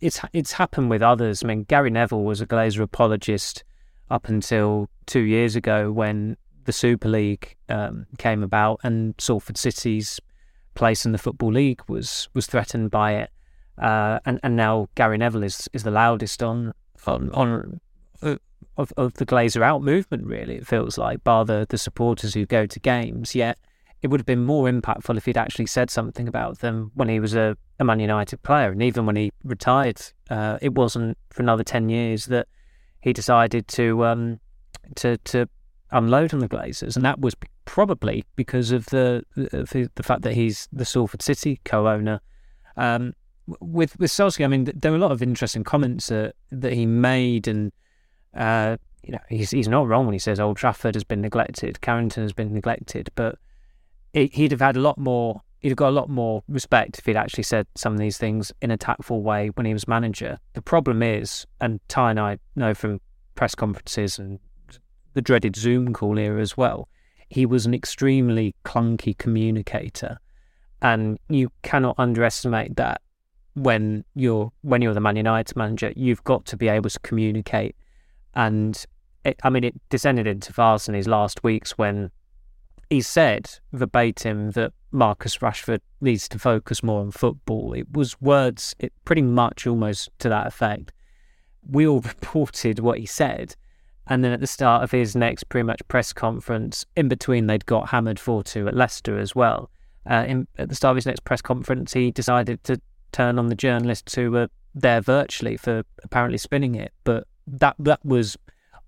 it's 0.00 0.20
it's 0.32 0.52
happened 0.52 0.90
with 0.90 1.02
others. 1.02 1.42
I 1.42 1.48
mean, 1.48 1.64
Gary 1.64 1.90
Neville 1.90 2.22
was 2.22 2.40
a 2.40 2.46
Glazer 2.46 2.82
apologist 2.82 3.64
up 4.10 4.28
until 4.28 4.88
two 5.06 5.20
years 5.20 5.56
ago 5.56 5.92
when 5.92 6.36
the 6.64 6.72
Super 6.72 7.08
League 7.08 7.56
um, 7.68 8.06
came 8.18 8.42
about 8.42 8.80
and 8.82 9.14
Salford 9.18 9.56
City's 9.56 10.20
place 10.74 11.06
in 11.06 11.12
the 11.12 11.18
Football 11.18 11.52
League 11.52 11.80
was 11.88 12.28
was 12.34 12.46
threatened 12.46 12.90
by 12.90 13.14
it. 13.14 13.30
Uh, 13.78 14.18
and 14.24 14.40
and 14.42 14.56
now 14.56 14.88
Gary 14.94 15.18
Neville 15.18 15.44
is 15.44 15.68
is 15.72 15.82
the 15.82 15.90
loudest 15.90 16.42
on 16.42 16.72
on 17.06 17.30
on 17.30 17.80
uh, 18.22 18.36
of, 18.76 18.92
of 18.96 19.14
the 19.14 19.26
Glazer 19.26 19.62
out 19.62 19.82
movement. 19.82 20.26
Really, 20.26 20.56
it 20.56 20.66
feels 20.66 20.98
like, 20.98 21.24
bar 21.24 21.44
the 21.44 21.66
the 21.68 21.78
supporters 21.78 22.34
who 22.34 22.46
go 22.46 22.66
to 22.66 22.80
games. 22.80 23.34
Yet 23.34 23.58
it 24.02 24.08
would 24.08 24.20
have 24.20 24.26
been 24.26 24.44
more 24.44 24.70
impactful 24.70 25.16
if 25.16 25.24
he'd 25.24 25.38
actually 25.38 25.66
said 25.66 25.90
something 25.90 26.28
about 26.28 26.58
them 26.58 26.90
when 26.94 27.08
he 27.08 27.18
was 27.18 27.34
a, 27.34 27.56
a 27.78 27.84
Man 27.84 28.00
United 28.00 28.42
player, 28.42 28.70
and 28.70 28.82
even 28.82 29.06
when 29.06 29.16
he 29.16 29.32
retired. 29.44 30.00
Uh, 30.28 30.58
it 30.60 30.74
wasn't 30.74 31.16
for 31.30 31.42
another 31.42 31.64
ten 31.64 31.88
years 31.88 32.26
that 32.26 32.48
he 33.06 33.12
decided 33.12 33.68
to 33.68 34.04
um, 34.04 34.40
to 34.96 35.16
to 35.18 35.48
unload 35.92 36.34
on 36.34 36.40
the 36.40 36.48
Glazers, 36.48 36.96
and 36.96 37.04
that 37.04 37.20
was 37.20 37.36
probably 37.64 38.24
because 38.34 38.72
of 38.72 38.86
the 38.86 39.22
the, 39.36 39.88
the 39.94 40.02
fact 40.02 40.22
that 40.22 40.34
he's 40.34 40.68
the 40.72 40.84
Salford 40.84 41.22
City 41.22 41.60
co-owner. 41.64 42.20
Um, 42.76 43.12
with 43.60 43.96
with 44.00 44.10
Solskjaer, 44.10 44.46
I 44.46 44.48
mean, 44.48 44.68
there 44.74 44.90
were 44.90 44.96
a 44.96 45.00
lot 45.00 45.12
of 45.12 45.22
interesting 45.22 45.62
comments 45.62 46.10
uh, 46.10 46.32
that 46.50 46.72
he 46.72 46.84
made, 46.84 47.46
and 47.46 47.70
uh, 48.34 48.76
you 49.04 49.12
know, 49.12 49.20
he's 49.28 49.52
he's 49.52 49.68
not 49.68 49.86
wrong 49.86 50.06
when 50.06 50.12
he 50.12 50.18
says 50.18 50.40
Old 50.40 50.56
Trafford 50.56 50.96
has 50.96 51.04
been 51.04 51.20
neglected, 51.20 51.80
Carrington 51.80 52.24
has 52.24 52.32
been 52.32 52.52
neglected, 52.52 53.10
but 53.14 53.38
it, 54.14 54.34
he'd 54.34 54.50
have 54.50 54.60
had 54.60 54.76
a 54.76 54.80
lot 54.80 54.98
more. 54.98 55.42
He'd 55.66 55.70
have 55.70 55.78
got 55.78 55.88
a 55.88 55.98
lot 55.98 56.08
more 56.08 56.44
respect 56.46 56.96
if 56.96 57.06
he'd 57.06 57.16
actually 57.16 57.42
said 57.42 57.66
some 57.74 57.92
of 57.92 57.98
these 57.98 58.18
things 58.18 58.52
in 58.62 58.70
a 58.70 58.76
tactful 58.76 59.24
way 59.24 59.48
when 59.48 59.66
he 59.66 59.72
was 59.72 59.88
manager. 59.88 60.38
The 60.52 60.62
problem 60.62 61.02
is, 61.02 61.44
and 61.60 61.80
Ty 61.88 62.10
and 62.10 62.20
I 62.20 62.38
know 62.54 62.72
from 62.72 63.00
press 63.34 63.56
conferences 63.56 64.16
and 64.16 64.38
the 65.14 65.22
dreaded 65.22 65.56
Zoom 65.56 65.92
call 65.92 66.20
era 66.20 66.40
as 66.40 66.56
well, 66.56 66.88
he 67.28 67.46
was 67.46 67.66
an 67.66 67.74
extremely 67.74 68.54
clunky 68.64 69.18
communicator, 69.18 70.20
and 70.82 71.18
you 71.28 71.50
cannot 71.64 71.96
underestimate 71.98 72.76
that 72.76 73.00
when 73.54 74.04
you're 74.14 74.52
when 74.62 74.82
you're 74.82 74.94
the 74.94 75.00
Man 75.00 75.16
United 75.16 75.56
manager, 75.56 75.92
you've 75.96 76.22
got 76.22 76.44
to 76.44 76.56
be 76.56 76.68
able 76.68 76.90
to 76.90 77.00
communicate. 77.00 77.74
And 78.34 78.86
it, 79.24 79.40
I 79.42 79.50
mean, 79.50 79.64
it 79.64 79.74
descended 79.88 80.28
into 80.28 80.52
farce 80.52 80.88
in 80.88 80.94
his 80.94 81.08
last 81.08 81.42
weeks 81.42 81.76
when 81.76 82.12
he 82.90 83.00
said 83.00 83.50
verbatim 83.72 84.52
that 84.52 84.72
Marcus 84.92 85.38
Rashford 85.38 85.80
needs 86.00 86.28
to 86.28 86.38
focus 86.38 86.82
more 86.82 87.00
on 87.00 87.10
football. 87.10 87.72
It 87.72 87.92
was 87.92 88.20
words, 88.20 88.74
it 88.78 88.92
pretty 89.04 89.22
much 89.22 89.66
almost 89.66 90.10
to 90.20 90.28
that 90.28 90.46
effect. 90.46 90.92
We 91.68 91.86
all 91.86 92.00
reported 92.00 92.78
what 92.78 92.98
he 92.98 93.06
said. 93.06 93.56
And 94.08 94.22
then 94.22 94.32
at 94.32 94.40
the 94.40 94.46
start 94.46 94.84
of 94.84 94.92
his 94.92 95.16
next 95.16 95.48
pretty 95.48 95.66
much 95.66 95.86
press 95.88 96.12
conference, 96.12 96.86
in 96.94 97.08
between 97.08 97.46
they'd 97.46 97.66
got 97.66 97.88
hammered 97.88 98.20
4 98.20 98.44
2 98.44 98.68
at 98.68 98.76
Leicester 98.76 99.18
as 99.18 99.34
well. 99.34 99.70
Uh, 100.08 100.24
in, 100.28 100.46
at 100.58 100.68
the 100.68 100.76
start 100.76 100.92
of 100.92 100.96
his 100.96 101.06
next 101.06 101.24
press 101.24 101.42
conference, 101.42 101.92
he 101.92 102.12
decided 102.12 102.62
to 102.64 102.80
turn 103.10 103.38
on 103.38 103.48
the 103.48 103.56
journalists 103.56 104.14
who 104.14 104.30
were 104.30 104.48
there 104.74 105.00
virtually 105.00 105.56
for 105.56 105.82
apparently 106.04 106.38
spinning 106.38 106.76
it. 106.76 106.92
But 107.02 107.26
that 107.48 107.74
that 107.80 108.04
was 108.04 108.36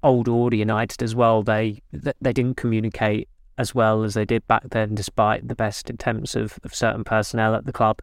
old 0.05 0.29
order 0.29 0.57
United 0.57 1.03
as 1.03 1.17
well. 1.17 1.43
They 1.43 1.83
they 1.93 2.33
didn't 2.33 2.57
communicate 2.57 3.29
as 3.59 3.75
well 3.75 4.05
as 4.05 4.15
they 4.15 4.25
did 4.25 4.47
back 4.47 4.63
then, 4.71 4.95
despite 4.95 5.47
the 5.47 5.55
best 5.55 5.91
attempts 5.91 6.35
of, 6.35 6.59
of 6.65 6.75
certain 6.75 7.05
personnel 7.05 7.55
at 7.55 7.67
the 7.67 7.73
club. 7.73 8.01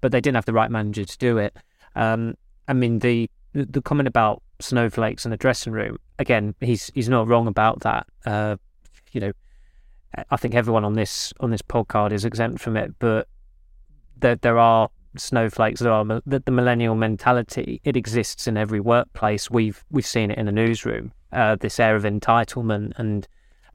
But 0.00 0.12
they 0.12 0.20
didn't 0.20 0.34
have 0.34 0.44
the 0.44 0.52
right 0.52 0.70
manager 0.70 1.04
to 1.04 1.18
do 1.18 1.38
it. 1.38 1.56
Um, 1.94 2.34
I 2.68 2.74
mean 2.74 2.98
the 2.98 3.30
the 3.54 3.80
comment 3.80 4.06
about 4.06 4.42
snowflakes 4.60 5.24
in 5.24 5.30
the 5.30 5.36
dressing 5.36 5.72
room 5.72 5.98
again. 6.18 6.54
He's 6.60 6.90
he's 6.94 7.08
not 7.08 7.28
wrong 7.28 7.46
about 7.46 7.80
that. 7.80 8.06
Uh, 8.26 8.56
you 9.12 9.20
know, 9.20 9.32
I 10.30 10.36
think 10.36 10.54
everyone 10.54 10.84
on 10.84 10.94
this 10.94 11.32
on 11.40 11.50
this 11.50 11.62
podcast 11.62 12.12
is 12.12 12.24
exempt 12.24 12.60
from 12.60 12.76
it, 12.76 12.94
but 12.98 13.28
there 14.18 14.36
there 14.36 14.58
are 14.58 14.90
snowflakes 15.16 15.80
that 15.80 15.90
are 15.90 16.04
the, 16.04 16.42
the 16.44 16.50
millennial 16.50 16.94
mentality. 16.94 17.80
It 17.84 17.96
exists 17.96 18.46
in 18.46 18.56
every 18.56 18.80
workplace. 18.80 19.50
We've 19.50 19.84
we've 19.90 20.06
seen 20.06 20.30
it 20.30 20.38
in 20.38 20.46
the 20.46 20.52
newsroom. 20.52 21.12
Uh, 21.32 21.56
this 21.56 21.80
air 21.80 21.96
of 21.96 22.04
entitlement 22.04 22.92
and 22.98 23.26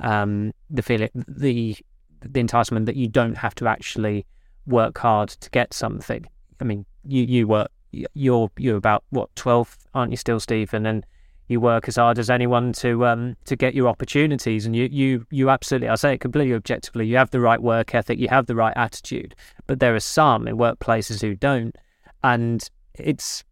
um, 0.01 0.53
the 0.69 0.81
feeling 0.81 1.09
the 1.13 1.75
the 2.21 2.43
entitlement 2.43 2.85
that 2.85 2.95
you 2.95 3.07
don't 3.07 3.35
have 3.35 3.55
to 3.55 3.67
actually 3.67 4.25
work 4.65 4.97
hard 4.97 5.29
to 5.29 5.49
get 5.49 5.73
something. 5.73 6.25
I 6.59 6.63
mean, 6.63 6.85
you 7.05 7.23
you 7.23 7.47
work 7.47 7.69
you're 7.91 8.49
you're 8.57 8.77
about 8.77 9.03
what 9.09 9.35
twelve, 9.35 9.77
aren't 9.93 10.11
you 10.11 10.17
still, 10.17 10.39
Stephen? 10.39 10.85
And 10.85 11.05
you 11.51 11.59
work 11.59 11.87
as 11.89 11.97
hard 11.97 12.17
as 12.17 12.29
anyone 12.29 12.71
to 12.71 13.05
um 13.05 13.35
to 13.43 13.55
get 13.57 13.75
your 13.75 13.89
opportunities 13.89 14.65
and 14.65 14.73
you 14.73 14.87
you 14.89 15.25
you 15.31 15.49
absolutely 15.49 15.89
I 15.89 15.95
say 15.95 16.13
it 16.13 16.21
completely 16.21 16.53
objectively 16.55 17.05
you 17.05 17.17
have 17.17 17.31
the 17.31 17.41
right 17.41 17.61
work 17.61 17.93
ethic 17.93 18.19
you 18.19 18.29
have 18.29 18.45
the 18.45 18.55
right 18.55 18.75
attitude 18.77 19.35
but 19.67 19.81
there 19.81 19.93
are 19.93 19.99
some 19.99 20.47
in 20.47 20.55
workplaces 20.55 21.19
who 21.19 21.35
don't 21.35 21.75
and 22.23 22.67
it's 22.95 23.43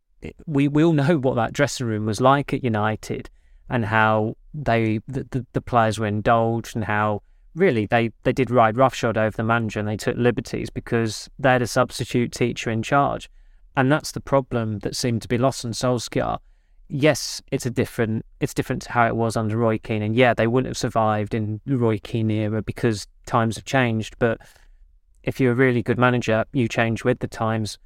we 0.45 0.69
we 0.69 0.83
all 0.83 0.93
know 0.93 1.17
what 1.17 1.35
that 1.35 1.51
dressing 1.51 1.87
room 1.87 2.05
was 2.05 2.21
like 2.21 2.53
at 2.53 2.63
United 2.63 3.29
and 3.69 3.85
how 3.85 4.35
they 4.53 4.99
the, 5.07 5.25
the, 5.31 5.45
the 5.53 5.61
players 5.61 5.99
were 5.99 6.07
indulged 6.07 6.75
and 6.75 6.85
how 6.85 7.21
really 7.55 7.85
they 7.85 8.11
they 8.23 8.33
did 8.33 8.49
ride 8.49 8.77
roughshod 8.77 9.17
over 9.17 9.35
the 9.35 9.43
manager 9.43 9.79
and 9.79 9.87
they 9.87 9.97
took 9.97 10.17
liberties 10.17 10.69
because 10.69 11.29
they 11.37 11.49
had 11.49 11.61
a 11.61 11.67
substitute 11.67 12.31
teacher 12.31 12.69
in 12.69 12.81
charge. 12.81 13.29
And 13.75 13.91
that's 13.91 14.11
the 14.11 14.21
problem 14.21 14.79
that 14.79 14.95
seemed 14.95 15.21
to 15.21 15.27
be 15.27 15.37
lost 15.37 15.63
on 15.63 15.71
Solskjaer. 15.71 16.39
Yes, 16.89 17.41
it's 17.51 17.65
a 17.65 17.69
different 17.69 18.25
it's 18.39 18.53
different 18.53 18.81
to 18.83 18.91
how 18.91 19.07
it 19.07 19.15
was 19.15 19.37
under 19.37 19.57
Roy 19.57 19.77
Keane, 19.77 20.01
and 20.01 20.15
yeah, 20.15 20.33
they 20.33 20.47
wouldn't 20.47 20.69
have 20.69 20.77
survived 20.77 21.33
in 21.33 21.61
Roy 21.67 21.99
Keane 21.99 22.31
era 22.31 22.63
because 22.63 23.07
times 23.27 23.55
have 23.57 23.65
changed. 23.65 24.15
But 24.17 24.39
if 25.23 25.39
you're 25.39 25.51
a 25.51 25.55
really 25.55 25.83
good 25.83 25.99
manager, 25.99 26.45
you 26.51 26.67
change 26.67 27.03
with 27.03 27.19
the 27.19 27.27
times. 27.27 27.77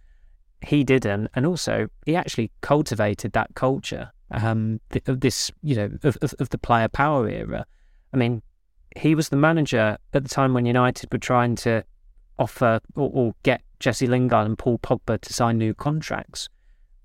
He 0.65 0.85
didn't, 0.85 1.29
and 1.35 1.45
also 1.45 1.89
he 2.05 2.15
actually 2.15 2.49
cultivated 2.61 3.33
that 3.33 3.53
culture 3.53 4.13
um, 4.33 4.79
of 5.07 5.21
this, 5.21 5.51
you 5.61 5.75
know, 5.75 5.89
of, 6.03 6.17
of, 6.21 6.33
of 6.39 6.49
the 6.49 6.57
player 6.57 6.87
power 6.87 7.27
era. 7.29 7.65
I 8.13 8.17
mean, 8.17 8.41
he 8.95 9.15
was 9.15 9.29
the 9.29 9.37
manager 9.37 9.97
at 10.13 10.23
the 10.23 10.29
time 10.29 10.53
when 10.53 10.65
United 10.65 11.11
were 11.11 11.19
trying 11.19 11.55
to 11.57 11.83
offer 12.37 12.79
or, 12.95 13.09
or 13.13 13.35
get 13.43 13.61
Jesse 13.79 14.07
Lingard 14.07 14.45
and 14.45 14.57
Paul 14.57 14.79
Pogba 14.79 15.19
to 15.21 15.33
sign 15.33 15.57
new 15.57 15.73
contracts. 15.73 16.49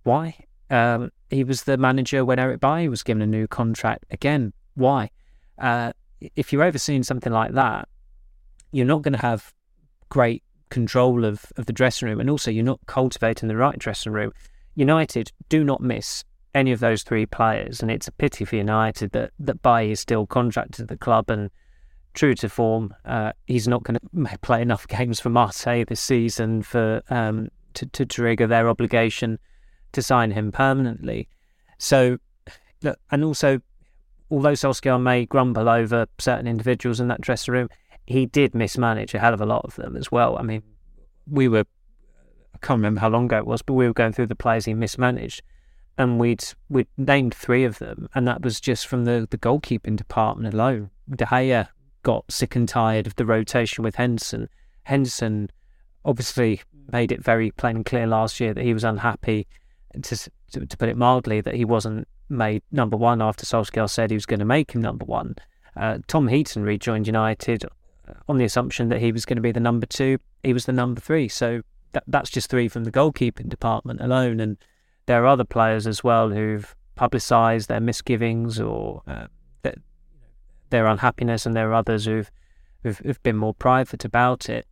Why? 0.03 0.37
Um, 0.71 1.11
he 1.31 1.45
was 1.45 1.64
the 1.64 1.77
manager 1.77 2.25
when 2.25 2.38
Eric 2.38 2.61
Bailly 2.61 2.88
was 2.88 3.03
given 3.03 3.23
a 3.23 3.27
new 3.27 3.47
contract. 3.47 4.05
Again, 4.11 4.53
why? 4.75 5.11
Uh, 5.59 5.93
if 6.37 6.53
you're 6.53 6.64
overseeing 6.64 7.03
something 7.03 7.33
like 7.33 7.53
that, 7.53 7.88
you're 8.73 8.87
not 8.87 9.03
going 9.03 9.14
to 9.14 9.21
have 9.21 9.53
great 10.09 10.43
control 10.71 11.25
of, 11.25 11.45
of 11.57 11.67
the 11.67 11.73
dressing 11.73 12.09
room, 12.09 12.21
and 12.21 12.31
also 12.31 12.51
you're 12.51 12.64
not 12.64 12.81
cultivating 12.87 13.49
the 13.49 13.57
right 13.57 13.79
dressing 13.79 14.12
room. 14.12 14.33
United 14.75 15.33
do 15.49 15.64
not 15.64 15.81
miss 15.81 16.25
any 16.59 16.73
of 16.73 16.81
those 16.81 17.03
three 17.03 17.27
players, 17.27 17.81
and 17.81 17.90
it's 17.90 18.09
a 18.09 18.12
pity 18.12 18.44
for 18.44 18.57
United 18.57 19.12
that 19.12 19.31
that 19.38 19.62
Bailly 19.62 19.92
is 19.92 20.01
still 20.01 20.27
contracted 20.27 20.75
to 20.75 20.85
the 20.85 20.97
club 20.97 21.31
and 21.31 21.51
true 22.14 22.35
to 22.35 22.49
form. 22.49 22.94
Uh, 23.05 23.33
he's 23.47 23.68
not 23.68 23.85
going 23.85 23.99
to 24.27 24.38
play 24.38 24.61
enough 24.61 24.87
games 24.88 25.21
for 25.21 25.31
Marseille 25.31 25.85
this 25.87 26.01
season 26.01 26.62
for 26.62 27.03
um, 27.11 27.49
to, 27.75 27.87
to 27.87 28.05
trigger 28.05 28.47
their 28.47 28.68
obligation 28.68 29.38
to 29.92 30.03
sign 30.03 30.33
him 30.33 30.53
permanently. 30.53 31.29
So, 31.79 32.18
look, 32.83 32.99
and 33.11 33.25
also, 33.25 33.61
although 34.31 34.53
Solskjaer 34.53 35.01
may 35.01 35.27
grumble 35.27 35.68
over 35.68 36.07
certain 36.18 36.47
individuals 36.47 37.01
in 37.01 37.09
that 37.09 37.21
dressing 37.21 37.55
room, 37.55 37.68
he 38.07 38.27
did 38.27 38.55
mismanage 38.55 39.14
a 39.14 39.18
hell 39.18 39.35
of 39.35 39.40
a 39.40 39.47
lot 39.47 39.64
of 39.64 39.77
them 39.77 39.97
as 39.97 40.11
well. 40.11 40.37
I 40.37 40.42
mean, 40.42 40.62
we 41.31 41.47
were, 41.47 41.64
I 42.55 42.59
can't 42.59 42.79
remember 42.79 43.01
how 43.01 43.11
long 43.11 43.27
ago 43.27 43.38
it 43.38 43.47
was, 43.47 43.62
but 43.62 43.75
we 43.75 43.87
were 43.87 43.92
going 43.92 44.12
through 44.12 44.27
the 44.27 44.35
players 44.35 44.64
he 44.64 44.75
mismanaged. 44.75 45.42
And 45.98 46.18
we'd 46.18 46.44
we'd 46.68 46.87
named 46.96 47.34
three 47.34 47.64
of 47.64 47.78
them, 47.78 48.08
and 48.14 48.26
that 48.28 48.42
was 48.42 48.61
just 48.61 48.87
from 48.87 49.04
the, 49.04 49.26
the 49.28 49.38
goalkeeping 49.38 49.96
department 49.96 50.54
alone. 50.54 50.90
De 51.11 51.26
Gea 51.26 51.68
got 52.04 52.30
sick 52.30 52.54
and 52.54 52.68
tired 52.68 53.06
of 53.06 53.16
the 53.16 53.26
rotation 53.26 53.82
with 53.82 53.96
Henderson. 53.96 54.48
Henderson 54.84 55.50
obviously 56.04 56.62
made 56.90 57.12
it 57.12 57.22
very 57.22 57.50
plain 57.50 57.76
and 57.76 57.84
clear 57.84 58.06
last 58.06 58.40
year 58.40 58.54
that 58.54 58.64
he 58.64 58.72
was 58.72 58.84
unhappy 58.84 59.46
to, 60.00 60.16
to, 60.52 60.66
to 60.66 60.76
put 60.76 60.88
it 60.88 60.96
mildly, 60.96 61.40
that 61.40 61.54
he 61.54 61.64
wasn't 61.64 62.06
made 62.28 62.62
number 62.70 62.96
one 62.96 63.20
after 63.20 63.44
Solskjaer 63.44 63.90
said 63.90 64.11
he 64.11 64.16
was 64.16 64.26
going 64.26 64.38
to 64.38 64.46
make 64.46 64.72
him 64.72 64.80
number 64.80 65.04
one. 65.04 65.34
Uh, 65.76 65.98
Tom 66.06 66.28
Heaton 66.28 66.62
rejoined 66.62 67.06
United 67.06 67.64
on 68.28 68.38
the 68.38 68.44
assumption 68.44 68.88
that 68.88 69.00
he 69.00 69.12
was 69.12 69.24
going 69.24 69.37
to 69.37 69.42
be 69.42 69.52
the 69.52 69.61
number 69.61 69.87
two. 69.87 70.18
He 70.42 70.52
was 70.52 70.66
the 70.66 70.72
number 70.72 71.00
three. 71.00 71.28
So 71.28 71.62
that, 71.92 72.04
that's 72.06 72.30
just 72.30 72.50
three 72.50 72.68
from 72.68 72.84
the 72.84 72.92
goalkeeping 72.92 73.48
department 73.48 74.00
alone. 74.00 74.40
And 74.40 74.56
there 75.09 75.25
are 75.25 75.27
other 75.27 75.44
players 75.44 75.87
as 75.87 76.05
well 76.05 76.29
who've 76.29 76.77
publicised 76.94 77.68
their 77.68 77.81
misgivings 77.81 78.61
or 78.61 79.03
uh, 79.07 79.27
their, 80.71 80.87
unhappiness, 80.87 81.47
and 81.47 81.57
there 81.57 81.71
are 81.71 81.75
others 81.75 82.05
who've, 82.05 82.31
who've, 82.83 82.99
who've 82.99 83.23
been 83.23 83.37
more 83.37 83.55
private 83.55 84.05
about 84.05 84.51
it. 84.51 84.66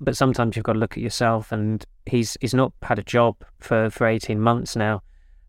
but 0.00 0.16
sometimes 0.16 0.56
you've 0.56 0.64
got 0.64 0.72
to 0.74 0.78
look 0.78 0.96
at 0.96 1.02
yourself. 1.02 1.52
And 1.52 1.84
he's 2.06 2.36
he's 2.40 2.54
not 2.54 2.72
had 2.82 2.98
a 2.98 3.02
job 3.02 3.36
for 3.58 3.90
for 3.90 4.06
eighteen 4.06 4.40
months 4.40 4.76
now, 4.76 5.02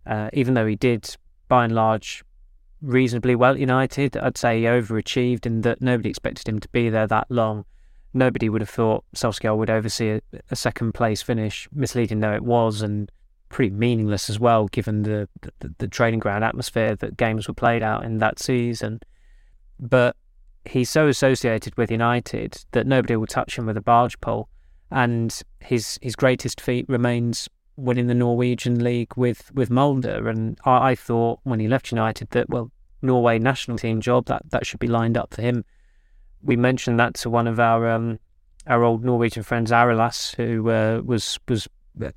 uh, 0.06 0.30
even 0.34 0.54
though 0.54 0.65
he 0.65 0.76
did 0.76 1.15
by 1.47 1.65
and 1.65 1.73
large 1.73 2.23
reasonably 2.82 3.36
well 3.36 3.58
United. 3.58 4.17
I'd 4.17 4.38
say 4.38 4.60
he 4.60 4.65
overachieved 4.65 5.45
in 5.45 5.62
that 5.62 5.82
nobody 5.82 6.10
expected 6.10 6.47
him 6.47 6.60
to 6.60 6.69
be 6.69 6.89
there 6.89 7.08
that 7.08 7.28
long. 7.30 7.65
Nobody 8.13 8.47
would 8.47 8.62
have 8.62 8.69
thought 8.69 9.04
Solskjaer 9.15 9.58
would 9.58 9.71
oversee 9.71 10.10
a, 10.12 10.21
a 10.52 10.56
second 10.56 10.93
place 10.93 11.21
finish, 11.21 11.67
misleading 11.73 12.19
though 12.19 12.34
it 12.34 12.43
was, 12.43 12.82
and 12.82 13.12
pretty 13.53 13.73
meaningless 13.73 14.31
as 14.31 14.39
well, 14.39 14.67
given 14.67 15.03
the, 15.03 15.29
the, 15.59 15.73
the 15.77 15.87
training 15.87 16.19
ground 16.19 16.43
atmosphere 16.43 16.95
that 16.95 17.15
games 17.15 17.47
were 17.47 17.53
played 17.53 17.83
out 17.83 18.03
in 18.03 18.17
that 18.17 18.39
season. 18.39 18.99
But 19.79 20.15
he's 20.65 20.89
so 20.89 21.07
associated 21.07 21.77
with 21.77 21.91
United 21.91 22.65
that 22.71 22.87
nobody 22.87 23.15
will 23.15 23.27
touch 23.27 23.55
him 23.55 23.67
with 23.67 23.77
a 23.77 23.81
barge 23.81 24.19
pole, 24.21 24.49
and 24.89 25.39
his 25.59 25.99
his 26.01 26.15
greatest 26.15 26.59
feat 26.59 26.85
remains 26.89 27.47
winning 27.75 28.07
the 28.07 28.15
Norwegian 28.15 28.83
league 28.83 29.15
with 29.15 29.53
with 29.53 29.69
Molde. 29.69 30.05
And 30.05 30.57
I, 30.65 30.89
I, 30.89 30.95
thought 30.95 31.39
when 31.43 31.59
he 31.59 31.67
left 31.67 31.91
United 31.91 32.31
that 32.31 32.49
well, 32.49 32.71
Norway 33.03 33.37
national 33.37 33.77
team 33.77 34.01
job 34.01 34.25
that 34.25 34.49
that 34.49 34.65
should 34.65 34.79
be 34.79 34.87
lined 34.87 35.15
up 35.15 35.31
for 35.31 35.43
him. 35.43 35.63
We 36.41 36.55
mentioned 36.55 36.99
that 36.99 37.13
to 37.15 37.29
one 37.29 37.47
of 37.47 37.59
our 37.59 37.87
um, 37.87 38.19
our 38.65 38.83
old 38.83 39.03
Norwegian 39.03 39.43
friends, 39.43 39.69
Arilas, 39.69 40.35
who 40.35 40.71
uh, 40.71 41.01
was 41.05 41.37
was 41.47 41.67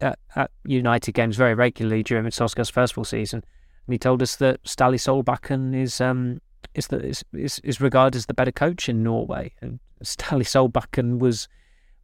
at, 0.00 0.18
at, 0.34 0.50
United 0.64 1.12
games 1.12 1.36
very 1.36 1.54
regularly 1.54 2.02
during 2.02 2.24
Solskjaer's 2.26 2.70
first 2.70 2.94
full 2.94 3.04
season, 3.04 3.42
and 3.86 3.92
he 3.92 3.98
told 3.98 4.22
us 4.22 4.36
that 4.36 4.62
Ståle 4.64 4.98
Solbakken 4.98 5.74
is 5.74 6.00
um, 6.00 6.40
is, 6.74 6.88
the, 6.88 6.98
is, 7.04 7.24
is 7.32 7.58
is 7.60 7.80
regarded 7.80 8.16
as 8.16 8.26
the 8.26 8.34
better 8.34 8.52
coach 8.52 8.88
in 8.88 9.02
Norway, 9.02 9.52
and 9.60 9.80
Ståle 10.02 10.44
Solbakken 10.44 11.18
was 11.18 11.48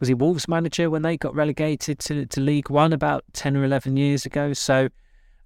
was 0.02 0.08
he 0.08 0.14
Wolves 0.14 0.48
manager 0.48 0.90
when 0.90 1.02
they 1.02 1.16
got 1.16 1.32
relegated 1.32 2.00
to, 2.00 2.26
to 2.26 2.40
League 2.40 2.70
One 2.70 2.92
about 2.92 3.22
10 3.34 3.56
or 3.56 3.62
11 3.62 3.96
years 3.96 4.26
ago. 4.26 4.52
So, 4.52 4.88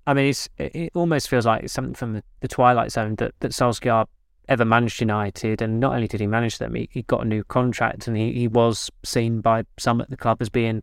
I 0.06 0.14
mean, 0.14 0.32
it 0.56 0.92
almost 0.94 1.28
feels 1.28 1.44
like 1.44 1.64
it's 1.64 1.74
something 1.74 1.92
from 1.92 2.14
the, 2.14 2.22
the 2.40 2.48
Twilight 2.48 2.90
Zone 2.90 3.16
that, 3.16 3.34
that 3.40 3.52
Solskjaer 3.52 4.06
ever 4.48 4.64
managed 4.64 4.98
United. 4.98 5.60
And 5.60 5.78
not 5.78 5.94
only 5.94 6.08
did 6.08 6.20
he 6.20 6.26
manage 6.26 6.56
them, 6.56 6.74
he, 6.74 6.88
he 6.90 7.02
got 7.02 7.20
a 7.20 7.28
new 7.28 7.44
contract 7.44 8.08
and 8.08 8.16
he, 8.16 8.32
he 8.32 8.48
was 8.48 8.90
seen 9.04 9.42
by 9.42 9.64
some 9.78 10.00
at 10.00 10.08
the 10.08 10.16
club 10.16 10.38
as 10.40 10.48
being 10.48 10.82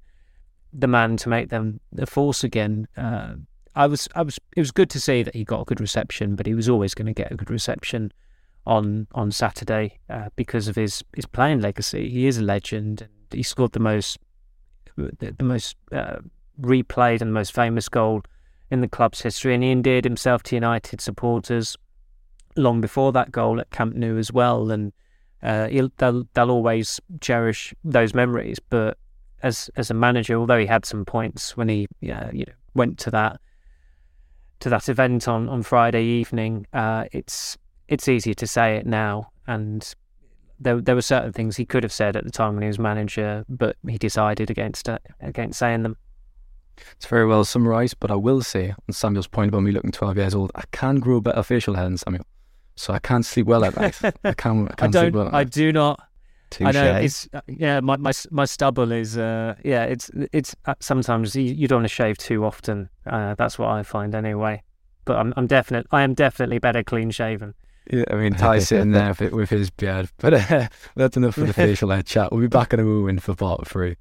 the 0.73 0.87
man 0.87 1.17
to 1.17 1.29
make 1.29 1.49
them 1.49 1.79
a 1.97 2.05
force 2.05 2.43
again. 2.43 2.87
Uh, 2.97 3.35
I 3.75 3.87
was, 3.87 4.07
I 4.15 4.21
was, 4.21 4.39
it 4.55 4.59
was 4.59 4.71
good 4.71 4.89
to 4.91 4.99
see 4.99 5.23
that 5.23 5.35
he 5.35 5.43
got 5.43 5.61
a 5.61 5.65
good 5.65 5.81
reception, 5.81 6.35
but 6.35 6.45
he 6.45 6.53
was 6.53 6.69
always 6.69 6.93
going 6.93 7.07
to 7.07 7.13
get 7.13 7.31
a 7.31 7.35
good 7.35 7.49
reception 7.49 8.11
on 8.65 9.07
on 9.13 9.29
Saturday 9.31 9.99
uh, 10.09 10.29
because 10.35 10.67
of 10.67 10.75
his 10.75 11.03
his 11.15 11.25
playing 11.25 11.59
legacy. 11.59 12.09
He 12.09 12.27
is 12.27 12.37
a 12.37 12.43
legend 12.43 13.07
he 13.33 13.43
scored 13.43 13.73
the 13.73 13.79
most 13.79 14.17
the, 14.95 15.33
the 15.37 15.43
most 15.43 15.75
uh, 15.91 16.17
replayed 16.61 17.21
and 17.21 17.31
the 17.31 17.33
most 17.33 17.53
famous 17.53 17.89
goal 17.89 18.21
in 18.69 18.81
the 18.81 18.87
club's 18.87 19.21
history, 19.21 19.53
and 19.53 19.63
he 19.63 19.71
endeared 19.71 20.03
himself 20.03 20.43
to 20.43 20.55
United 20.55 21.01
supporters 21.01 21.75
long 22.55 22.79
before 22.79 23.11
that 23.11 23.31
goal 23.31 23.59
at 23.59 23.71
Camp 23.71 23.95
Nou 23.95 24.17
as 24.17 24.31
well. 24.31 24.69
And 24.69 24.93
uh, 25.41 25.67
they'll 25.97 26.27
they'll 26.33 26.51
always 26.51 26.99
cherish 27.21 27.73
those 27.83 28.13
memories. 28.13 28.59
But 28.59 28.97
as 29.43 29.69
as 29.75 29.91
a 29.91 29.93
manager, 29.93 30.35
although 30.35 30.57
he 30.57 30.65
had 30.65 30.85
some 30.85 31.05
points 31.05 31.55
when 31.55 31.69
he 31.69 31.87
uh, 32.11 32.29
you 32.33 32.45
know 32.47 32.53
went 32.73 32.97
to 32.99 33.11
that 33.11 33.39
to 34.61 34.69
that 34.69 34.87
event 34.87 35.27
on, 35.27 35.49
on 35.49 35.61
Friday 35.61 36.03
evening, 36.03 36.65
uh, 36.73 37.03
it's 37.11 37.57
it's 37.89 38.07
easier 38.07 38.33
to 38.33 38.47
say 38.47 38.77
it 38.77 38.87
now. 38.87 39.29
And 39.45 39.93
there 40.59 40.81
there 40.81 40.95
were 40.95 41.01
certain 41.01 41.33
things 41.33 41.57
he 41.57 41.65
could 41.65 41.83
have 41.83 41.91
said 41.91 42.15
at 42.15 42.23
the 42.23 42.31
time 42.31 42.53
when 42.53 42.63
he 42.63 42.67
was 42.67 42.79
manager, 42.79 43.45
but 43.49 43.75
he 43.87 43.97
decided 43.97 44.49
against 44.49 44.87
uh, 44.89 44.99
against 45.19 45.59
saying 45.59 45.83
them. 45.83 45.97
It's 46.93 47.05
very 47.05 47.27
well 47.27 47.45
summarised, 47.45 47.97
but 47.99 48.09
I 48.09 48.15
will 48.15 48.41
say, 48.41 48.71
on 48.71 48.93
Samuel's 48.93 49.27
point 49.27 49.49
about 49.49 49.61
me 49.61 49.71
looking 49.71 49.91
12 49.91 50.17
years 50.17 50.33
old, 50.33 50.51
I 50.55 50.63
can 50.71 50.99
grow 50.99 51.21
better 51.21 51.43
facial 51.43 51.75
hair 51.75 51.83
than 51.83 51.97
Samuel. 51.97 52.25
So 52.75 52.93
I 52.93 52.99
can't 52.99 53.23
sleep 53.23 53.45
well 53.45 53.63
at 53.63 53.75
night. 53.75 53.99
I 54.23 54.33
can, 54.33 54.67
I 54.67 54.73
can 54.73 54.87
I 54.87 54.87
don't, 54.87 55.13
well 55.13 55.29
I 55.31 55.43
do 55.43 55.71
not. 55.71 56.01
Touché. 56.53 56.67
I 56.67 56.71
know 56.71 56.95
it's 56.97 57.27
uh, 57.33 57.41
yeah. 57.47 57.79
My 57.79 57.97
my 57.97 58.11
my 58.31 58.45
stubble 58.45 58.91
is 58.91 59.17
uh 59.17 59.55
yeah. 59.63 59.83
It's 59.83 60.11
it's 60.31 60.55
uh, 60.65 60.75
sometimes 60.79 61.35
you, 61.35 61.43
you 61.43 61.67
don't 61.67 61.79
want 61.79 61.89
to 61.89 61.93
shave 61.93 62.17
too 62.17 62.45
often. 62.45 62.89
Uh, 63.05 63.35
that's 63.35 63.57
what 63.57 63.69
I 63.69 63.83
find 63.83 64.15
anyway. 64.15 64.61
But 65.05 65.17
I'm 65.17 65.33
I'm 65.35 65.47
definite. 65.47 65.87
I 65.91 66.03
am 66.03 66.13
definitely 66.13 66.59
better 66.59 66.83
clean 66.83 67.11
shaven. 67.11 67.53
Yeah, 67.91 68.05
I 68.09 68.15
mean, 68.15 68.33
Ty's 68.37 68.67
sitting 68.67 68.91
there 68.91 69.15
with 69.31 69.49
his 69.49 69.69
beard. 69.69 70.09
But 70.17 70.33
uh, 70.33 70.67
that's 70.95 71.17
enough 71.17 71.35
for 71.35 71.41
the 71.41 71.53
facial 71.53 71.89
hair 71.89 72.03
chat. 72.03 72.31
We'll 72.31 72.41
be 72.41 72.47
back 72.47 72.73
in 72.73 72.79
a 72.79 72.83
moment 72.83 73.21
for 73.21 73.35
part 73.35 73.67
three. 73.67 73.97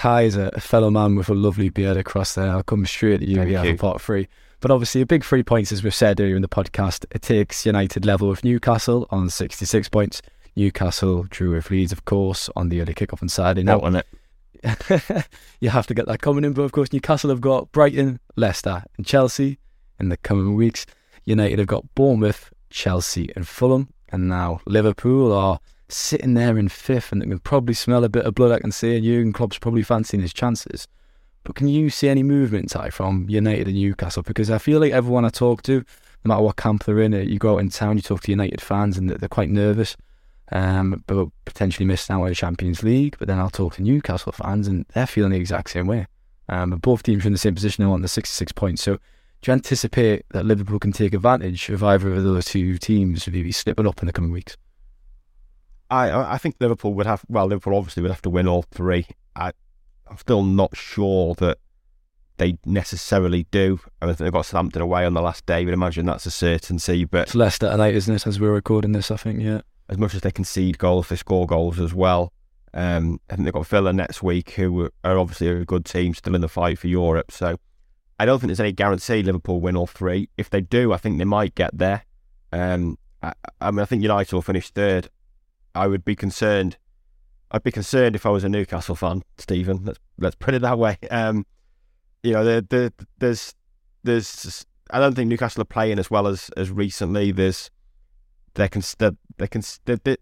Ty 0.00 0.22
is 0.22 0.34
a 0.34 0.50
fellow 0.52 0.90
man 0.90 1.14
with 1.14 1.28
a 1.28 1.34
lovely 1.34 1.68
beard 1.68 1.98
across 1.98 2.34
there. 2.34 2.48
I'll 2.48 2.62
come 2.62 2.86
straight 2.86 3.18
to 3.18 3.26
you 3.26 3.36
Thank 3.36 3.50
here 3.50 3.62
you. 3.66 3.72
for 3.72 3.80
part 3.80 4.00
three. 4.00 4.28
But 4.60 4.70
obviously, 4.70 5.02
a 5.02 5.06
big 5.06 5.22
three 5.22 5.42
points, 5.42 5.72
as 5.72 5.84
we've 5.84 5.94
said 5.94 6.18
earlier 6.18 6.36
in 6.36 6.40
the 6.40 6.48
podcast, 6.48 7.04
it 7.10 7.20
takes 7.20 7.66
United 7.66 8.06
level 8.06 8.30
with 8.30 8.42
Newcastle 8.42 9.06
on 9.10 9.28
66 9.28 9.90
points. 9.90 10.22
Newcastle 10.56 11.24
drew 11.24 11.50
with 11.50 11.70
Leeds, 11.70 11.92
of 11.92 12.06
course, 12.06 12.48
on 12.56 12.70
the 12.70 12.80
early 12.80 12.94
kickoff 12.94 13.20
on 13.20 13.28
Saturday. 13.28 13.62
Now, 13.62 13.74
Not 13.74 13.84
on 13.84 13.96
it. 13.96 15.26
you 15.60 15.68
have 15.68 15.86
to 15.88 15.92
get 15.92 16.06
that 16.06 16.22
coming 16.22 16.44
in. 16.44 16.54
But 16.54 16.62
of 16.62 16.72
course, 16.72 16.94
Newcastle 16.94 17.28
have 17.28 17.42
got 17.42 17.70
Brighton, 17.70 18.20
Leicester, 18.36 18.84
and 18.96 19.04
Chelsea 19.04 19.58
in 19.98 20.08
the 20.08 20.16
coming 20.16 20.54
weeks. 20.54 20.86
United 21.26 21.58
have 21.58 21.68
got 21.68 21.94
Bournemouth, 21.94 22.50
Chelsea, 22.70 23.30
and 23.36 23.46
Fulham. 23.46 23.90
And 24.08 24.30
now 24.30 24.62
Liverpool 24.64 25.30
are 25.30 25.60
sitting 25.90 26.34
there 26.34 26.58
in 26.58 26.68
fifth 26.68 27.12
and 27.12 27.20
they 27.20 27.26
can 27.26 27.38
probably 27.40 27.74
smell 27.74 28.04
a 28.04 28.08
bit 28.08 28.24
of 28.24 28.34
blood, 28.34 28.52
I 28.52 28.60
can 28.60 28.72
see. 28.72 28.96
And 28.96 29.04
Jurgen 29.04 29.32
Klopp's 29.32 29.58
probably 29.58 29.82
fancying 29.82 30.22
his 30.22 30.32
chances. 30.32 30.86
But 31.44 31.54
can 31.54 31.68
you 31.68 31.90
see 31.90 32.08
any 32.08 32.22
movement, 32.22 32.70
Ty, 32.70 32.90
from 32.90 33.26
United 33.28 33.66
and 33.66 33.76
Newcastle? 33.76 34.22
Because 34.22 34.50
I 34.50 34.58
feel 34.58 34.80
like 34.80 34.92
everyone 34.92 35.24
I 35.24 35.30
talk 35.30 35.62
to, 35.62 35.84
no 36.24 36.28
matter 36.28 36.42
what 36.42 36.56
camp 36.56 36.84
they're 36.84 37.00
in, 37.00 37.14
uh, 37.14 37.18
you 37.18 37.38
go 37.38 37.54
out 37.54 37.58
in 37.58 37.70
town, 37.70 37.96
you 37.96 38.02
talk 38.02 38.22
to 38.22 38.30
United 38.30 38.60
fans, 38.60 38.98
and 38.98 39.08
they're 39.08 39.28
quite 39.28 39.48
nervous 39.48 39.96
um, 40.52 41.02
but 41.06 41.28
potentially 41.44 41.86
missing 41.86 42.14
out 42.14 42.22
on 42.22 42.28
the 42.28 42.34
Champions 42.34 42.82
League. 42.82 43.16
But 43.18 43.28
then 43.28 43.38
I'll 43.38 43.50
talk 43.50 43.74
to 43.74 43.82
Newcastle 43.82 44.32
fans, 44.32 44.68
and 44.68 44.84
they're 44.92 45.06
feeling 45.06 45.32
the 45.32 45.38
exact 45.38 45.70
same 45.70 45.86
way. 45.86 46.06
Um, 46.48 46.70
but 46.70 46.82
both 46.82 47.02
teams 47.02 47.24
are 47.24 47.28
in 47.28 47.32
the 47.32 47.38
same 47.38 47.54
position 47.54 47.84
now 47.84 47.92
on 47.92 48.02
the 48.02 48.08
66 48.08 48.52
points. 48.52 48.82
So 48.82 48.94
do 48.94 49.50
you 49.50 49.52
anticipate 49.52 50.26
that 50.30 50.44
Liverpool 50.44 50.78
can 50.78 50.92
take 50.92 51.14
advantage 51.14 51.68
of 51.70 51.82
either 51.84 52.12
of 52.12 52.24
those 52.24 52.46
two 52.46 52.76
teams, 52.78 53.26
maybe 53.28 53.52
slipping 53.52 53.86
up 53.86 54.00
in 54.02 54.06
the 54.06 54.12
coming 54.12 54.32
weeks? 54.32 54.56
I 55.90 56.34
I 56.34 56.38
think 56.38 56.56
Liverpool 56.60 56.94
would 56.94 57.06
have 57.06 57.24
well 57.28 57.46
Liverpool 57.46 57.76
obviously 57.76 58.02
would 58.02 58.12
have 58.12 58.22
to 58.22 58.30
win 58.30 58.46
all 58.48 58.62
three. 58.62 59.06
I 59.36 59.52
I'm 60.08 60.18
still 60.18 60.42
not 60.42 60.76
sure 60.76 61.34
that 61.36 61.58
they 62.38 62.58
necessarily 62.64 63.46
do. 63.50 63.80
I 64.00 64.06
mean, 64.06 64.16
they've 64.18 64.32
got 64.32 64.46
Southampton 64.46 64.80
away 64.82 65.04
on 65.04 65.14
the 65.14 65.20
last 65.20 65.44
day. 65.46 65.64
We'd 65.64 65.74
imagine 65.74 66.06
that's 66.06 66.24
a 66.26 66.30
certainty. 66.30 67.04
But 67.04 67.22
It's 67.28 67.34
Leicester 67.34 67.70
tonight, 67.70 67.94
isn't 67.94 68.14
it? 68.14 68.26
As 68.26 68.40
we're 68.40 68.52
recording 68.52 68.92
this, 68.92 69.10
I 69.10 69.16
think. 69.16 69.40
Yeah. 69.42 69.60
as 69.90 69.98
much 69.98 70.14
as 70.14 70.22
they 70.22 70.30
concede 70.30 70.78
goals, 70.78 71.08
they 71.08 71.16
score 71.16 71.46
goals 71.46 71.78
as 71.78 71.92
well. 71.92 72.32
Um, 72.72 73.20
I 73.28 73.34
think 73.34 73.44
they've 73.44 73.52
got 73.52 73.66
Villa 73.66 73.92
next 73.92 74.22
week, 74.22 74.52
who 74.52 74.88
are 75.04 75.18
obviously 75.18 75.48
a 75.48 75.64
good 75.64 75.84
team, 75.84 76.14
still 76.14 76.34
in 76.34 76.40
the 76.40 76.48
fight 76.48 76.78
for 76.78 76.86
Europe. 76.86 77.30
So 77.30 77.56
I 78.18 78.24
don't 78.24 78.38
think 78.38 78.48
there's 78.48 78.60
any 78.60 78.72
guarantee 78.72 79.22
Liverpool 79.22 79.60
win 79.60 79.76
all 79.76 79.86
three. 79.86 80.28
If 80.38 80.48
they 80.48 80.60
do, 80.62 80.92
I 80.92 80.96
think 80.96 81.18
they 81.18 81.24
might 81.24 81.54
get 81.54 81.76
there. 81.76 82.04
Um, 82.52 82.96
I, 83.22 83.34
I 83.60 83.70
mean, 83.70 83.80
I 83.80 83.84
think 83.84 84.02
United 84.02 84.32
will 84.32 84.42
finish 84.42 84.70
third. 84.70 85.10
I 85.74 85.86
would 85.86 86.04
be 86.04 86.16
concerned. 86.16 86.76
I'd 87.50 87.62
be 87.62 87.72
concerned 87.72 88.14
if 88.14 88.26
I 88.26 88.30
was 88.30 88.44
a 88.44 88.48
Newcastle 88.48 88.94
fan, 88.94 89.22
Stephen. 89.38 89.84
Let's 89.84 89.98
let's 90.18 90.36
put 90.36 90.54
it 90.54 90.62
that 90.62 90.78
way. 90.78 90.98
Um, 91.10 91.46
you 92.22 92.32
know, 92.32 92.44
the, 92.44 92.66
the, 92.68 92.92
there's 93.18 93.54
there's 94.04 94.66
I 94.90 95.00
don't 95.00 95.14
think 95.14 95.28
Newcastle 95.28 95.62
are 95.62 95.66
playing 95.66 95.98
as 95.98 96.10
well 96.10 96.26
as 96.26 96.50
as 96.56 96.70
recently. 96.70 97.32
There's 97.32 97.70
they 98.54 98.68
can 98.68 98.82
they, 99.38 99.46
can 99.46 99.62
they, 99.84 99.94
they, 99.96 100.16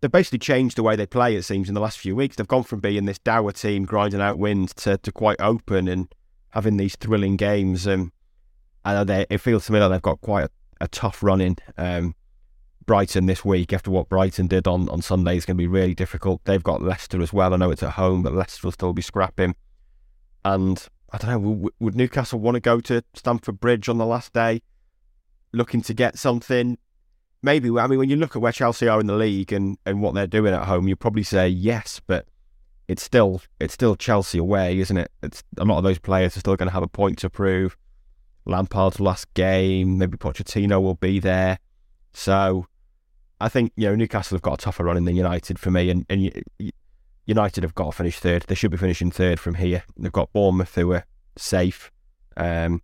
they've 0.00 0.10
basically 0.10 0.38
changed 0.38 0.76
the 0.76 0.82
way 0.82 0.96
they 0.96 1.06
play. 1.06 1.36
It 1.36 1.42
seems 1.42 1.68
in 1.68 1.74
the 1.74 1.80
last 1.80 1.98
few 1.98 2.14
weeks 2.16 2.36
they've 2.36 2.48
gone 2.48 2.62
from 2.62 2.80
being 2.80 3.04
this 3.04 3.18
dour 3.18 3.52
team 3.52 3.84
grinding 3.84 4.20
out 4.20 4.38
wins 4.38 4.72
to, 4.74 4.98
to 4.98 5.12
quite 5.12 5.40
open 5.40 5.88
and 5.88 6.12
having 6.50 6.76
these 6.76 6.96
thrilling 6.96 7.36
games. 7.36 7.86
Um, 7.86 8.12
and 8.84 9.08
they, 9.08 9.26
it 9.30 9.38
feels 9.38 9.66
to 9.66 9.72
me 9.72 9.80
like 9.80 9.90
they've 9.90 10.02
got 10.02 10.20
quite 10.20 10.44
a, 10.44 10.50
a 10.84 10.88
tough 10.88 11.22
run 11.22 11.40
in. 11.40 11.56
Um, 11.76 12.14
Brighton 12.86 13.26
this 13.26 13.44
week 13.44 13.72
after 13.72 13.90
what 13.90 14.08
Brighton 14.08 14.46
did 14.46 14.66
on, 14.66 14.88
on 14.88 15.02
Sunday 15.02 15.36
is 15.36 15.44
going 15.44 15.56
to 15.56 15.62
be 15.62 15.66
really 15.66 15.94
difficult. 15.94 16.40
They've 16.44 16.62
got 16.62 16.82
Leicester 16.82 17.20
as 17.20 17.32
well. 17.32 17.52
I 17.52 17.56
know 17.56 17.70
it's 17.70 17.82
at 17.82 17.92
home, 17.92 18.22
but 18.22 18.32
Leicester 18.32 18.66
will 18.66 18.72
still 18.72 18.92
be 18.92 19.02
scrapping. 19.02 19.56
And 20.44 20.86
I 21.12 21.18
don't 21.18 21.30
know, 21.30 21.70
would, 21.80 21.96
Newcastle 21.96 22.38
want 22.38 22.54
to 22.54 22.60
go 22.60 22.80
to 22.80 23.02
Stamford 23.14 23.60
Bridge 23.60 23.88
on 23.88 23.98
the 23.98 24.06
last 24.06 24.32
day, 24.32 24.62
looking 25.52 25.82
to 25.82 25.94
get 25.94 26.18
something? 26.18 26.78
Maybe. 27.42 27.68
I 27.76 27.86
mean, 27.86 27.98
when 27.98 28.08
you 28.08 28.16
look 28.16 28.36
at 28.36 28.42
where 28.42 28.52
Chelsea 28.52 28.88
are 28.88 29.00
in 29.00 29.06
the 29.06 29.16
league 29.16 29.52
and, 29.52 29.76
and 29.84 30.00
what 30.00 30.14
they're 30.14 30.26
doing 30.26 30.54
at 30.54 30.66
home, 30.66 30.88
you 30.88 30.96
probably 30.96 31.22
say 31.22 31.48
yes, 31.48 32.00
but 32.06 32.26
it's 32.88 33.02
still 33.02 33.42
it's 33.58 33.74
still 33.74 33.96
Chelsea 33.96 34.38
away, 34.38 34.78
isn't 34.78 34.96
it? 34.96 35.10
It's 35.22 35.42
a 35.58 35.64
lot 35.64 35.78
of 35.78 35.84
those 35.84 35.98
players 35.98 36.36
are 36.36 36.40
still 36.40 36.56
going 36.56 36.68
to 36.68 36.72
have 36.72 36.82
a 36.82 36.88
point 36.88 37.18
to 37.18 37.30
prove. 37.30 37.76
Lampard's 38.44 39.00
last 39.00 39.32
game. 39.34 39.98
Maybe 39.98 40.16
Pochettino 40.16 40.80
will 40.80 40.94
be 40.94 41.18
there. 41.18 41.58
So 42.12 42.66
I 43.40 43.48
think 43.48 43.72
you 43.76 43.88
know 43.88 43.94
Newcastle 43.94 44.36
have 44.36 44.42
got 44.42 44.54
a 44.54 44.64
tougher 44.64 44.84
run 44.84 45.04
than 45.04 45.16
United 45.16 45.58
for 45.58 45.70
me, 45.70 45.90
and 45.90 46.06
and 46.08 46.32
United 47.26 47.64
have 47.64 47.74
got 47.74 47.86
to 47.86 47.92
finish 47.92 48.18
third. 48.18 48.42
They 48.42 48.54
should 48.54 48.70
be 48.70 48.76
finishing 48.76 49.10
third 49.10 49.38
from 49.40 49.54
here. 49.54 49.82
They've 49.96 50.12
got 50.12 50.32
Bournemouth 50.32 50.74
who 50.74 50.92
are 50.92 51.04
safe, 51.36 51.90
um, 52.36 52.80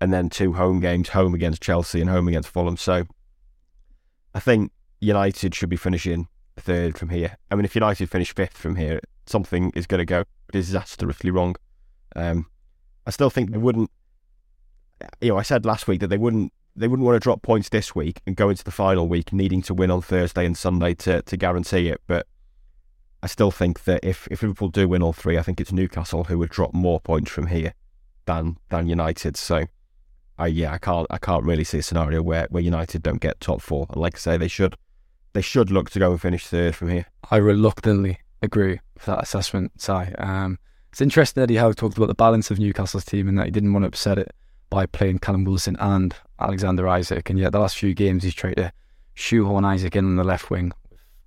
and 0.00 0.12
then 0.12 0.28
two 0.28 0.54
home 0.54 0.80
games: 0.80 1.10
home 1.10 1.34
against 1.34 1.62
Chelsea 1.62 2.00
and 2.00 2.10
home 2.10 2.26
against 2.28 2.48
Fulham. 2.48 2.76
So 2.76 3.04
I 4.34 4.40
think 4.40 4.72
United 5.00 5.54
should 5.54 5.68
be 5.68 5.76
finishing 5.76 6.28
third 6.56 6.98
from 6.98 7.10
here. 7.10 7.36
I 7.50 7.54
mean, 7.54 7.64
if 7.64 7.74
United 7.74 8.10
finish 8.10 8.34
fifth 8.34 8.56
from 8.56 8.76
here, 8.76 9.00
something 9.26 9.72
is 9.74 9.86
going 9.86 9.98
to 9.98 10.04
go 10.04 10.24
disastrously 10.52 11.30
wrong. 11.30 11.56
Um, 12.14 12.46
I 13.06 13.10
still 13.10 13.30
think 13.30 13.50
they 13.50 13.58
wouldn't. 13.58 13.90
You 15.20 15.28
know, 15.28 15.38
I 15.38 15.42
said 15.42 15.64
last 15.64 15.86
week 15.86 16.00
that 16.00 16.08
they 16.08 16.18
wouldn't. 16.18 16.52
They 16.76 16.88
wouldn't 16.88 17.06
want 17.06 17.16
to 17.16 17.20
drop 17.20 17.42
points 17.42 17.68
this 17.68 17.94
week 17.94 18.20
and 18.26 18.36
go 18.36 18.50
into 18.50 18.62
the 18.62 18.70
final 18.70 19.08
week 19.08 19.32
needing 19.32 19.62
to 19.62 19.74
win 19.74 19.90
on 19.90 20.02
Thursday 20.02 20.44
and 20.44 20.56
Sunday 20.56 20.94
to 20.94 21.22
to 21.22 21.36
guarantee 21.36 21.88
it. 21.88 22.00
But 22.06 22.26
I 23.22 23.26
still 23.28 23.50
think 23.50 23.84
that 23.84 24.04
if, 24.04 24.28
if 24.30 24.42
Liverpool 24.42 24.68
do 24.68 24.88
win 24.88 25.02
all 25.02 25.12
three, 25.12 25.38
I 25.38 25.42
think 25.42 25.60
it's 25.60 25.72
Newcastle 25.72 26.24
who 26.24 26.38
would 26.38 26.50
drop 26.50 26.74
more 26.74 27.00
points 27.00 27.30
from 27.30 27.46
here 27.48 27.74
than 28.26 28.56
than 28.68 28.88
United. 28.88 29.36
So, 29.36 29.64
I 30.38 30.48
yeah, 30.48 30.72
I 30.72 30.78
can't 30.78 31.06
I 31.10 31.18
can't 31.18 31.44
really 31.44 31.64
see 31.64 31.78
a 31.78 31.82
scenario 31.82 32.22
where, 32.22 32.46
where 32.50 32.62
United 32.62 33.02
don't 33.02 33.20
get 33.20 33.40
top 33.40 33.62
four. 33.62 33.86
And 33.90 34.00
like 34.00 34.16
I 34.16 34.18
say, 34.18 34.36
they 34.36 34.48
should 34.48 34.76
they 35.32 35.40
should 35.40 35.70
look 35.70 35.90
to 35.90 35.98
go 35.98 36.12
and 36.12 36.20
finish 36.20 36.46
third 36.46 36.74
from 36.74 36.90
here. 36.90 37.06
I 37.30 37.36
reluctantly 37.36 38.20
agree 38.42 38.80
with 38.94 39.04
that 39.06 39.22
assessment, 39.22 39.72
Si. 39.80 39.92
Um, 39.92 40.58
it's 40.90 41.00
interesting 41.00 41.46
he 41.48 41.56
Howe 41.56 41.72
talked 41.72 41.96
about 41.96 42.06
the 42.06 42.14
balance 42.14 42.50
of 42.50 42.58
Newcastle's 42.58 43.04
team 43.04 43.28
and 43.28 43.38
that 43.38 43.46
he 43.46 43.50
didn't 43.50 43.72
want 43.72 43.82
to 43.82 43.88
upset 43.88 44.18
it 44.18 44.32
by 44.70 44.86
playing 44.86 45.18
Callum 45.18 45.44
Wilson 45.44 45.76
and 45.78 46.14
Alexander 46.38 46.86
Isak, 46.88 47.30
And 47.30 47.38
yet, 47.38 47.52
the 47.52 47.58
last 47.58 47.76
few 47.76 47.94
games, 47.94 48.22
he's 48.22 48.34
tried 48.34 48.54
to 48.54 48.72
shoehorn 49.14 49.64
Isak 49.64 49.96
in 49.96 50.04
on 50.04 50.16
the 50.16 50.24
left 50.24 50.50
wing, 50.50 50.72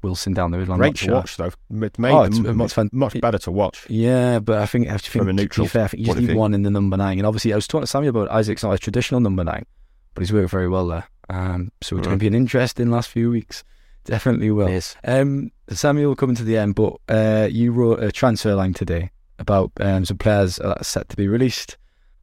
Wilson 0.02 0.34
down 0.34 0.52
the 0.52 0.58
middle. 0.58 0.78
Great 0.78 0.96
to 0.96 1.06
sure. 1.06 1.16
watch, 1.16 1.38
though. 1.38 1.52
It 1.82 2.00
made 2.00 2.12
oh, 2.12 2.24
it's, 2.24 2.40
much, 2.40 2.74
fan- 2.74 2.90
much 2.92 3.20
better 3.20 3.40
to 3.40 3.52
watch. 3.52 3.86
Yeah, 3.90 4.40
but 4.40 4.60
I 4.60 4.66
think, 4.66 4.88
I 4.88 4.92
have 4.92 5.02
to 5.02 5.12
think 5.12 5.22
from 5.22 5.30
a 5.30 5.34
neutral, 5.34 5.68
to 5.68 5.70
be 5.70 5.74
fair, 5.74 5.84
I 5.86 5.88
think 5.88 6.08
you 6.08 6.16
need 6.16 6.36
one 6.36 6.54
in 6.54 6.64
the 6.64 6.70
number 6.70 6.98
nine. 6.98 7.18
And 7.18 7.28
obviously, 7.28 7.54
I 7.54 7.56
was 7.56 7.68
talking 7.68 7.84
to 7.84 7.88
Sammy 7.88 8.08
about 8.08 8.30
Isak's 8.30 8.64
not 8.64 8.74
a 8.74 8.78
traditional 8.78 9.20
number 9.20 9.44
nine, 9.44 9.66
but 10.14 10.22
he's 10.22 10.34
worked 10.34 10.52
very 10.52 10.70
well 10.70 10.88
there. 10.88 11.08
Um, 11.30 11.72
so 11.82 11.98
it's 11.98 12.02
mm. 12.02 12.10
going 12.10 12.20
to 12.20 12.24
be 12.24 12.28
an 12.28 12.36
interesting 12.36 12.90
last 12.90 13.10
few 13.10 13.30
weeks. 13.30 13.64
Definitely 14.06 14.52
will. 14.52 14.70
Yes. 14.70 14.96
Um, 15.04 15.52
Samuel, 15.70 16.16
coming 16.16 16.36
to 16.36 16.44
the 16.44 16.58
end, 16.58 16.76
but 16.76 16.96
uh, 17.10 17.48
you 17.52 17.72
wrote 17.72 18.02
a 18.02 18.12
transfer 18.12 18.56
line 18.56 18.74
today 18.74 19.12
about 19.38 19.72
um, 19.80 20.06
some 20.06 20.18
players 20.18 20.56
that 20.58 20.80
are 20.80 20.84
set 20.84 21.10
to 21.10 21.16
be 21.16 21.28
released. 21.28 21.78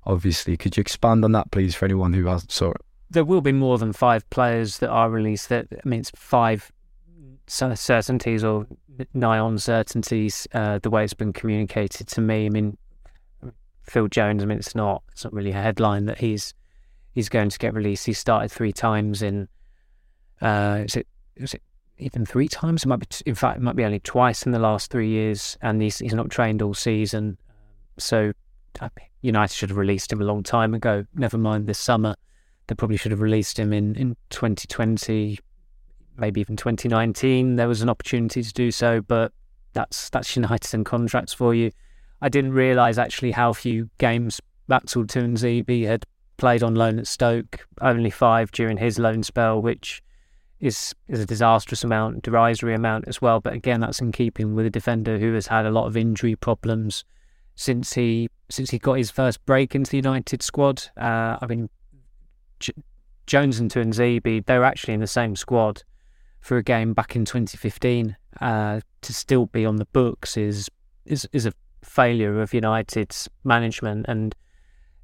Obviously, 0.07 0.57
could 0.57 0.77
you 0.77 0.81
expand 0.81 1.25
on 1.25 1.33
that, 1.33 1.51
please, 1.51 1.75
for 1.75 1.85
anyone 1.85 2.13
who 2.13 2.27
hasn't 2.27 2.53
saw 2.53 2.71
it? 2.71 2.81
There 3.11 3.25
will 3.25 3.41
be 3.41 3.53
more 3.53 3.79
than 3.79 3.93
five 3.93 4.29
players 4.31 4.79
that 4.79 4.89
are 4.89 5.11
released. 5.11 5.49
That 5.49 5.67
I 5.73 5.89
mean, 5.89 6.01
it's 6.01 6.13
five 6.15 6.71
certainties 7.47 8.45
or 8.45 8.67
nigh 9.15 9.39
on 9.39 9.59
certainties. 9.59 10.47
Uh, 10.53 10.79
the 10.79 10.91
way 10.91 11.05
it's 11.05 11.15
been 11.15 11.33
communicated 11.33 12.09
to 12.09 12.21
me. 12.21 12.47
I 12.47 12.49
mean, 12.49 12.77
Phil 13.83 14.09
Jones. 14.09 14.43
I 14.43 14.47
mean, 14.47 14.59
it's 14.59 14.75
not. 14.75 15.03
It's 15.13 15.25
not 15.25 15.33
really 15.33 15.51
a 15.51 15.55
headline 15.55 16.07
that 16.07 16.19
he's 16.19 16.55
he's 17.13 17.29
going 17.29 17.49
to 17.49 17.59
get 17.59 17.75
released. 17.75 18.07
He 18.07 18.13
started 18.13 18.51
three 18.51 18.73
times 18.73 19.23
in. 19.23 19.49
Uh, 20.41 20.83
is 20.85 20.97
it? 20.97 21.07
Is 21.37 21.55
it 21.55 21.63
even 21.99 22.27
three 22.27 22.49
times. 22.49 22.85
It 22.85 22.89
might 22.89 23.01
be, 23.01 23.07
in 23.25 23.35
fact, 23.35 23.59
it 23.59 23.63
might 23.63 23.77
be 23.77 23.85
only 23.85 24.01
twice 24.01 24.45
in 24.45 24.53
the 24.53 24.59
last 24.59 24.91
three 24.91 25.09
years, 25.09 25.57
and 25.63 25.81
he's 25.81 25.99
he's 25.99 26.15
not 26.15 26.31
trained 26.31 26.63
all 26.63 26.75
season. 26.75 27.39
So 27.99 28.33
United 29.23 29.55
should 29.55 29.71
have 29.71 29.79
released 29.79 30.13
him 30.13 30.21
a 30.21 30.25
long 30.25 30.43
time 30.43 30.75
ago. 30.75 31.05
Never 31.15 31.39
mind 31.39 31.67
this 31.67 31.79
summer. 31.79 32.15
They 32.67 32.75
probably 32.75 32.97
should 32.97 33.13
have 33.13 33.21
released 33.21 33.59
him 33.59 33.73
in, 33.73 33.95
in 33.95 34.17
2020, 34.31 35.39
maybe 36.17 36.41
even 36.41 36.57
2019. 36.57 37.57
There 37.57 37.69
was 37.69 37.83
an 37.83 37.89
opportunity 37.89 38.43
to 38.43 38.53
do 38.53 38.71
so, 38.71 39.01
but 39.01 39.33
that's 39.73 40.11
that's 40.11 40.35
United 40.37 40.75
and 40.75 40.85
contracts 40.85 41.33
for 41.33 41.55
you. 41.55 41.71
I 42.21 42.29
didn't 42.29 42.53
realise 42.53 42.99
actually 42.99 43.33
how 43.33 43.53
few 43.53 43.91
games 43.99 44.41
Axel 44.71 45.05
Tuanzebe 45.05 45.87
had 45.87 46.05
played 46.39 46.63
on 46.63 46.75
loan 46.75 46.99
at 46.99 47.07
Stoke. 47.07 47.67
Only 47.81 48.11
five 48.11 48.51
during 48.51 48.79
his 48.79 48.99
loan 48.99 49.23
spell, 49.23 49.61
which 49.61 50.03
is 50.61 50.95
is 51.09 51.21
a 51.21 51.27
disastrous 51.27 51.85
amount, 51.85 52.23
derisory 52.23 52.75
amount 52.75 53.07
as 53.07 53.23
well. 53.23 53.41
But 53.41 53.53
again, 53.53 53.81
that's 53.81 54.01
in 54.01 54.13
keeping 54.13 54.55
with 54.55 54.67
a 54.67 54.71
defender 54.71 55.19
who 55.19 55.35
has 55.35 55.47
had 55.47 55.67
a 55.67 55.71
lot 55.71 55.87
of 55.87 55.97
injury 55.97 56.35
problems 56.35 57.05
since 57.57 57.95
he 57.95 58.29
since 58.49 58.71
he 58.71 58.79
got 58.79 58.95
his 58.95 59.11
first 59.11 59.45
break 59.45 59.75
into 59.75 59.91
the 59.91 59.97
United 59.97 60.43
squad. 60.43 60.85
Uh, 60.97 61.37
I 61.41 61.47
mean, 61.49 61.69
J- 62.61 62.75
Jones 63.27 63.59
and 63.59 63.71
Tuanzebe, 63.71 64.45
they 64.45 64.59
were 64.59 64.65
actually 64.65 64.95
in 64.95 65.01
the 65.01 65.07
same 65.07 65.35
squad 65.35 65.83
for 66.41 66.57
a 66.59 66.63
game 66.63 66.95
back 66.95 67.17
in 67.17 67.25
2015. 67.25 68.17
Uh, 68.41 68.81
to 69.01 69.13
still 69.15 69.47
be 69.47 69.65
on 69.65 69.77
the 69.77 69.87
books 69.87 70.37
is 70.37 70.69
is 71.07 71.27
is 71.33 71.47
a 71.47 71.53
failure 71.83 72.41
of 72.41 72.53
United's 72.53 73.29
management 73.45 74.05
and 74.09 74.35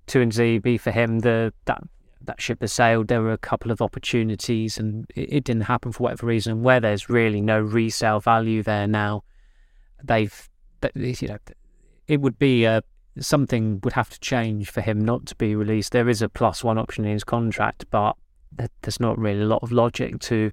Tuanzebe 0.06 0.78
for 0.78 0.90
him 0.90 1.20
the 1.20 1.52
that 1.64 1.82
that 2.24 2.40
ship 2.40 2.60
has 2.60 2.72
sailed. 2.72 3.08
There 3.08 3.22
were 3.22 3.32
a 3.32 3.38
couple 3.38 3.70
of 3.70 3.80
opportunities, 3.80 4.78
and 4.78 5.06
it, 5.16 5.32
it, 5.32 5.44
didn't 5.44 5.62
happen 5.62 5.90
for 5.90 6.04
whatever 6.04 6.26
reason. 6.26 6.62
Where 6.62 6.80
there's 6.80 7.08
really 7.08 7.40
no 7.40 7.60
resale 7.60 8.20
value 8.20 8.62
there 8.62 8.86
now, 8.86 9.24
they've 10.04 10.48
you 10.94 11.28
know 11.28 11.38
it 12.12 12.20
would 12.20 12.38
be 12.38 12.64
a 12.66 12.82
something 13.20 13.80
would 13.82 13.94
have 13.94 14.10
to 14.10 14.20
change 14.20 14.70
for 14.70 14.82
him 14.82 15.02
not 15.02 15.24
to 15.24 15.34
be 15.36 15.56
released. 15.56 15.92
There 15.92 16.10
is 16.10 16.20
a 16.20 16.28
plus 16.28 16.62
one 16.62 16.76
option 16.76 17.06
in 17.06 17.12
his 17.12 17.24
contract, 17.24 17.86
but 17.90 18.16
there's 18.82 19.00
not 19.00 19.18
really 19.18 19.40
a 19.40 19.46
lot 19.46 19.62
of 19.62 19.72
logic 19.72 20.18
to 20.20 20.52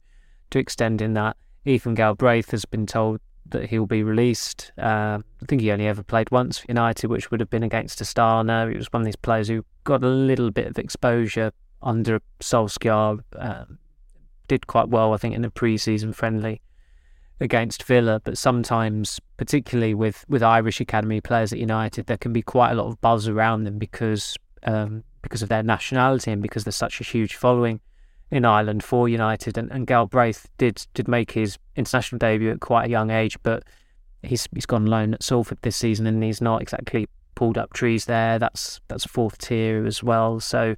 to 0.51 0.59
extending 0.59 1.15
that. 1.15 1.35
Ethan 1.65 1.95
Galbraith 1.95 2.51
has 2.51 2.63
been 2.63 2.85
told 2.85 3.19
that 3.49 3.69
he'll 3.69 3.85
be 3.85 4.03
released. 4.03 4.71
Uh, 4.77 5.19
I 5.41 5.45
think 5.49 5.61
he 5.61 5.71
only 5.71 5.87
ever 5.87 6.01
played 6.01 6.31
once 6.31 6.59
for 6.59 6.67
United, 6.69 7.07
which 7.07 7.29
would 7.29 7.41
have 7.41 7.49
been 7.49 7.63
against 7.63 7.99
Astana. 7.99 8.71
He 8.71 8.77
was 8.77 8.91
one 8.93 9.01
of 9.01 9.05
these 9.05 9.17
players 9.17 9.49
who 9.49 9.65
got 9.83 10.01
a 10.01 10.07
little 10.07 10.49
bit 10.49 10.67
of 10.67 10.79
exposure 10.79 11.51
under 11.81 12.21
Solskjaer. 12.39 13.19
Uh, 13.37 13.65
did 14.47 14.65
quite 14.65 14.87
well, 14.87 15.13
I 15.13 15.17
think, 15.17 15.35
in 15.35 15.41
the 15.41 15.51
pre-season 15.51 16.13
friendly 16.13 16.61
against 17.39 17.83
Villa. 17.83 18.21
But 18.23 18.37
sometimes, 18.37 19.19
particularly 19.37 19.93
with, 19.93 20.25
with 20.27 20.43
Irish 20.43 20.81
academy 20.81 21.21
players 21.21 21.53
at 21.53 21.59
United, 21.59 22.07
there 22.07 22.17
can 22.17 22.33
be 22.33 22.41
quite 22.41 22.71
a 22.71 22.75
lot 22.75 22.87
of 22.87 22.99
buzz 23.01 23.27
around 23.27 23.63
them 23.63 23.77
because 23.77 24.35
um, 24.63 25.03
because 25.21 25.41
of 25.41 25.49
their 25.49 25.63
nationality 25.63 26.31
and 26.31 26.41
because 26.41 26.63
there's 26.63 26.75
such 26.75 27.01
a 27.01 27.03
huge 27.03 27.35
following 27.35 27.79
in 28.31 28.45
Ireland 28.45 28.83
for 28.83 29.09
United. 29.09 29.57
And, 29.57 29.71
and 29.71 29.87
Galbraith 29.87 30.47
did 30.57 30.85
did 30.93 31.07
make 31.07 31.31
his 31.31 31.57
international 31.75 32.19
debut 32.19 32.51
at 32.51 32.59
quite 32.59 32.87
a 32.87 32.89
young 32.89 33.09
age, 33.09 33.37
but 33.43 33.63
he's 34.23 34.47
he's 34.53 34.65
gone 34.65 34.85
loan 34.85 35.13
at 35.13 35.23
Salford 35.23 35.59
this 35.61 35.75
season, 35.75 36.05
and 36.07 36.23
he's 36.23 36.41
not 36.41 36.61
exactly 36.61 37.07
pulled 37.35 37.57
up 37.57 37.73
trees 37.73 38.05
there. 38.05 38.39
That's 38.39 38.81
that's 38.87 39.05
fourth 39.05 39.37
tier 39.37 39.85
as 39.85 40.03
well. 40.03 40.39
So 40.39 40.75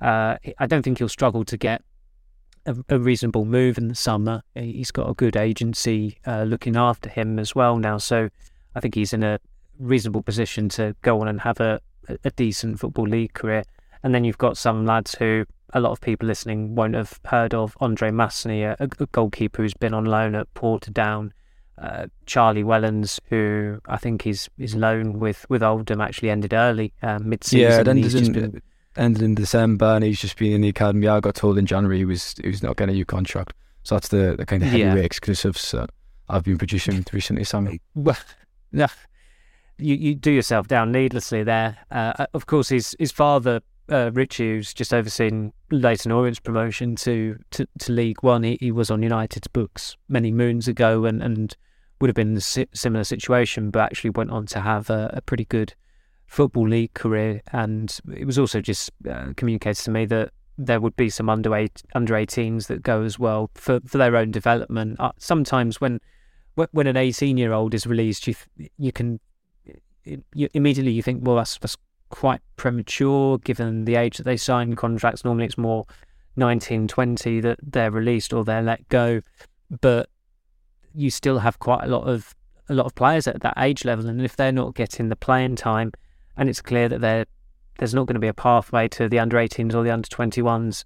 uh, 0.00 0.36
I 0.58 0.66
don't 0.66 0.82
think 0.82 0.98
he'll 0.98 1.08
struggle 1.08 1.44
to 1.44 1.56
get 1.56 1.82
a, 2.66 2.76
a, 2.88 2.98
reasonable 2.98 3.44
move 3.44 3.78
in 3.78 3.88
the 3.88 3.94
summer. 3.94 4.42
He's 4.54 4.90
got 4.90 5.08
a 5.08 5.14
good 5.14 5.36
agency 5.36 6.18
uh, 6.26 6.42
looking 6.42 6.76
after 6.76 7.08
him 7.08 7.38
as 7.38 7.54
well 7.54 7.78
now. 7.78 7.98
So 7.98 8.28
I 8.74 8.80
think 8.80 8.94
he's 8.94 9.12
in 9.12 9.22
a 9.22 9.38
reasonable 9.78 10.22
position 10.22 10.68
to 10.70 10.94
go 11.02 11.20
on 11.20 11.28
and 11.28 11.40
have 11.40 11.60
a, 11.60 11.80
a 12.24 12.30
decent 12.30 12.80
football 12.80 13.06
league 13.06 13.34
career. 13.34 13.64
And 14.02 14.14
then 14.14 14.24
you've 14.24 14.38
got 14.38 14.56
some 14.56 14.84
lads 14.86 15.14
who 15.14 15.44
a 15.72 15.80
lot 15.80 15.92
of 15.92 16.00
people 16.00 16.28
listening 16.28 16.74
won't 16.74 16.94
have 16.94 17.18
heard 17.24 17.54
of 17.54 17.76
Ondřej 17.80 18.12
Mastný, 18.12 18.64
a, 18.64 18.76
a 18.80 19.06
goalkeeper 19.06 19.62
who's 19.62 19.74
been 19.74 19.94
on 19.94 20.04
loan 20.04 20.34
at 20.34 20.52
Portadown. 20.54 21.32
Uh, 21.78 22.06
Charlie 22.24 22.64
Wellens, 22.64 23.20
who 23.28 23.80
I 23.86 23.98
think 23.98 24.22
his 24.22 24.48
his 24.56 24.74
loan 24.74 25.18
with, 25.18 25.44
with 25.50 25.62
Oldham 25.62 26.00
actually 26.00 26.30
ended 26.30 26.54
early, 26.54 26.94
uh, 27.02 27.18
mid 27.18 27.44
season. 27.44 27.70
Yeah, 27.70 27.80
it 27.80 27.88
ended 27.88 28.14
in, 28.14 28.32
been... 28.32 28.62
ended 28.96 29.22
in 29.22 29.34
December, 29.34 29.86
and 29.86 30.04
he's 30.04 30.20
just 30.20 30.36
been 30.36 30.52
in 30.52 30.60
the 30.60 30.68
academy. 30.68 31.08
I 31.08 31.20
got 31.20 31.34
told 31.34 31.58
in 31.58 31.66
January 31.66 31.98
he 31.98 32.04
was 32.04 32.34
he 32.42 32.48
was 32.48 32.62
not 32.62 32.76
getting 32.76 32.94
a 32.94 32.96
new 32.96 33.04
contract. 33.04 33.52
So 33.82 33.94
that's 33.94 34.08
the, 34.08 34.34
the 34.36 34.44
kind 34.44 34.62
of 34.62 34.68
heavyweight 34.68 34.96
yeah. 34.96 35.04
exclusives 35.04 35.70
that 35.70 35.90
I've 36.28 36.42
been 36.42 36.58
producing 36.58 37.04
recently, 37.12 37.44
Sammy. 37.44 37.80
Well, 37.94 38.16
no, 38.72 38.86
you 39.78 39.94
you 39.94 40.14
do 40.14 40.30
yourself 40.30 40.68
down 40.68 40.92
needlessly 40.92 41.42
there. 41.42 41.78
Uh, 41.90 42.26
of 42.34 42.46
course, 42.46 42.68
his 42.68 42.96
his 42.98 43.12
father 43.12 43.60
uh, 43.88 44.10
Rich 44.12 44.38
who's 44.38 44.74
just 44.74 44.92
overseen 44.92 45.52
Leyton 45.70 46.12
Orient's 46.12 46.40
promotion 46.40 46.96
to, 46.96 47.38
to, 47.52 47.66
to 47.78 47.92
League 47.92 48.22
One. 48.22 48.42
He, 48.42 48.58
he 48.60 48.72
was 48.72 48.90
on 48.90 49.02
United's 49.02 49.48
books 49.48 49.96
many 50.08 50.32
moons 50.32 50.68
ago 50.68 51.04
and, 51.04 51.22
and 51.22 51.56
would 52.00 52.08
have 52.08 52.14
been 52.16 52.32
in 52.32 52.36
a 52.36 52.66
similar 52.76 53.04
situation, 53.04 53.70
but 53.70 53.80
actually 53.80 54.10
went 54.10 54.30
on 54.30 54.46
to 54.46 54.60
have 54.60 54.90
a, 54.90 55.10
a 55.14 55.20
pretty 55.22 55.44
good 55.44 55.74
football 56.26 56.68
league 56.68 56.94
career. 56.94 57.42
And 57.52 57.96
it 58.14 58.24
was 58.24 58.38
also 58.38 58.60
just 58.60 58.90
uh, 59.08 59.32
communicated 59.36 59.82
to 59.84 59.90
me 59.90 60.06
that 60.06 60.30
there 60.58 60.80
would 60.80 60.96
be 60.96 61.10
some 61.10 61.28
under 61.28 61.54
eight, 61.54 61.82
under 61.94 62.14
18s 62.14 62.66
that 62.68 62.82
go 62.82 63.02
as 63.02 63.18
well 63.18 63.50
for, 63.54 63.80
for 63.86 63.98
their 63.98 64.16
own 64.16 64.30
development. 64.30 64.98
Uh, 64.98 65.12
sometimes 65.18 65.80
when 65.80 66.00
when 66.72 66.86
an 66.86 66.96
18 66.96 67.36
year 67.36 67.52
old 67.52 67.74
is 67.74 67.86
released, 67.86 68.26
you 68.26 68.34
you 68.78 68.90
can 68.90 69.20
you, 70.32 70.48
immediately 70.54 70.92
you 70.92 71.02
think, 71.02 71.20
well, 71.22 71.36
that's 71.36 71.58
that's 71.58 71.76
quite 72.08 72.40
premature 72.56 73.38
given 73.38 73.84
the 73.84 73.96
age 73.96 74.16
that 74.16 74.22
they 74.22 74.36
sign 74.36 74.74
contracts. 74.76 75.24
Normally 75.24 75.46
it's 75.46 75.58
more 75.58 75.86
19, 76.36 76.88
20 76.88 77.40
that 77.40 77.58
they're 77.62 77.90
released 77.90 78.32
or 78.32 78.44
they're 78.44 78.62
let 78.62 78.88
go. 78.88 79.20
But 79.80 80.08
you 80.94 81.10
still 81.10 81.38
have 81.40 81.58
quite 81.58 81.84
a 81.84 81.88
lot 81.88 82.08
of 82.08 82.34
a 82.68 82.74
lot 82.74 82.86
of 82.86 82.94
players 82.94 83.26
at 83.28 83.42
that 83.42 83.54
age 83.58 83.84
level, 83.84 84.08
and 84.08 84.20
if 84.22 84.36
they're 84.36 84.50
not 84.52 84.74
getting 84.74 85.08
the 85.08 85.16
playing 85.16 85.56
time, 85.56 85.92
and 86.36 86.48
it's 86.48 86.60
clear 86.60 86.88
that 86.88 87.28
there's 87.78 87.94
not 87.94 88.06
going 88.06 88.14
to 88.14 88.20
be 88.20 88.28
a 88.28 88.34
pathway 88.34 88.88
to 88.88 89.08
the 89.08 89.18
under 89.18 89.36
18s 89.36 89.74
or 89.74 89.82
the 89.82 89.90
under 89.90 90.08
21s 90.08 90.84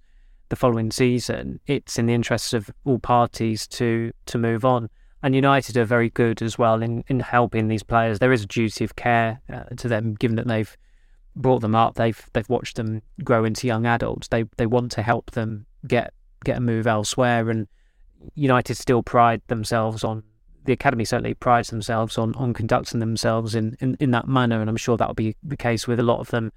the 0.49 0.55
following 0.57 0.91
season, 0.91 1.61
it's 1.65 1.97
in 1.97 2.05
the 2.05 2.13
interests 2.13 2.53
of 2.53 2.69
all 2.83 2.99
parties 2.99 3.65
to 3.65 4.11
to 4.27 4.37
move 4.37 4.63
on. 4.63 4.89
And 5.23 5.33
United 5.33 5.77
are 5.77 5.85
very 5.85 6.09
good 6.09 6.41
as 6.41 6.57
well 6.57 6.81
in, 6.81 7.03
in 7.07 7.19
helping 7.21 7.67
these 7.67 7.83
players. 7.83 8.19
There 8.19 8.33
is 8.33 8.43
a 8.43 8.47
duty 8.47 8.83
of 8.83 8.95
care 8.95 9.39
uh, 9.51 9.63
to 9.77 9.87
them, 9.87 10.15
given 10.15 10.35
that 10.35 10.47
they've 10.47 10.75
brought 11.35 11.61
them 11.61 11.75
up, 11.75 11.95
they've 11.95 12.29
they've 12.33 12.49
watched 12.49 12.75
them 12.75 13.01
grow 13.23 13.45
into 13.45 13.65
young 13.65 13.85
adults. 13.85 14.27
They 14.27 14.43
they 14.57 14.65
want 14.65 14.91
to 14.93 15.01
help 15.01 15.31
them 15.31 15.65
get 15.87 16.13
get 16.43 16.57
a 16.57 16.61
move 16.61 16.85
elsewhere, 16.85 17.49
and 17.49 17.67
United 18.35 18.75
still 18.75 19.03
pride 19.03 19.41
themselves 19.47 20.03
on 20.03 20.23
the 20.65 20.73
academy. 20.73 21.05
Certainly 21.05 21.35
prides 21.35 21.69
themselves 21.69 22.17
on 22.17 22.33
on 22.35 22.53
conducting 22.53 22.99
themselves 22.99 23.55
in 23.55 23.77
in, 23.79 23.95
in 23.99 24.11
that 24.11 24.27
manner, 24.27 24.61
and 24.61 24.69
I'm 24.69 24.77
sure 24.77 24.97
that 24.97 25.07
will 25.07 25.15
be 25.15 25.35
the 25.43 25.57
case 25.57 25.87
with 25.87 25.99
a 25.99 26.03
lot 26.03 26.19
of 26.19 26.29
them 26.29 26.51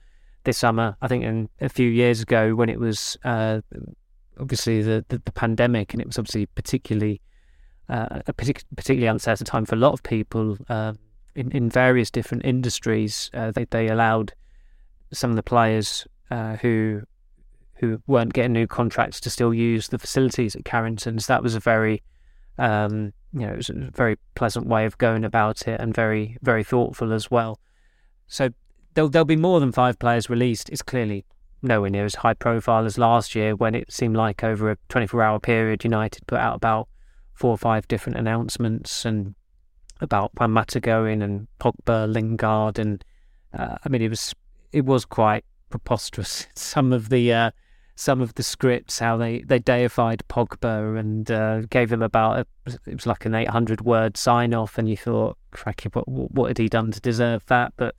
this 0.45 0.59
summer. 0.59 0.97
I 1.03 1.09
think 1.09 1.25
in 1.25 1.49
a 1.61 1.69
few 1.69 1.89
years 1.89 2.21
ago 2.21 2.55
when 2.55 2.69
it 2.69 2.79
was 2.79 3.17
uh, 3.25 3.61
obviously 4.39 4.83
the, 4.83 5.05
the, 5.09 5.21
the 5.25 5.33
pandemic, 5.33 5.93
and 5.93 6.01
it 6.01 6.07
was 6.07 6.19
obviously 6.19 6.47
particularly 6.47 7.21
uh, 7.89 8.21
a 8.27 8.33
partic- 8.33 8.65
particularly 8.77 9.09
uncertain 9.09 9.47
time 9.47 9.65
for 9.65 9.75
a 9.75 9.79
lot 9.79 9.93
of 9.93 10.03
people 10.03 10.57
uh, 10.69 10.93
in 11.35 11.51
in 11.53 11.71
various 11.71 12.11
different 12.11 12.45
industries. 12.45 13.31
Uh, 13.35 13.51
they 13.51 13.65
they 13.65 13.89
allowed 13.89 14.33
some 15.13 15.31
of 15.31 15.37
the 15.37 15.43
players 15.43 16.07
uh, 16.31 16.57
who 16.57 17.03
who 17.75 18.01
weren't 18.07 18.33
getting 18.33 18.53
new 18.53 18.67
contracts 18.67 19.21
to 19.21 19.31
still 19.31 19.53
use 19.53 19.89
the 19.89 19.99
facilities 19.99 20.55
at 20.55 20.65
Carrington's. 20.65 21.27
That 21.27 21.43
was 21.43 21.55
a 21.55 21.61
very 21.61 22.03
um, 22.59 23.13
you 23.33 23.41
know, 23.41 23.53
it 23.53 23.57
was 23.57 23.71
a 23.71 23.91
very 23.95 24.17
pleasant 24.35 24.67
way 24.67 24.87
of 24.87 24.99
going 24.99 25.25
about 25.25 25.67
it 25.67 25.81
and 25.81 25.95
very, 25.95 26.37
very 26.43 26.65
thoughtful 26.65 27.13
as 27.13 27.31
well. 27.31 27.59
So 28.27 28.51
there'll, 28.95 29.11
there'll 29.11 29.25
be 29.25 29.37
more 29.37 29.61
than 29.61 29.73
five 29.73 29.99
players 29.99 30.31
released. 30.31 30.71
It's 30.71 30.83
clearly 30.83 31.25
nowhere 31.63 31.91
near 31.91 32.05
as 32.05 32.17
high 32.17 32.35
profile 32.35 32.85
as 32.85 32.99
last 32.99 33.35
year 33.35 33.57
when 33.57 33.75
it 33.75 33.91
seemed 33.91 34.17
like 34.17 34.45
over 34.45 34.71
a 34.71 34.77
24 34.89 35.23
hour 35.23 35.41
period, 35.41 35.85
United 35.85 36.27
put 36.27 36.39
out 36.39 36.57
about 36.57 36.89
four 37.33 37.51
or 37.51 37.59
five 37.59 37.89
different 37.89 38.19
announcements 38.19 39.05
and 39.05 39.35
about 40.01 40.31
Juan 40.39 40.53
Mata 40.53 40.81
going 40.81 41.23
and 41.23 41.49
Pogba, 41.59 42.13
Lingard, 42.13 42.79
and 42.79 43.05
uh, 43.57 43.77
I 43.85 43.89
mean 43.89 44.03
it 44.03 44.11
was 44.11 44.35
it 44.73 44.85
was 44.85 45.05
quite 45.05 45.45
preposterous. 45.71 46.47
Some 46.55 46.93
of 46.93 47.09
the 47.09 47.33
uh, 47.33 47.51
some 47.97 48.21
of 48.21 48.35
the 48.35 48.43
scripts, 48.43 48.99
how 48.99 49.17
they, 49.17 49.41
they 49.43 49.59
deified 49.59 50.25
Pogba 50.29 50.99
and 50.99 51.31
uh, 51.31 51.61
gave 51.71 51.93
him 51.93 52.03
about 52.03 52.39
a, 52.67 52.71
it 52.87 52.95
was 52.95 53.07
like 53.07 53.25
an 53.25 53.35
eight 53.35 53.49
hundred 53.49 53.83
word 53.83 54.17
sign 54.17 54.53
off, 54.53 54.79
and 54.79 54.89
you 54.89 54.97
thought, 54.97 55.37
cracky, 55.53 55.89
what 55.93 56.09
what 56.09 56.49
had 56.49 56.59
he 56.59 56.69
done 56.69 56.91
to 56.91 57.01
deserve 57.01 57.47
that? 57.47 57.73
But 57.77 57.95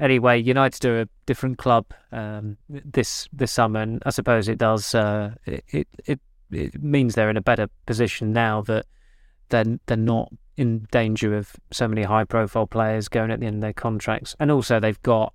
anyway, 0.00 0.40
United 0.40 0.84
are 0.84 1.02
a 1.02 1.08
different 1.26 1.58
club 1.58 1.86
um, 2.10 2.56
this 2.68 3.28
this 3.32 3.52
summer, 3.52 3.80
and 3.80 4.02
I 4.04 4.10
suppose 4.10 4.48
it 4.48 4.58
does 4.58 4.94
uh, 4.94 5.34
it, 5.46 5.86
it 6.04 6.20
it 6.50 6.82
means 6.82 7.14
they're 7.14 7.30
in 7.30 7.36
a 7.36 7.42
better 7.42 7.68
position 7.86 8.32
now 8.32 8.62
that 8.62 8.86
they're 9.50 9.78
they're 9.86 9.96
not 9.96 10.32
in 10.56 10.86
danger 10.90 11.36
of 11.36 11.54
so 11.70 11.86
many 11.86 12.02
high 12.02 12.24
profile 12.24 12.66
players 12.66 13.08
going 13.08 13.30
at 13.30 13.40
the 13.40 13.46
end 13.46 13.56
of 13.56 13.60
their 13.62 13.72
contracts, 13.72 14.34
and 14.40 14.50
also 14.50 14.80
they've 14.80 15.02
got 15.02 15.32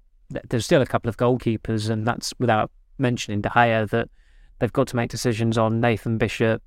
there's 0.49 0.65
still 0.65 0.81
a 0.81 0.85
couple 0.85 1.07
of 1.07 1.15
goalkeepers, 1.15 1.89
and 1.89 2.05
that's 2.05 2.33
without 2.39 2.71
mentioning 2.97 3.41
De 3.41 3.49
Gea 3.49 3.89
that 3.89 4.09
they've 4.59 4.73
got 4.73 4.87
to 4.87 4.95
make 4.95 5.09
decisions 5.09 5.57
on 5.57 5.79
Nathan 5.79 6.17
Bishop. 6.17 6.61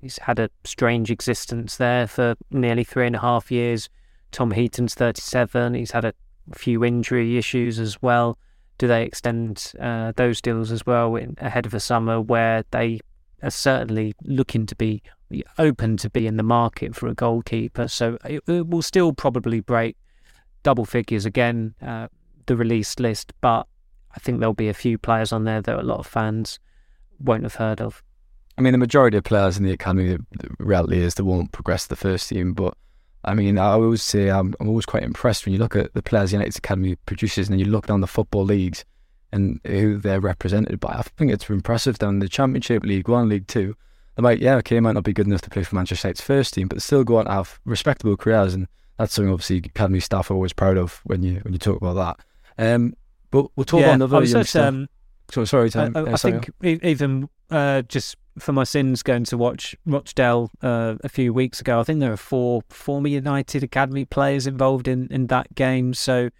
He's 0.00 0.18
had 0.18 0.38
a 0.38 0.50
strange 0.64 1.10
existence 1.10 1.76
there 1.76 2.06
for 2.06 2.34
nearly 2.50 2.84
three 2.84 3.06
and 3.06 3.16
a 3.16 3.20
half 3.20 3.50
years. 3.50 3.88
Tom 4.32 4.50
Heaton's 4.50 4.94
37. 4.94 5.74
He's 5.74 5.92
had 5.92 6.04
a 6.04 6.12
few 6.54 6.84
injury 6.84 7.38
issues 7.38 7.78
as 7.78 8.02
well. 8.02 8.38
Do 8.76 8.88
they 8.88 9.04
extend 9.04 9.72
uh, 9.80 10.12
those 10.16 10.40
deals 10.40 10.70
as 10.70 10.84
well 10.84 11.16
in, 11.16 11.36
ahead 11.38 11.64
of 11.64 11.72
the 11.72 11.80
summer 11.80 12.20
where 12.20 12.64
they 12.70 13.00
are 13.42 13.50
certainly 13.50 14.14
looking 14.24 14.66
to 14.66 14.74
be 14.74 15.02
open 15.58 15.96
to 15.96 16.10
be 16.10 16.26
in 16.26 16.36
the 16.36 16.42
market 16.42 16.94
for 16.94 17.06
a 17.06 17.14
goalkeeper? 17.14 17.88
So 17.88 18.18
it, 18.24 18.42
it 18.46 18.66
will 18.66 18.82
still 18.82 19.12
probably 19.12 19.60
break 19.60 19.96
double 20.64 20.84
figures 20.84 21.24
again. 21.24 21.74
Uh, 21.80 22.08
the 22.46 22.56
release 22.56 22.98
list, 22.98 23.32
but 23.40 23.66
I 24.14 24.18
think 24.20 24.40
there'll 24.40 24.54
be 24.54 24.68
a 24.68 24.74
few 24.74 24.98
players 24.98 25.32
on 25.32 25.44
there 25.44 25.60
that 25.60 25.78
a 25.78 25.82
lot 25.82 25.98
of 25.98 26.06
fans 26.06 26.58
won't 27.18 27.42
have 27.42 27.56
heard 27.56 27.80
of. 27.80 28.02
I 28.56 28.60
mean, 28.60 28.72
the 28.72 28.78
majority 28.78 29.16
of 29.16 29.24
players 29.24 29.56
in 29.56 29.64
the 29.64 29.72
academy, 29.72 30.16
the 30.30 30.48
reality 30.58 30.98
is 30.98 31.14
they 31.14 31.24
won't 31.24 31.52
progress 31.52 31.84
to 31.84 31.88
the 31.90 31.96
first 31.96 32.28
team. 32.28 32.52
But 32.52 32.76
I 33.24 33.34
mean, 33.34 33.58
I 33.58 33.72
always 33.72 34.02
say 34.02 34.30
I'm, 34.30 34.54
I'm 34.60 34.68
always 34.68 34.86
quite 34.86 35.02
impressed 35.02 35.44
when 35.44 35.52
you 35.52 35.58
look 35.58 35.74
at 35.74 35.94
the 35.94 36.02
players 36.02 36.30
the 36.30 36.36
United's 36.36 36.58
academy 36.58 36.96
produces, 37.06 37.48
and 37.48 37.58
you 37.58 37.66
look 37.66 37.86
down 37.86 38.00
the 38.00 38.06
football 38.06 38.44
leagues 38.44 38.84
and 39.32 39.60
who 39.66 39.98
they're 39.98 40.20
represented 40.20 40.78
by. 40.78 40.90
I 40.90 41.02
think 41.02 41.32
it's 41.32 41.50
impressive 41.50 41.98
down 41.98 42.20
the 42.20 42.28
Championship, 42.28 42.84
League 42.84 43.08
One, 43.08 43.28
League 43.28 43.48
Two. 43.48 43.76
They 44.14 44.22
might, 44.22 44.38
yeah, 44.38 44.54
okay, 44.56 44.78
might 44.78 44.92
not 44.92 45.02
be 45.02 45.12
good 45.12 45.26
enough 45.26 45.40
to 45.42 45.50
play 45.50 45.64
for 45.64 45.74
Manchester 45.74 46.06
United's 46.06 46.24
first 46.24 46.54
team, 46.54 46.68
but 46.68 46.80
still 46.80 47.02
go 47.02 47.16
on 47.16 47.24
to 47.24 47.32
have 47.32 47.58
respectable 47.64 48.16
careers, 48.16 48.54
and 48.54 48.68
that's 48.96 49.14
something 49.14 49.32
obviously 49.32 49.56
academy 49.56 49.98
staff 49.98 50.30
are 50.30 50.34
always 50.34 50.52
proud 50.52 50.78
of 50.78 51.00
when 51.02 51.24
you 51.24 51.40
when 51.42 51.52
you 51.52 51.58
talk 51.58 51.78
about 51.78 51.94
that. 52.56 52.74
Um, 52.74 52.94
but 53.34 53.50
we'll 53.56 53.64
talk 53.64 53.80
yeah, 53.80 53.86
about 53.86 53.94
another 53.94 54.24
young 54.24 54.44
stuff. 54.44 54.64
Um, 54.64 54.88
so, 55.28 55.44
sorry, 55.44 55.68
Tom. 55.68 55.92
I, 55.96 56.00
I, 56.00 56.12
I 56.12 56.16
think 56.16 56.50
even 56.62 57.28
uh, 57.50 57.82
just 57.82 58.16
for 58.38 58.52
my 58.52 58.62
sins 58.62 59.02
going 59.02 59.24
to 59.24 59.36
watch 59.36 59.74
Rochdale 59.84 60.52
uh, 60.62 60.94
a 61.02 61.08
few 61.08 61.34
weeks 61.34 61.60
ago, 61.60 61.80
I 61.80 61.82
think 61.82 61.98
there 61.98 62.12
are 62.12 62.16
four 62.16 62.62
former 62.68 63.08
United 63.08 63.64
Academy 63.64 64.04
players 64.04 64.46
involved 64.46 64.86
in, 64.86 65.08
in 65.10 65.26
that 65.28 65.52
game. 65.56 65.94
So 65.94 66.30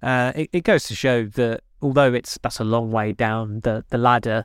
uh, 0.00 0.30
it, 0.36 0.50
it, 0.52 0.62
goes 0.62 0.84
to 0.84 0.94
show 0.94 1.24
that 1.24 1.62
although 1.82 2.14
it's 2.14 2.38
that's 2.40 2.60
a 2.60 2.64
long 2.64 2.92
way 2.92 3.10
down 3.10 3.58
the, 3.64 3.84
the 3.88 3.98
ladder, 3.98 4.44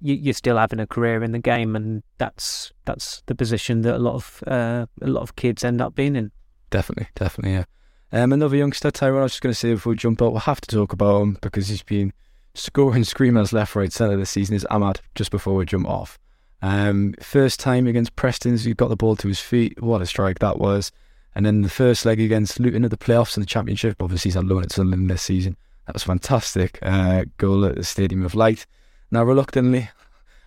you, 0.00 0.30
are 0.30 0.34
still 0.34 0.58
having 0.58 0.78
a 0.78 0.86
career 0.86 1.24
in 1.24 1.32
the 1.32 1.40
game, 1.40 1.74
and 1.74 2.04
that's 2.18 2.72
that's 2.84 3.24
the 3.26 3.34
position 3.34 3.82
that 3.82 3.96
a 3.96 3.98
lot 3.98 4.14
of 4.14 4.44
uh, 4.46 4.86
a 5.02 5.08
lot 5.08 5.22
of 5.22 5.34
kids 5.34 5.64
end 5.64 5.80
up 5.80 5.96
being 5.96 6.14
in. 6.14 6.30
Definitely, 6.70 7.08
definitely, 7.16 7.54
yeah. 7.54 7.64
Um, 8.10 8.32
another 8.32 8.56
youngster, 8.56 8.90
Tyrone, 8.90 9.20
I 9.20 9.22
was 9.24 9.32
just 9.32 9.42
going 9.42 9.52
to 9.52 9.58
say 9.58 9.74
before 9.74 9.90
we 9.90 9.96
jump 9.96 10.22
out, 10.22 10.32
we'll 10.32 10.40
have 10.40 10.60
to 10.62 10.74
talk 10.74 10.92
about 10.92 11.22
him 11.22 11.38
because 11.42 11.68
he's 11.68 11.82
been 11.82 12.12
scoring 12.54 13.04
screamers 13.04 13.52
left, 13.52 13.76
right, 13.76 13.92
centre 13.92 14.16
this 14.16 14.30
season. 14.30 14.56
Is 14.56 14.66
Amad 14.70 15.00
just 15.14 15.30
before 15.30 15.54
we 15.54 15.66
jump 15.66 15.86
off? 15.86 16.18
Um, 16.62 17.14
first 17.20 17.60
time 17.60 17.86
against 17.86 18.16
Preston, 18.16 18.56
he 18.56 18.72
got 18.74 18.88
the 18.88 18.96
ball 18.96 19.14
to 19.16 19.28
his 19.28 19.40
feet. 19.40 19.82
What 19.82 20.02
a 20.02 20.06
strike 20.06 20.38
that 20.38 20.58
was! 20.58 20.90
And 21.34 21.44
then 21.44 21.62
the 21.62 21.68
first 21.68 22.04
leg 22.04 22.20
against 22.20 22.58
Luton 22.58 22.84
at 22.84 22.90
the 22.90 22.96
playoffs 22.96 23.36
in 23.36 23.42
the 23.42 23.46
Championship. 23.46 24.02
Obviously, 24.02 24.30
he's 24.30 24.36
on 24.36 24.48
loan 24.48 24.64
at 24.64 24.72
Sunderland 24.72 25.10
this 25.10 25.22
season. 25.22 25.56
That 25.86 25.94
was 25.94 26.02
fantastic. 26.02 26.78
Uh, 26.82 27.26
goal 27.36 27.64
at 27.64 27.76
the 27.76 27.84
Stadium 27.84 28.24
of 28.24 28.34
Light. 28.34 28.66
Now, 29.10 29.22
reluctantly, 29.22 29.90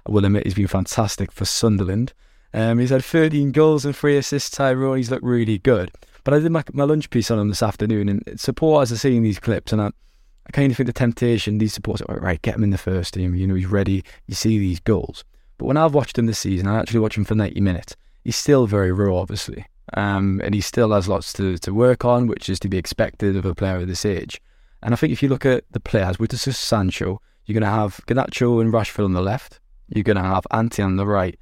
I 0.05 0.11
will 0.11 0.25
admit 0.25 0.45
he's 0.45 0.55
been 0.55 0.67
fantastic 0.67 1.31
for 1.31 1.45
Sunderland. 1.45 2.13
Um, 2.53 2.79
he's 2.79 2.89
had 2.89 3.05
13 3.05 3.51
goals 3.51 3.85
and 3.85 3.95
three 3.95 4.17
assists. 4.17 4.49
Tyrone, 4.49 4.97
he's 4.97 5.11
looked 5.11 5.23
really 5.23 5.59
good. 5.59 5.91
But 6.23 6.33
I 6.33 6.39
did 6.39 6.51
my, 6.51 6.63
my 6.73 6.83
lunch 6.83 7.09
piece 7.09 7.31
on 7.31 7.39
him 7.39 7.49
this 7.49 7.63
afternoon, 7.63 8.09
and 8.09 8.39
supporters 8.39 8.91
are 8.91 8.97
seeing 8.97 9.23
these 9.23 9.39
clips, 9.39 9.71
and 9.71 9.81
I, 9.81 9.87
I 9.87 10.51
kind 10.51 10.71
of 10.71 10.77
think 10.77 10.87
the 10.87 10.93
temptation, 10.93 11.57
these 11.57 11.73
supporters 11.73 12.05
are 12.07 12.19
right, 12.19 12.41
get 12.41 12.55
him 12.55 12.63
in 12.63 12.69
the 12.69 12.77
first 12.77 13.13
team. 13.13 13.35
You 13.35 13.47
know, 13.47 13.55
he's 13.55 13.65
ready. 13.65 14.03
You 14.27 14.35
see 14.35 14.59
these 14.59 14.79
goals. 14.79 15.23
But 15.57 15.65
when 15.65 15.77
I've 15.77 15.93
watched 15.93 16.17
him 16.17 16.25
this 16.25 16.39
season, 16.39 16.67
I 16.67 16.79
actually 16.79 16.99
watch 16.99 17.17
him 17.17 17.25
for 17.25 17.35
90 17.35 17.61
minutes. 17.61 17.95
He's 18.23 18.35
still 18.35 18.65
very 18.67 18.91
raw, 18.91 19.17
obviously. 19.17 19.65
Um, 19.93 20.41
and 20.43 20.55
he 20.55 20.61
still 20.61 20.91
has 20.91 21.07
lots 21.07 21.33
to, 21.33 21.57
to 21.59 21.73
work 21.73 22.05
on, 22.05 22.27
which 22.27 22.49
is 22.49 22.59
to 22.61 22.69
be 22.69 22.77
expected 22.77 23.35
of 23.35 23.45
a 23.45 23.55
player 23.55 23.77
of 23.77 23.87
this 23.87 24.05
age. 24.05 24.39
And 24.81 24.93
I 24.93 24.97
think 24.97 25.13
if 25.13 25.21
you 25.21 25.29
look 25.29 25.45
at 25.45 25.63
the 25.71 25.79
players, 25.79 26.17
with 26.17 26.31
this 26.31 26.57
Sancho, 26.57 27.21
you're 27.45 27.59
going 27.59 27.69
to 27.69 27.77
have 27.77 28.01
Garnacho 28.07 28.61
and 28.61 28.73
Rashford 28.73 29.05
on 29.05 29.13
the 29.13 29.21
left. 29.21 29.59
You're 29.89 30.03
going 30.03 30.17
to 30.17 30.23
have 30.23 30.47
Antony 30.51 30.85
on 30.85 30.95
the 30.95 31.05
right. 31.05 31.37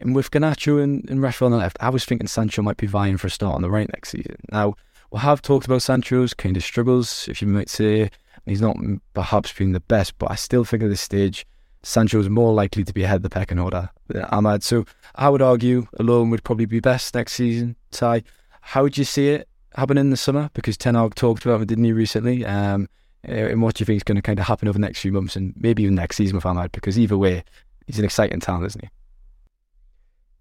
And 0.00 0.14
with 0.14 0.30
Garnacho 0.30 0.82
and, 0.82 1.08
and 1.08 1.20
Rashford 1.20 1.46
on 1.46 1.52
the 1.52 1.56
left, 1.58 1.76
I 1.80 1.88
was 1.88 2.04
thinking 2.04 2.26
Sancho 2.26 2.62
might 2.62 2.76
be 2.76 2.86
vying 2.86 3.16
for 3.16 3.28
a 3.28 3.30
start 3.30 3.54
on 3.54 3.62
the 3.62 3.70
right 3.70 3.88
next 3.92 4.10
season. 4.10 4.36
Now, 4.50 4.74
we 5.10 5.20
have 5.20 5.42
talked 5.42 5.66
about 5.66 5.82
Sancho's 5.82 6.34
kind 6.34 6.56
of 6.56 6.64
struggles, 6.64 7.28
if 7.28 7.40
you 7.40 7.48
might 7.48 7.70
say. 7.70 8.10
He's 8.46 8.60
not 8.60 8.76
perhaps 9.14 9.52
been 9.52 9.72
the 9.72 9.80
best, 9.80 10.18
but 10.18 10.30
I 10.30 10.34
still 10.34 10.64
think 10.64 10.82
at 10.82 10.88
this 10.90 11.00
stage, 11.00 11.46
Sancho 11.82 12.18
is 12.18 12.28
more 12.28 12.52
likely 12.52 12.82
to 12.84 12.92
be 12.92 13.02
ahead 13.02 13.16
of 13.16 13.22
the 13.22 13.30
pecking 13.30 13.58
order 13.58 13.90
than 14.08 14.24
Amad. 14.24 14.62
So 14.62 14.84
I 15.14 15.28
would 15.28 15.42
argue 15.42 15.86
alone 15.98 16.30
would 16.30 16.44
probably 16.44 16.66
be 16.66 16.80
best 16.80 17.14
next 17.14 17.34
season. 17.34 17.76
Ty, 17.90 18.24
how 18.60 18.82
would 18.82 18.98
you 18.98 19.04
see 19.04 19.28
it 19.28 19.48
happening 19.76 20.02
in 20.02 20.10
the 20.10 20.16
summer? 20.16 20.50
Because 20.54 20.76
Ten 20.76 20.94
Hag 20.94 21.14
talked 21.14 21.44
about 21.44 21.60
it, 21.60 21.68
didn't 21.68 21.84
he, 21.84 21.92
recently? 21.92 22.44
Um, 22.44 22.88
and 23.22 23.62
what 23.62 23.76
do 23.76 23.82
you 23.82 23.86
think 23.86 23.98
is 23.98 24.02
going 24.02 24.16
to 24.16 24.22
kind 24.22 24.38
of 24.38 24.46
happen 24.46 24.68
over 24.68 24.78
the 24.78 24.84
next 24.84 25.00
few 25.00 25.12
months 25.12 25.36
and 25.36 25.54
maybe 25.56 25.82
even 25.82 25.94
next 25.94 26.16
season 26.16 26.36
with 26.36 26.44
Amad? 26.44 26.72
Because 26.72 26.98
either 26.98 27.16
way, 27.16 27.44
he's 27.86 27.98
an 27.98 28.04
exciting 28.04 28.40
talent, 28.40 28.66
isn't 28.66 28.84
he? 28.84 28.90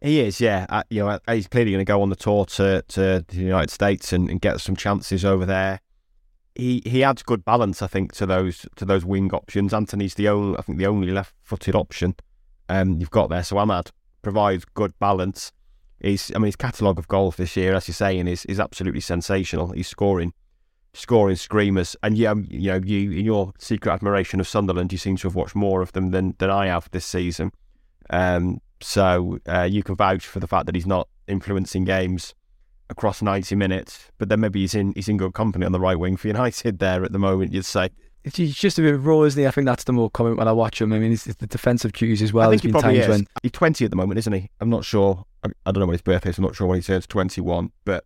He 0.04 0.20
is, 0.20 0.42
yeah. 0.42 0.66
Uh, 0.68 0.84
you 0.90 1.00
know, 1.00 1.18
he's 1.30 1.48
clearly 1.48 1.72
going 1.72 1.80
to 1.80 1.90
go 1.90 2.02
on 2.02 2.10
the 2.10 2.18
tour 2.18 2.44
to, 2.46 2.84
to 2.90 3.26
the 3.26 3.36
United 3.38 3.70
States 3.70 4.12
and, 4.12 4.30
and, 4.30 4.42
get 4.42 4.60
some 4.60 4.76
chances 4.76 5.24
over 5.24 5.46
there. 5.46 5.80
he 6.56 6.82
he 6.86 7.06
adds 7.06 7.24
good 7.24 7.46
balance, 7.46 7.82
I 7.82 7.88
think, 7.88 8.12
to 8.16 8.26
those 8.26 8.66
to 8.76 8.84
those 8.84 9.06
wing 9.06 9.32
options. 9.34 9.74
Antony's 9.74 10.16
the 10.16 10.28
only, 10.28 10.60
I 10.60 10.62
think, 10.62 10.78
the 10.78 10.88
only 10.88 11.10
left-footed 11.10 11.74
option 11.74 12.16
um, 12.68 13.00
you've 13.00 13.12
got 13.12 13.30
there. 13.30 13.44
So 13.44 13.56
Amad 13.56 13.92
provides 14.22 14.66
good 14.66 14.92
balance. 15.00 15.54
He's, 16.02 16.32
I 16.36 16.38
mean, 16.38 16.48
his 16.48 16.58
catalogue 16.58 17.00
of 17.00 17.08
goals 17.08 17.38
this 17.38 17.56
year, 17.56 17.74
as 17.74 17.88
you're 17.88 17.96
saying, 17.96 18.28
is 18.28 18.44
is 18.46 18.60
absolutely 18.60 19.00
sensational. 19.00 19.72
He's 19.72 19.88
scoring, 19.88 20.34
scoring 20.94 21.38
screamers, 21.38 21.96
and 22.04 22.18
yeah, 22.18 22.34
you 22.50 22.72
know, 22.72 22.82
you 22.84 23.12
in 23.12 23.24
your 23.24 23.54
secret 23.58 23.94
admiration 23.94 24.42
of 24.42 24.50
Sunderland, 24.50 24.92
you 24.92 24.98
seem 24.98 25.16
to 25.16 25.28
have 25.30 25.36
watched 25.36 25.56
more 25.56 25.82
of 25.82 25.94
them 25.94 26.12
than 26.12 26.36
than 26.40 26.50
I 26.50 26.68
have 26.68 26.92
this 26.92 27.06
season. 27.06 27.54
Um, 28.10 28.60
so 28.84 29.40
uh, 29.48 29.64
you 29.64 29.84
can 29.84 29.96
vouch 29.96 30.26
for 30.26 30.40
the 30.40 30.48
fact 30.48 30.66
that 30.66 30.76
he's 30.76 30.88
not 30.88 31.08
influencing 31.28 31.86
games 31.86 32.34
across 32.90 33.22
90 33.22 33.56
minutes, 33.56 34.12
but 34.18 34.30
then 34.30 34.40
maybe 34.40 34.62
he's 34.62 34.76
in 34.76 34.94
he's 34.96 35.10
in 35.10 35.18
good 35.18 35.34
company 35.34 35.66
on 35.66 35.72
the 35.72 35.80
right 35.80 35.98
wing 35.98 36.18
for 36.18 36.28
United 36.28 36.80
there 36.80 37.04
at 37.04 37.12
the 37.12 37.20
moment. 37.20 37.54
You'd 37.54 37.66
say 37.66 37.90
he's 38.32 38.56
just 38.56 38.80
a 38.80 38.82
bit 38.82 39.00
raw, 39.00 39.22
isn't 39.24 39.40
he? 39.40 39.48
I 39.48 39.52
think 39.52 39.66
that's 39.66 39.84
the 39.84 39.94
more 39.94 40.10
comment 40.10 40.38
when 40.38 40.48
I 40.48 40.52
watch 40.52 40.82
him. 40.82 40.94
I 40.94 41.00
mean, 41.00 41.12
it's, 41.12 41.26
the 41.26 41.48
defensive 41.48 41.94
cues 41.94 42.22
as 42.22 42.32
well. 42.32 42.50
I 42.50 42.52
think 42.52 42.62
There's 42.62 42.74
he 42.74 42.80
probably 42.80 43.00
is. 43.00 43.08
when 43.08 43.28
He's 43.42 43.52
20 43.52 43.86
at 43.86 43.92
the 43.92 43.98
moment, 43.98 44.18
isn't 44.20 44.34
he? 44.34 44.50
I'm 44.62 44.70
not 44.70 44.86
sure. 44.86 45.26
I, 45.44 45.50
I 45.66 45.72
don't 45.72 45.82
know 45.82 45.88
when 45.88 45.94
his 45.94 46.02
birthday 46.02 46.30
is. 46.30 46.38
I'm 46.38 46.44
not 46.44 46.56
sure 46.56 46.68
when 46.68 46.80
he 46.80 46.84
turns 46.84 47.08
21. 47.08 47.72
But 47.86 48.06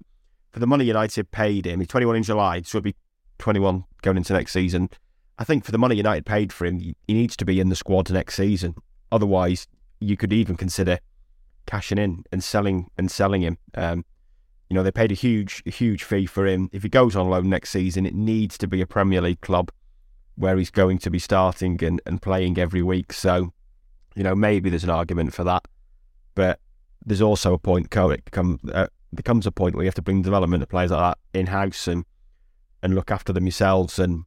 for 0.51 0.59
the 0.59 0.67
money 0.67 0.86
United 0.86 1.32
paid 1.32 1.67
him, 1.67 1.80
he's 1.80 1.89
21 1.89 2.15
in 2.15 2.23
July, 2.23 2.61
so 2.63 2.78
he'll 2.78 2.84
be 2.84 2.95
21 3.38 3.84
going 4.01 4.17
into 4.17 4.34
next 4.34 4.53
season. 4.53 4.89
I 5.38 5.43
think 5.43 5.65
for 5.65 5.71
the 5.71 5.78
money 5.78 5.95
United 5.95 6.25
paid 6.25 6.51
for 6.51 6.65
him, 6.65 6.80
he 6.80 6.95
needs 7.07 7.38
to 7.38 7.45
be 7.45 7.59
in 7.59 7.69
the 7.69 7.75
squad 7.75 8.09
next 8.09 8.36
season. 8.36 8.73
Otherwise, 9.11 9.67
you 10.00 10.18
could 10.18 10.34
even 10.34 10.56
consider 10.56 11.00
cashing 11.66 11.98
in 11.98 12.24
and 12.32 12.43
selling 12.43 12.89
and 12.98 13.12
selling 13.12 13.41
him. 13.41 13.58
Um, 13.76 14.06
you 14.70 14.76
know, 14.76 14.84
they 14.84 14.91
paid 14.91 15.12
a 15.12 15.16
huge, 15.16 15.64
huge 15.66 16.04
fee 16.04 16.26
for 16.26 16.45
him. 16.45 16.70
If 16.74 16.84
he 16.84 16.89
goes 16.89 17.16
on 17.16 17.30
loan 17.30 17.50
next 17.50 17.70
season, 17.70 18.06
it 18.06 18.14
needs 18.14 18.58
to 18.60 18.68
be 18.68 18.82
a 18.82 18.88
Premier 18.88 19.22
League 19.22 19.41
club 19.41 19.72
where 20.36 20.58
he's 20.58 20.72
going 20.72 21.00
to 21.00 21.10
be 21.10 21.20
starting 21.20 21.84
and, 21.84 22.02
and 22.06 22.22
playing 22.22 22.58
every 22.58 22.82
week. 22.82 23.14
So, 23.14 23.54
you 24.16 24.24
know, 24.24 24.36
maybe 24.36 24.70
there's 24.70 24.84
an 24.84 24.89
argument 24.89 25.34
for 25.34 25.43
that. 25.45 25.66
But 26.36 26.60
there's 27.06 27.22
also 27.22 27.54
a 27.54 27.58
point, 27.58 27.91
co- 27.91 28.10
it 28.10 28.30
come, 28.32 28.60
uh, 28.74 28.88
there 29.14 29.24
comes 29.24 29.48
a 29.48 29.52
point 29.52 29.76
where 29.76 29.84
you 29.84 29.88
have 29.88 29.95
to 29.95 30.02
bring 30.02 30.22
development 30.22 30.64
of 30.64 30.70
players 30.70 30.91
like 30.91 31.00
that 31.00 31.39
in 31.39 31.48
house 31.48 31.88
and 31.88 32.06
and 32.84 32.93
look 32.93 33.10
after 33.10 33.34
them 33.34 33.45
yourselves. 33.45 33.98
And 33.98 34.24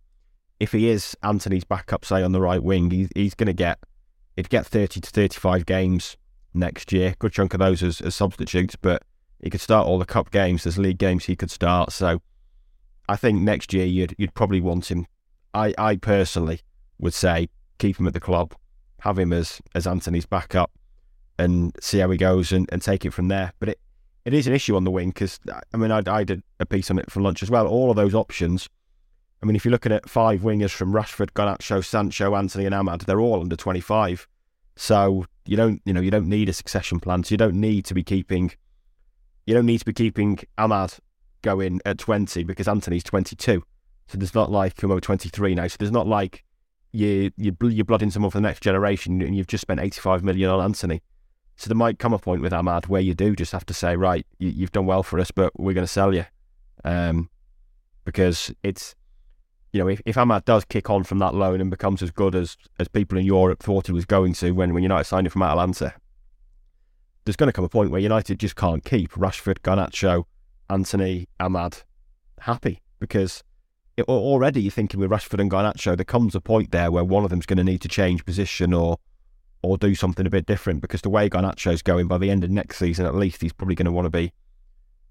if 0.59 0.73
he 0.73 0.89
is 0.89 1.17
Antony's 1.23 1.65
backup, 1.65 2.05
say 2.05 2.23
on 2.23 2.33
the 2.33 2.41
right 2.41 2.63
wing, 2.63 2.91
he's 3.15 3.35
going 3.35 3.47
to 3.47 3.53
get 3.53 3.79
he'd 4.41 4.49
get 4.49 4.67
30 4.67 5.01
to 5.01 5.11
35 5.11 5.67
games 5.67 6.17
next 6.55 6.93
year. 6.93 7.15
Good 7.19 7.33
chunk 7.33 7.53
of 7.53 7.61
those 7.61 7.83
as, 7.83 8.01
as 8.01 8.15
substitutes, 8.15 8.75
but 8.75 9.03
he 9.43 9.51
could 9.51 9.61
start 9.61 9.87
all 9.87 9.99
the 9.99 10.07
cup 10.07 10.31
games. 10.31 10.65
There's 10.65 10.79
league 10.79 10.99
games 10.99 11.27
he 11.27 11.37
could 11.37 11.51
start. 11.51 11.93
So 11.93 12.23
I 13.09 13.17
think 13.17 13.43
next 13.43 13.73
year 13.73 13.85
you'd 13.85 14.15
you'd 14.19 14.35
probably 14.35 14.61
want 14.61 14.91
him. 14.91 15.07
I, 15.53 15.75
I 15.77 15.97
personally 15.97 16.61
would 16.99 17.13
say 17.15 17.49
keep 17.79 18.01
him 18.01 18.07
at 18.07 18.15
the 18.15 18.21
club, 18.21 18.55
have 19.01 19.19
him 19.19 19.33
as 19.33 19.61
as 19.75 19.87
Antony's 19.87 20.27
backup, 20.27 20.71
and 21.39 21.77
see 21.81 21.99
how 21.99 22.11
he 22.11 22.17
goes 22.17 22.51
and, 22.51 22.67
and 22.73 22.81
take 22.81 23.05
it 23.05 23.13
from 23.13 23.29
there. 23.29 23.53
But 23.61 23.71
it, 23.71 23.81
it 24.25 24.33
is 24.33 24.47
an 24.47 24.55
issue 24.55 24.75
on 24.75 24.85
the 24.85 24.91
wing 24.91 25.11
because 25.11 25.39
I 25.73 25.77
mean 25.77 25.91
I, 25.91 26.03
I 26.07 26.25
did 26.25 26.43
a 26.61 26.67
piece 26.67 26.91
on 26.91 26.99
it 26.99 27.11
for 27.11 27.21
lunch 27.21 27.43
as 27.43 27.51
well. 27.51 27.67
All 27.67 27.91
of 27.91 27.97
those 27.97 28.15
options. 28.15 28.69
I 29.43 29.47
mean, 29.47 29.57
if 29.57 29.65
you're 29.65 29.73
looking 29.73 29.93
at 29.93 30.09
five 30.09 30.41
wingers 30.41 30.71
from 30.71 30.93
Rashford, 30.93 31.33
Garnacho, 31.33 31.85
Sancho, 31.85 32.35
Antony, 32.35 32.67
and 32.67 32.75
Amad, 32.75 33.07
they're 33.07 33.21
all 33.21 33.41
under 33.41 33.57
25. 33.57 34.29
So 34.77 35.25
you 35.47 35.57
don't, 35.57 35.81
you 35.85 35.93
know, 35.93 36.01
you 36.01 36.11
don't 36.11 36.29
need 36.29 36.49
a 36.49 36.53
succession 36.53 37.01
plan. 37.01 37.25
So 37.25 37.33
you 37.33 37.39
don't 37.39 37.55
need 37.55 37.85
to 37.87 37.95
be 37.95 38.03
keeping, 38.03 38.53
you 39.47 39.55
don't 39.55 39.67
need 39.67 39.79
to 39.79 39.85
be 39.85 39.95
keeping 39.95 40.39
Amad 40.59 40.99
going 41.43 41.81
at 41.87 41.99
20 41.99 42.45
because 42.45 42.69
Antony's 42.69 43.05
22. 43.05 43.63
So 44.09 44.19
there's 44.19 44.35
not 44.35 44.51
like 44.51 44.83
over 44.85 45.01
23 45.01 45.55
now. 45.55 45.69
So 45.69 45.77
there's 45.79 45.91
not 45.91 46.07
like 46.07 46.45
you, 46.93 47.31
you, 47.37 47.57
you're 47.63 47.85
blooding 47.85 48.11
someone 48.11 48.31
for 48.31 48.39
the 48.39 48.43
next 48.43 48.61
generation 48.63 49.23
and 49.23 49.35
you've 49.35 49.47
just 49.47 49.63
spent 49.63 49.81
85 49.81 50.23
million 50.23 50.51
on 50.51 50.63
Antony. 50.63 51.03
So 51.57 51.69
there 51.69 51.77
might 51.77 51.99
come 51.99 52.13
a 52.13 52.19
point 52.19 52.43
with 52.43 52.53
Amad 52.53 52.89
where 52.89 53.01
you 53.01 53.15
do 53.15 53.37
just 53.37 53.53
have 53.53 53.67
to 53.67 53.75
say, 53.75 53.97
right, 53.97 54.27
you, 54.39 54.49
you've 54.49 54.73
done 54.73 54.87
well 54.87 55.03
for 55.03 55.19
us, 55.19 55.31
but 55.31 55.53
we're 55.59 55.75
going 55.75 55.87
to 55.87 55.93
sell 55.93 56.15
you, 56.15 56.25
um, 56.85 57.29
because 58.05 58.53
it's 58.63 58.95
you 59.73 59.81
know, 59.81 59.89
if, 59.89 60.01
if 60.05 60.17
Amad 60.17 60.45
does 60.45 60.65
kick 60.65 60.91
on 60.91 61.05
from 61.05 61.19
that 61.19 61.35
loan 61.35 61.61
and 61.61 61.71
becomes 61.71 62.03
as 62.03 62.11
good 62.11 62.35
as, 62.35 62.57
as 62.79 62.89
people 62.89 63.19
in 63.19 63.25
Europe 63.25 63.63
thought 63.63 63.87
he 63.87 63.93
was 63.93 64.05
going 64.05 64.33
to 64.35 64.51
when, 64.53 64.75
when 64.75 64.83
United 64.83 65.05
signed 65.05 65.27
him 65.27 65.31
from 65.31 65.43
Atalanta, 65.43 65.95
there's 67.25 67.37
going 67.37 67.49
to 67.49 67.53
come 67.53 67.65
a 67.65 67.69
point 67.69 67.91
where 67.91 68.01
United 68.01 68.41
just 68.41 68.57
can't 68.57 68.85
keep 68.85 69.13
Rashford, 69.13 69.61
Garnacho, 69.61 70.25
Antony, 70.69 71.29
Amad 71.39 71.83
happy 72.41 72.81
because 72.99 73.45
it, 73.97 74.03
already 74.09 74.63
you're 74.63 74.71
thinking 74.71 74.99
with 74.99 75.11
Rashford 75.11 75.41
and 75.41 75.51
Garnacho, 75.51 75.97
there 75.97 76.05
comes 76.05 76.35
a 76.35 76.41
point 76.41 76.73
there 76.73 76.91
where 76.91 77.05
one 77.05 77.23
of 77.25 77.31
them's 77.31 77.47
going 77.47 77.59
to 77.59 77.65
need 77.65 77.81
to 77.83 77.89
change 77.89 78.25
position 78.25 78.73
or 78.75 78.99
or 79.63 79.77
do 79.77 79.95
something 79.95 80.27
a 80.27 80.31
bit 80.31 80.47
different 80.47 80.81
because 80.81 81.03
the 81.03 81.11
way 81.11 81.29
Garnacho's 81.29 81.83
going 81.83 82.09
by 82.09 82.17
the 82.17 82.31
end 82.31 82.43
of 82.43 82.49
next 82.49 82.79
season, 82.79 83.05
at 83.05 83.15
least 83.15 83.43
he's 83.43 83.53
probably 83.53 83.75
going 83.75 83.85
to 83.85 83.93
want 83.93 84.07
to 84.07 84.11
be 84.11 84.33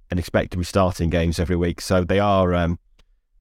and 0.10 0.20
expect 0.20 0.51
to 0.51 0.57
be 0.57 0.64
starting 0.64 1.12
games 1.12 1.38
every 1.38 1.55
week. 1.55 1.80
So 1.80 2.03
they 2.03 2.20
are. 2.20 2.55
Um, 2.55 2.80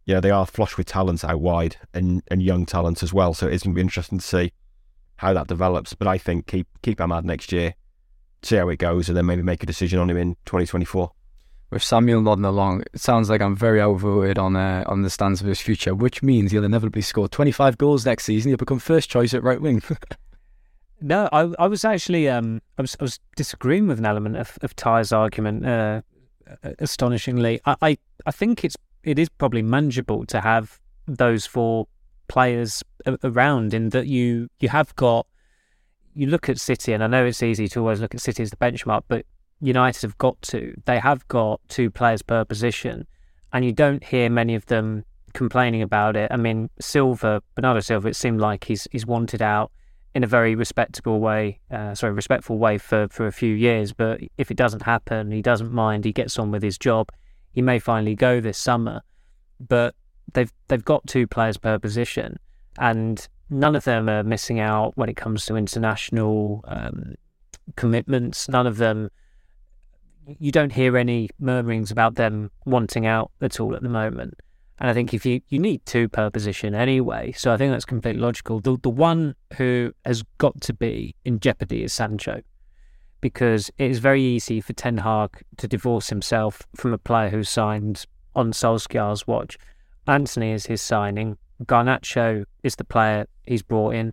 yeah, 0.08 0.20
they 0.20 0.30
are 0.30 0.46
flush 0.46 0.78
with 0.78 0.86
talent 0.86 1.22
out 1.22 1.38
wide 1.38 1.76
and, 1.92 2.22
and 2.28 2.42
young 2.42 2.64
talent 2.64 3.02
as 3.02 3.12
well. 3.12 3.34
So 3.34 3.46
it's 3.46 3.62
going 3.62 3.74
to 3.74 3.78
be 3.78 3.82
interesting 3.82 4.18
to 4.18 4.24
see 4.24 4.52
how 5.16 5.34
that 5.34 5.48
develops. 5.48 5.92
But 5.92 6.08
I 6.08 6.16
think 6.16 6.46
keep 6.46 6.66
keep 6.80 6.96
Amad 6.98 7.24
next 7.24 7.52
year, 7.52 7.74
see 8.42 8.56
how 8.56 8.70
it 8.70 8.78
goes, 8.78 9.10
and 9.10 9.18
then 9.18 9.26
maybe 9.26 9.42
make 9.42 9.62
a 9.62 9.66
decision 9.66 9.98
on 9.98 10.08
him 10.08 10.16
in 10.16 10.36
2024. 10.46 11.12
with 11.68 11.82
Samuel 11.82 12.22
nodding 12.22 12.46
along, 12.46 12.84
it 12.94 13.00
sounds 13.00 13.28
like 13.28 13.42
I'm 13.42 13.54
very 13.54 13.82
overweight 13.82 14.38
on 14.38 14.56
uh, 14.56 14.82
on 14.86 15.02
the 15.02 15.10
stands 15.10 15.42
of 15.42 15.46
his 15.46 15.60
future, 15.60 15.94
which 15.94 16.22
means 16.22 16.52
he'll 16.52 16.64
inevitably 16.64 17.02
score 17.02 17.28
25 17.28 17.76
goals 17.76 18.06
next 18.06 18.24
season. 18.24 18.48
He'll 18.48 18.56
become 18.56 18.78
first 18.78 19.10
choice 19.10 19.34
at 19.34 19.42
right 19.42 19.60
wing. 19.60 19.82
No, 21.00 21.28
I 21.30 21.52
I 21.60 21.68
was 21.68 21.84
actually 21.84 22.28
um 22.28 22.60
I 22.76 22.82
was 22.82 22.96
I 22.98 23.04
was 23.04 23.20
disagreeing 23.36 23.86
with 23.86 24.00
an 24.00 24.04
element 24.04 24.36
of, 24.36 24.58
of 24.62 24.74
Ty's 24.74 25.12
argument. 25.12 25.64
Uh, 25.64 26.00
astonishingly, 26.80 27.60
I, 27.64 27.76
I 27.80 27.98
I 28.26 28.32
think 28.32 28.64
it's 28.64 28.76
it 29.08 29.18
is 29.18 29.28
probably 29.28 29.62
manageable 29.62 30.26
to 30.26 30.40
have 30.40 30.78
those 31.06 31.46
four 31.46 31.86
players 32.28 32.82
around 33.24 33.72
in 33.72 33.88
that 33.88 34.06
you 34.06 34.48
you 34.60 34.68
have 34.68 34.94
got 34.96 35.26
you 36.14 36.26
look 36.26 36.48
at 36.48 36.58
City 36.58 36.92
and 36.92 37.02
I 37.02 37.06
know 37.06 37.24
it's 37.24 37.42
easy 37.42 37.68
to 37.68 37.80
always 37.80 38.00
look 38.00 38.14
at 38.14 38.20
City 38.20 38.42
as 38.42 38.50
the 38.50 38.56
benchmark, 38.56 39.02
but 39.08 39.24
United 39.60 40.02
have 40.02 40.18
got 40.18 40.40
to 40.42 40.74
they 40.84 40.98
have 40.98 41.26
got 41.28 41.60
two 41.68 41.90
players 41.90 42.22
per 42.22 42.44
position, 42.44 43.06
and 43.52 43.64
you 43.64 43.72
don't 43.72 44.04
hear 44.04 44.28
many 44.28 44.54
of 44.54 44.66
them 44.66 45.04
complaining 45.32 45.82
about 45.82 46.16
it. 46.16 46.30
I 46.30 46.36
mean, 46.36 46.68
Silva, 46.80 47.42
Bernardo 47.54 47.80
Silva, 47.80 48.08
it 48.08 48.16
seemed 48.16 48.40
like 48.40 48.64
he's 48.64 48.86
he's 48.92 49.06
wanted 49.06 49.40
out 49.40 49.72
in 50.14 50.24
a 50.24 50.26
very 50.26 50.54
respectable 50.54 51.20
way, 51.20 51.60
uh, 51.70 51.94
sorry, 51.94 52.12
respectful 52.12 52.58
way 52.58 52.78
for, 52.78 53.08
for 53.08 53.26
a 53.26 53.32
few 53.32 53.54
years. 53.54 53.92
But 53.92 54.20
if 54.36 54.50
it 54.50 54.56
doesn't 54.56 54.82
happen, 54.82 55.30
he 55.30 55.42
doesn't 55.42 55.72
mind. 55.72 56.04
He 56.04 56.12
gets 56.12 56.38
on 56.38 56.50
with 56.50 56.62
his 56.62 56.78
job. 56.78 57.10
He 57.58 57.62
may 57.62 57.80
finally 57.80 58.14
go 58.14 58.40
this 58.40 58.56
summer. 58.56 59.02
But 59.58 59.96
they've 60.32 60.52
they've 60.68 60.84
got 60.84 61.04
two 61.08 61.26
players 61.26 61.56
per 61.56 61.76
position, 61.76 62.38
and 62.78 63.26
none 63.50 63.74
of 63.74 63.82
them 63.82 64.08
are 64.08 64.22
missing 64.22 64.60
out 64.60 64.92
when 64.96 65.08
it 65.08 65.16
comes 65.16 65.44
to 65.46 65.56
international 65.56 66.64
um, 66.68 67.16
commitments. 67.74 68.48
None 68.48 68.68
of 68.68 68.76
them. 68.76 69.10
You 70.38 70.52
don't 70.52 70.70
hear 70.70 70.96
any 70.96 71.30
murmurings 71.40 71.90
about 71.90 72.14
them 72.14 72.52
wanting 72.64 73.06
out 73.06 73.32
at 73.40 73.58
all 73.58 73.74
at 73.74 73.82
the 73.82 73.88
moment. 73.88 74.34
And 74.78 74.88
I 74.88 74.94
think 74.94 75.12
if 75.12 75.26
you, 75.26 75.40
you 75.48 75.58
need 75.58 75.84
two 75.84 76.08
per 76.08 76.30
position 76.30 76.76
anyway, 76.76 77.32
so 77.32 77.52
I 77.52 77.56
think 77.56 77.72
that's 77.72 77.84
completely 77.84 78.22
logical. 78.22 78.60
The 78.60 78.78
the 78.80 78.88
one 78.88 79.34
who 79.54 79.92
has 80.04 80.22
got 80.38 80.60
to 80.60 80.72
be 80.72 81.16
in 81.24 81.40
jeopardy 81.40 81.82
is 81.82 81.92
Sancho, 81.92 82.40
because 83.20 83.70
it 83.78 83.90
is 83.90 83.98
very 83.98 84.22
easy 84.22 84.60
for 84.60 84.72
Ten 84.72 84.98
Hag 84.98 85.42
to 85.56 85.68
divorce 85.68 86.08
himself 86.08 86.62
from 86.76 86.92
a 86.92 86.98
player 86.98 87.30
who 87.30 87.42
signed 87.42 88.06
on 88.34 88.52
Solskjaer's 88.52 89.26
watch. 89.26 89.58
Antony 90.06 90.52
is 90.52 90.66
his 90.66 90.80
signing. 90.80 91.36
Garnacho 91.64 92.44
is 92.62 92.76
the 92.76 92.84
player 92.84 93.26
he's 93.44 93.62
brought 93.62 93.94
in. 93.94 94.12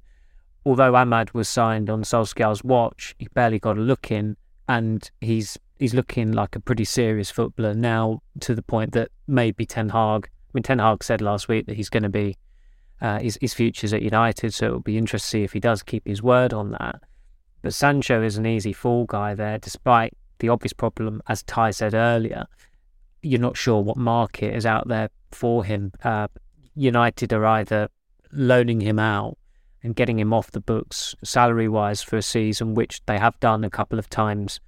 Although 0.65 0.93
Amad 0.93 1.33
was 1.33 1.47
signed 1.47 1.89
on 1.89 2.03
Solskjaer's 2.03 2.63
watch, 2.63 3.15
he 3.19 3.27
barely 3.33 3.59
got 3.59 3.77
a 3.77 3.81
look 3.81 4.11
in, 4.11 4.35
and 4.67 5.09
he's 5.21 5.57
he's 5.77 5.93
looking 5.93 6.31
like 6.31 6.55
a 6.55 6.59
pretty 6.59 6.85
serious 6.85 7.29
footballer 7.29 7.73
now 7.73 8.21
to 8.39 8.55
the 8.55 8.63
point 8.63 8.93
that 8.93 9.09
maybe 9.27 9.65
Ten 9.65 9.89
Hag 9.89 10.29
I 10.55 10.57
mean, 10.57 10.63
Ten 10.63 10.79
Hag 10.79 11.03
said 11.03 11.19
last 11.19 11.49
week 11.49 11.65
that 11.65 11.75
he's 11.75 11.89
going 11.89 12.03
to 12.03 12.09
be 12.09 12.37
uh, 13.01 13.19
his 13.19 13.37
his 13.41 13.53
future's 13.53 13.93
at 13.93 14.01
United, 14.01 14.53
so 14.53 14.67
it'll 14.67 14.79
be 14.79 14.97
interesting 14.97 15.27
to 15.27 15.29
see 15.29 15.43
if 15.43 15.51
he 15.51 15.59
does 15.59 15.83
keep 15.83 16.07
his 16.07 16.23
word 16.23 16.53
on 16.53 16.71
that. 16.71 17.01
But 17.65 17.73
Sancho 17.73 18.21
is 18.21 18.37
an 18.37 18.45
easy 18.45 18.73
fall 18.73 19.05
guy 19.05 19.33
there, 19.33 19.57
despite 19.57 20.13
the 20.37 20.49
obvious 20.49 20.71
problem, 20.71 21.23
as 21.27 21.41
Ty 21.41 21.71
said 21.71 21.95
earlier. 21.95 22.45
You're 23.23 23.41
not 23.41 23.57
sure 23.57 23.81
what 23.81 23.97
market 23.97 24.55
is 24.55 24.67
out 24.67 24.87
there 24.87 25.09
for 25.31 25.65
him. 25.65 25.91
Uh, 26.03 26.27
United 26.75 27.33
are 27.33 27.43
either 27.43 27.89
loaning 28.31 28.81
him 28.81 28.99
out 28.99 29.39
and 29.81 29.95
getting 29.95 30.19
him 30.19 30.31
off 30.31 30.51
the 30.51 30.59
books 30.59 31.15
salary 31.23 31.67
wise 31.67 32.03
for 32.03 32.17
a 32.17 32.21
season, 32.21 32.75
which 32.75 33.03
they 33.07 33.17
have 33.17 33.39
done 33.39 33.63
a 33.63 33.71
couple 33.71 33.97
of 33.97 34.11
times 34.11 34.59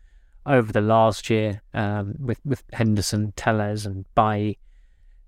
over 0.48 0.74
the 0.74 0.82
last 0.82 1.30
year 1.30 1.62
um, 1.76 2.16
with 2.18 2.40
with 2.44 2.64
Henderson, 2.74 3.32
Telles, 3.36 3.86
and 3.86 4.06
Bailly 4.16 4.58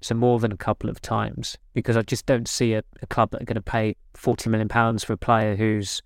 so 0.01 0.15
more 0.15 0.39
than 0.39 0.51
a 0.51 0.57
couple 0.57 0.89
of 0.89 1.01
times, 1.01 1.55
because 1.75 1.95
I 1.95 2.01
just 2.01 2.25
don't 2.25 2.47
see 2.47 2.73
a, 2.73 2.83
a 3.03 3.05
club 3.05 3.29
that 3.29 3.43
are 3.43 3.45
going 3.45 3.55
to 3.57 3.61
pay 3.61 3.95
forty 4.15 4.49
million 4.49 4.69
pounds 4.69 5.03
for 5.03 5.13
a 5.13 5.17
player 5.17 5.55
who's 5.55 6.01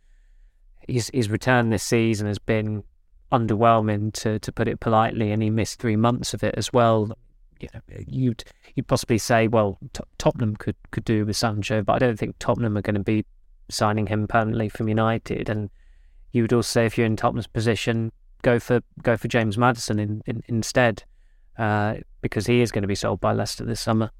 his 0.87 1.09
his 1.13 1.29
return 1.29 1.69
this 1.69 1.83
season 1.83 2.27
has 2.27 2.39
been 2.39 2.83
underwhelming 3.31 4.13
to 4.13 4.39
to 4.39 4.51
put 4.51 4.67
it 4.67 4.79
politely, 4.79 5.31
and 5.31 5.41
he 5.41 5.49
missed 5.49 5.79
three 5.79 5.95
months 5.95 6.33
of 6.33 6.43
it 6.43 6.55
as 6.55 6.71
well. 6.71 7.11
You 7.59 7.69
know, 7.73 7.81
you'd 8.07 8.43
you'd 8.75 8.87
possibly 8.87 9.17
say, 9.17 9.47
well, 9.47 9.79
T- 9.93 10.03
Tottenham 10.17 10.55
could 10.55 10.75
could 10.91 11.05
do 11.05 11.25
with 11.25 11.37
Sancho, 11.37 11.81
but 11.81 11.93
I 11.93 11.99
don't 11.99 12.17
think 12.17 12.35
Tottenham 12.39 12.77
are 12.77 12.81
going 12.81 12.95
to 12.95 13.01
be 13.01 13.25
signing 13.69 14.07
him 14.07 14.27
permanently 14.27 14.69
from 14.69 14.87
United. 14.87 15.49
And 15.49 15.69
you 16.31 16.43
would 16.43 16.53
also 16.53 16.67
say, 16.67 16.85
if 16.85 16.97
you're 16.97 17.05
in 17.05 17.15
Tottenham's 17.15 17.47
position, 17.47 18.11
go 18.41 18.59
for 18.59 18.81
go 19.01 19.17
for 19.17 19.27
James 19.27 19.57
Maddison 19.57 19.99
in, 19.99 20.21
in, 20.25 20.43
instead, 20.47 21.03
uh, 21.57 21.95
because 22.21 22.45
he 22.47 22.61
is 22.61 22.71
going 22.71 22.81
to 22.81 22.87
be 22.87 22.95
sold 22.95 23.21
by 23.21 23.33
Leicester 23.33 23.65
this 23.65 23.81
summer. 23.81 24.11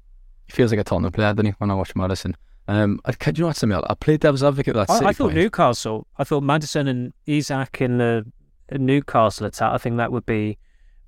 He 0.46 0.52
feels 0.52 0.70
like 0.70 0.80
a 0.80 0.84
Tottenham 0.84 1.12
player, 1.12 1.32
doesn't 1.32 1.46
he? 1.46 1.54
When 1.58 1.70
I 1.70 1.74
watch 1.74 1.94
Maddison. 1.94 2.36
Um, 2.66 3.00
I, 3.04 3.12
do 3.12 3.32
you 3.34 3.42
know 3.42 3.48
what, 3.48 3.56
Samuel? 3.56 3.84
I 3.88 3.94
played 3.94 4.20
devil's 4.20 4.42
advocate 4.42 4.74
with 4.74 4.86
that. 4.86 5.02
I, 5.02 5.08
I 5.08 5.12
thought 5.12 5.26
point. 5.26 5.36
Newcastle. 5.36 6.06
I 6.18 6.24
thought 6.24 6.42
Maddison 6.42 6.88
and 6.88 7.12
Isak 7.26 7.80
in 7.80 7.98
the 7.98 8.24
Newcastle 8.72 9.46
attack. 9.46 9.72
I 9.72 9.78
think 9.78 9.98
that 9.98 10.12
would 10.12 10.26
be 10.26 10.58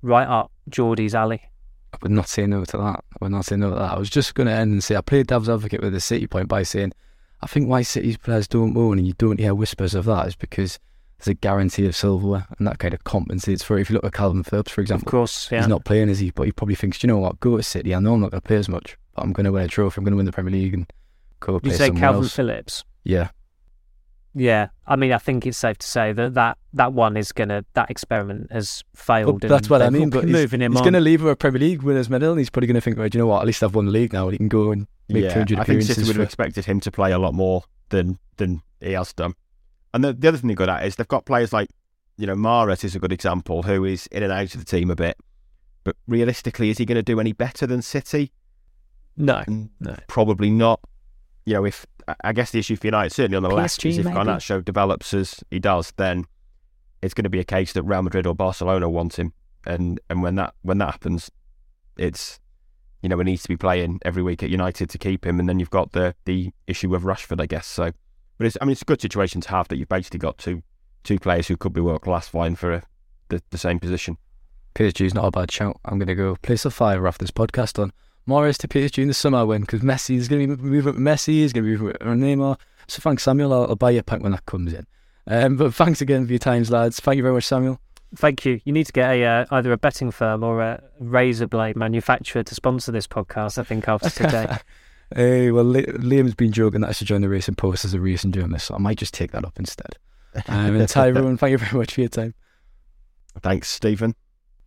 right 0.01 0.27
up 0.27 0.51
Geordie's 0.69 1.15
alley. 1.15 1.41
I 1.93 1.97
would 2.01 2.11
not 2.11 2.27
say 2.27 2.45
no 2.45 2.63
to 2.65 2.77
that. 2.77 3.03
I 3.13 3.17
would 3.21 3.31
not 3.31 3.45
say 3.45 3.55
no 3.55 3.71
to 3.71 3.75
that. 3.75 3.93
I 3.93 3.97
was 3.97 4.09
just 4.09 4.35
going 4.35 4.47
to 4.47 4.53
end 4.53 4.71
and 4.71 4.83
say 4.83 4.95
I 4.95 5.01
played 5.01 5.27
devil's 5.27 5.49
advocate 5.49 5.81
with 5.81 5.93
the 5.93 5.99
City 5.99 6.27
point 6.27 6.47
by 6.47 6.63
saying 6.63 6.93
I 7.41 7.47
think 7.47 7.69
why 7.69 7.81
City's 7.81 8.17
players 8.17 8.47
don't 8.47 8.73
moan 8.73 8.97
and 8.97 9.07
you 9.07 9.13
don't 9.13 9.39
hear 9.39 9.55
whispers 9.55 9.95
of 9.95 10.05
that 10.05 10.27
is 10.27 10.35
because 10.35 10.79
there's 11.17 11.29
a 11.29 11.33
guarantee 11.33 11.85
of 11.87 11.95
silverware 11.95 12.45
and 12.57 12.67
that 12.67 12.79
kind 12.79 12.93
of 12.93 13.03
compensates 13.03 13.63
for 13.63 13.77
it. 13.77 13.81
If 13.81 13.89
you 13.89 13.95
look 13.95 14.05
at 14.05 14.11
Kalvin 14.11 14.45
Phillips, 14.45 14.71
for 14.71 14.81
example, 14.81 15.07
of 15.07 15.11
course, 15.11 15.51
yeah. 15.51 15.59
he's 15.59 15.67
not 15.67 15.85
playing, 15.85 16.09
is 16.09 16.19
he? 16.19 16.31
But 16.31 16.43
he 16.43 16.51
probably 16.51 16.75
thinks, 16.75 17.01
you 17.01 17.07
know 17.07 17.17
what, 17.17 17.39
go 17.39 17.57
to 17.57 17.63
City. 17.63 17.95
I 17.95 17.99
know 17.99 18.13
I'm 18.13 18.21
not 18.21 18.31
going 18.31 18.41
to 18.41 18.47
play 18.47 18.57
as 18.57 18.69
much, 18.69 18.97
but 19.15 19.23
I'm 19.23 19.33
going 19.33 19.45
to 19.45 19.51
win 19.51 19.63
a 19.63 19.67
trophy. 19.67 19.99
I'm 19.99 20.03
going 20.03 20.11
to 20.11 20.17
win 20.17 20.25
the 20.25 20.31
Premier 20.31 20.51
League 20.51 20.73
and 20.73 20.91
go 21.39 21.59
play 21.59 21.71
You 21.71 21.77
say 21.77 21.89
Kalvin 21.91 22.13
else. 22.23 22.35
Phillips. 22.35 22.83
Yeah, 23.03 23.29
Yeah, 24.35 24.67
I 24.85 24.95
mean, 24.97 25.11
I 25.13 25.17
think 25.17 25.45
it's 25.47 25.57
safe 25.57 25.77
to 25.79 25.87
say 25.87 26.11
that 26.13 26.33
that, 26.35 26.57
that 26.73 26.93
one 26.93 27.15
is 27.17 27.31
gonna 27.31 27.63
that 27.73 27.89
experiment 27.89 28.51
has 28.51 28.83
failed. 28.95 29.41
But 29.41 29.49
that's 29.49 29.69
what 29.69 29.81
I 29.81 29.89
mean. 29.89 30.09
But 30.11 30.25
he's, 30.25 30.33
moving 30.33 30.61
him 30.61 30.73
he's 30.73 30.79
on. 30.81 30.83
going 30.85 30.93
to 30.93 30.99
leave 30.99 31.23
with 31.23 31.31
a 31.31 31.35
Premier 31.35 31.59
League 31.59 31.81
winners 31.83 32.09
medal, 32.09 32.31
and 32.31 32.39
he's 32.39 32.49
probably 32.49 32.67
going 32.67 32.75
to 32.75 32.81
think, 32.81 32.97
right, 32.97 33.13
you 33.13 33.17
know 33.19 33.27
what? 33.27 33.41
At 33.41 33.47
least 33.47 33.63
I've 33.63 33.73
won 33.75 33.85
the 33.85 33.91
league 33.91 34.13
now. 34.13 34.29
He 34.29 34.37
can 34.37 34.47
go 34.49 34.71
and 34.71 34.87
make 35.09 35.23
yeah, 35.23 35.33
200 35.33 35.59
I 35.59 35.63
think 35.63 35.81
City 35.81 35.93
appearances. 35.93 36.07
would 36.07 36.15
have 36.17 36.23
For, 36.23 36.23
expected 36.23 36.65
him 36.65 36.79
to 36.81 36.91
play 36.91 37.11
a 37.11 37.17
lot 37.19 37.33
more 37.33 37.63
than 37.89 38.19
than 38.37 38.61
he 38.81 38.91
has 38.91 39.13
done. 39.13 39.33
And 39.93 40.03
the, 40.03 40.13
the 40.13 40.27
other 40.27 40.37
thing 40.37 40.47
they're 40.49 40.55
good 40.55 40.69
at 40.69 40.85
is 40.85 40.97
they've 40.97 41.07
got 41.07 41.25
players 41.25 41.51
like, 41.53 41.69
you 42.17 42.27
know, 42.27 42.35
Mahrez 42.35 42.83
is 42.83 42.93
a 42.95 42.99
good 42.99 43.11
example, 43.13 43.63
who 43.63 43.85
is 43.85 44.05
in 44.07 44.21
and 44.21 44.31
out 44.33 44.53
of 44.53 44.59
the 44.59 44.65
team 44.65 44.91
a 44.91 44.95
bit. 44.95 45.17
But 45.83 45.95
realistically, 46.07 46.69
is 46.69 46.77
he 46.77 46.85
going 46.85 46.97
to 46.97 47.01
do 47.03 47.19
any 47.19 47.31
better 47.31 47.65
than 47.65 47.81
City? 47.81 48.33
No, 49.15 49.43
Mm, 49.47 49.69
no. 49.79 49.95
Probably 50.07 50.49
not. 50.51 50.79
You 51.47 51.53
know, 51.53 51.65
if 51.65 51.85
I- 52.09 52.15
I 52.25 52.33
guess 52.33 52.51
the 52.51 52.59
issue 52.59 52.75
for 52.75 52.87
United, 52.87 53.11
certainly 53.13 53.37
on 53.37 53.43
the 53.43 53.49
left, 53.49 53.79
PSG 53.79 53.89
is 53.89 53.97
if 53.99 54.05
maybe? 54.05 54.17
Garnacho 54.17 54.63
develops 54.65 55.13
as 55.13 55.43
he 55.49 55.59
does, 55.59 55.93
then 55.95 56.25
it's 57.01 57.13
going 57.13 57.23
to 57.23 57.29
be 57.29 57.39
a 57.39 57.45
case 57.45 57.71
that 57.73 57.83
Real 57.83 58.01
Madrid 58.01 58.27
or 58.27 58.35
Barcelona 58.35 58.89
want 58.89 59.17
him, 59.17 59.31
and 59.65 59.99
and 60.09 60.21
when 60.21 60.35
that 60.35 60.55
when 60.61 60.77
that 60.79 60.91
happens, 60.91 61.31
it's 61.97 62.39
you 63.01 63.07
know 63.09 63.17
he 63.17 63.23
needs 63.23 63.43
to 63.43 63.47
be 63.47 63.55
playing 63.55 63.99
every 64.03 64.21
week 64.23 64.43
at 64.43 64.49
United 64.49 64.89
to 64.89 64.97
keep 64.97 65.25
him, 65.25 65.39
and 65.39 65.47
then 65.47 65.57
you've 65.59 65.69
got 65.69 65.93
the 65.93 66.15
the 66.25 66.51
issue 66.67 66.93
of 66.93 67.03
Rashford, 67.03 67.39
I 67.41 67.45
guess. 67.45 67.65
So, 67.65 67.91
but 68.37 68.47
it's 68.47 68.57
I 68.61 68.65
mean 68.65 68.73
it's 68.73 68.81
a 68.81 68.85
good 68.85 69.01
situation 69.01 69.39
to 69.41 69.49
have 69.51 69.69
that 69.69 69.77
you've 69.77 69.87
basically 69.89 70.19
got 70.19 70.37
two 70.37 70.63
two 71.03 71.17
players 71.19 71.47
who 71.47 71.55
could 71.55 71.71
be 71.71 71.79
world 71.81 72.01
class 72.01 72.27
vying 72.27 72.55
for 72.57 72.73
a, 72.73 72.83
the 73.29 73.41
the 73.51 73.57
same 73.57 73.79
position. 73.79 74.17
PSG's 74.75 75.13
not 75.13 75.25
a 75.25 75.31
bad 75.31 75.49
shout. 75.51 75.79
I'm 75.85 75.97
going 75.97 76.07
to 76.07 76.15
go 76.15 76.35
place 76.41 76.65
a 76.65 76.69
fiver 76.69 77.07
after 77.07 77.23
this 77.23 77.31
podcast 77.31 77.81
on 77.81 77.91
Mahrez 78.27 78.57
to 78.57 78.67
PSG 78.67 79.01
in 79.01 79.07
the 79.07 79.13
summer 79.13 79.45
win 79.45 79.61
because 79.61 79.81
Messi 79.81 80.15
is 80.15 80.27
going 80.27 80.47
to 80.47 80.57
be 80.57 80.61
moving 80.61 80.93
with 80.93 81.01
Messi, 81.01 81.33
he's 81.33 81.53
going 81.53 81.65
to 81.65 81.71
be 81.71 81.77
moving 81.77 81.87
with 81.87 82.19
Neymar. 82.19 82.57
So 82.87 83.01
thanks, 83.01 83.23
Samuel. 83.23 83.53
I'll, 83.53 83.69
I'll 83.69 83.75
buy 83.75 83.91
you 83.91 83.99
a 83.99 84.03
pint 84.03 84.23
when 84.23 84.31
that 84.31 84.45
comes 84.45 84.73
in. 84.73 84.85
Um, 85.27 85.57
but 85.57 85.73
thanks 85.73 86.01
again 86.01 86.25
for 86.25 86.31
your 86.31 86.39
times, 86.39 86.71
lads. 86.71 86.99
Thank 86.99 87.17
you 87.17 87.23
very 87.23 87.33
much, 87.33 87.45
Samuel. 87.45 87.79
Thank 88.15 88.45
you. 88.45 88.61
You 88.63 88.71
need 88.71 88.85
to 88.85 88.93
get 88.93 89.11
a 89.11 89.23
uh, 89.25 89.45
either 89.51 89.71
a 89.73 89.77
betting 89.77 90.11
firm 90.11 90.43
or 90.43 90.61
a 90.61 90.81
razor 90.99 91.47
blade 91.47 91.75
manufacturer 91.75 92.43
to 92.43 92.55
sponsor 92.55 92.91
this 92.91 93.07
podcast. 93.07 93.57
I 93.57 93.63
think 93.63 93.87
after 93.87 94.09
today. 94.09 94.57
Hey, 95.15 95.51
well, 95.51 95.63
Liam's 95.63 96.35
been 96.35 96.51
joking 96.51 96.81
that 96.81 96.89
I 96.89 96.91
should 96.91 97.07
join 97.07 97.21
the 97.21 97.29
Racing 97.29 97.55
Post 97.55 97.85
as 97.85 97.93
a 97.93 97.99
racing 97.99 98.33
journalist, 98.33 98.67
so 98.67 98.75
I 98.75 98.77
might 98.77 98.97
just 98.97 99.13
take 99.13 99.31
that 99.31 99.45
up 99.45 99.57
instead. 99.57 99.97
Um, 100.47 100.75
and 100.75 100.87
Tyrone, 100.87 101.37
thank 101.37 101.51
you 101.51 101.57
very 101.57 101.79
much 101.79 101.95
for 101.95 102.01
your 102.01 102.09
time. 102.09 102.35
Thanks, 103.41 103.69
Stephen. 103.69 104.13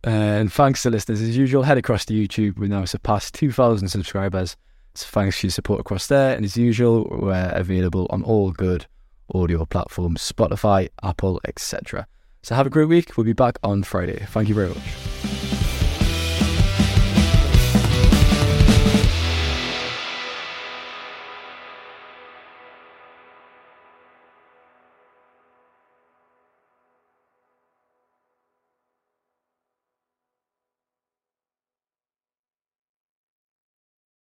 Uh, 0.05 0.09
and 0.09 0.51
thanks 0.51 0.83
to 0.83 0.89
listeners. 0.89 1.21
As 1.21 1.37
usual, 1.37 1.63
head 1.63 1.77
across 1.77 2.05
to 2.05 2.13
YouTube. 2.13 2.57
We've 2.57 2.69
now 2.69 2.85
surpassed 2.85 3.33
2,000 3.35 3.87
subscribers. 3.87 4.57
So 4.95 5.05
thanks 5.07 5.39
for 5.39 5.45
your 5.45 5.51
support 5.51 5.79
across 5.79 6.07
there. 6.07 6.35
And 6.35 6.43
as 6.43 6.57
usual, 6.57 7.07
we're 7.09 7.51
available 7.53 8.07
on 8.09 8.23
all 8.23 8.51
good 8.51 8.87
audio 9.33 9.65
platforms 9.65 10.29
Spotify, 10.29 10.89
Apple, 11.03 11.39
etc. 11.47 12.07
So 12.43 12.55
have 12.55 12.67
a 12.67 12.71
great 12.71 12.89
week. 12.89 13.15
We'll 13.15 13.25
be 13.25 13.33
back 13.33 13.59
on 13.63 13.83
Friday. 13.83 14.25
Thank 14.29 14.49
you 14.49 14.55
very 14.55 14.69
much. 14.69 15.20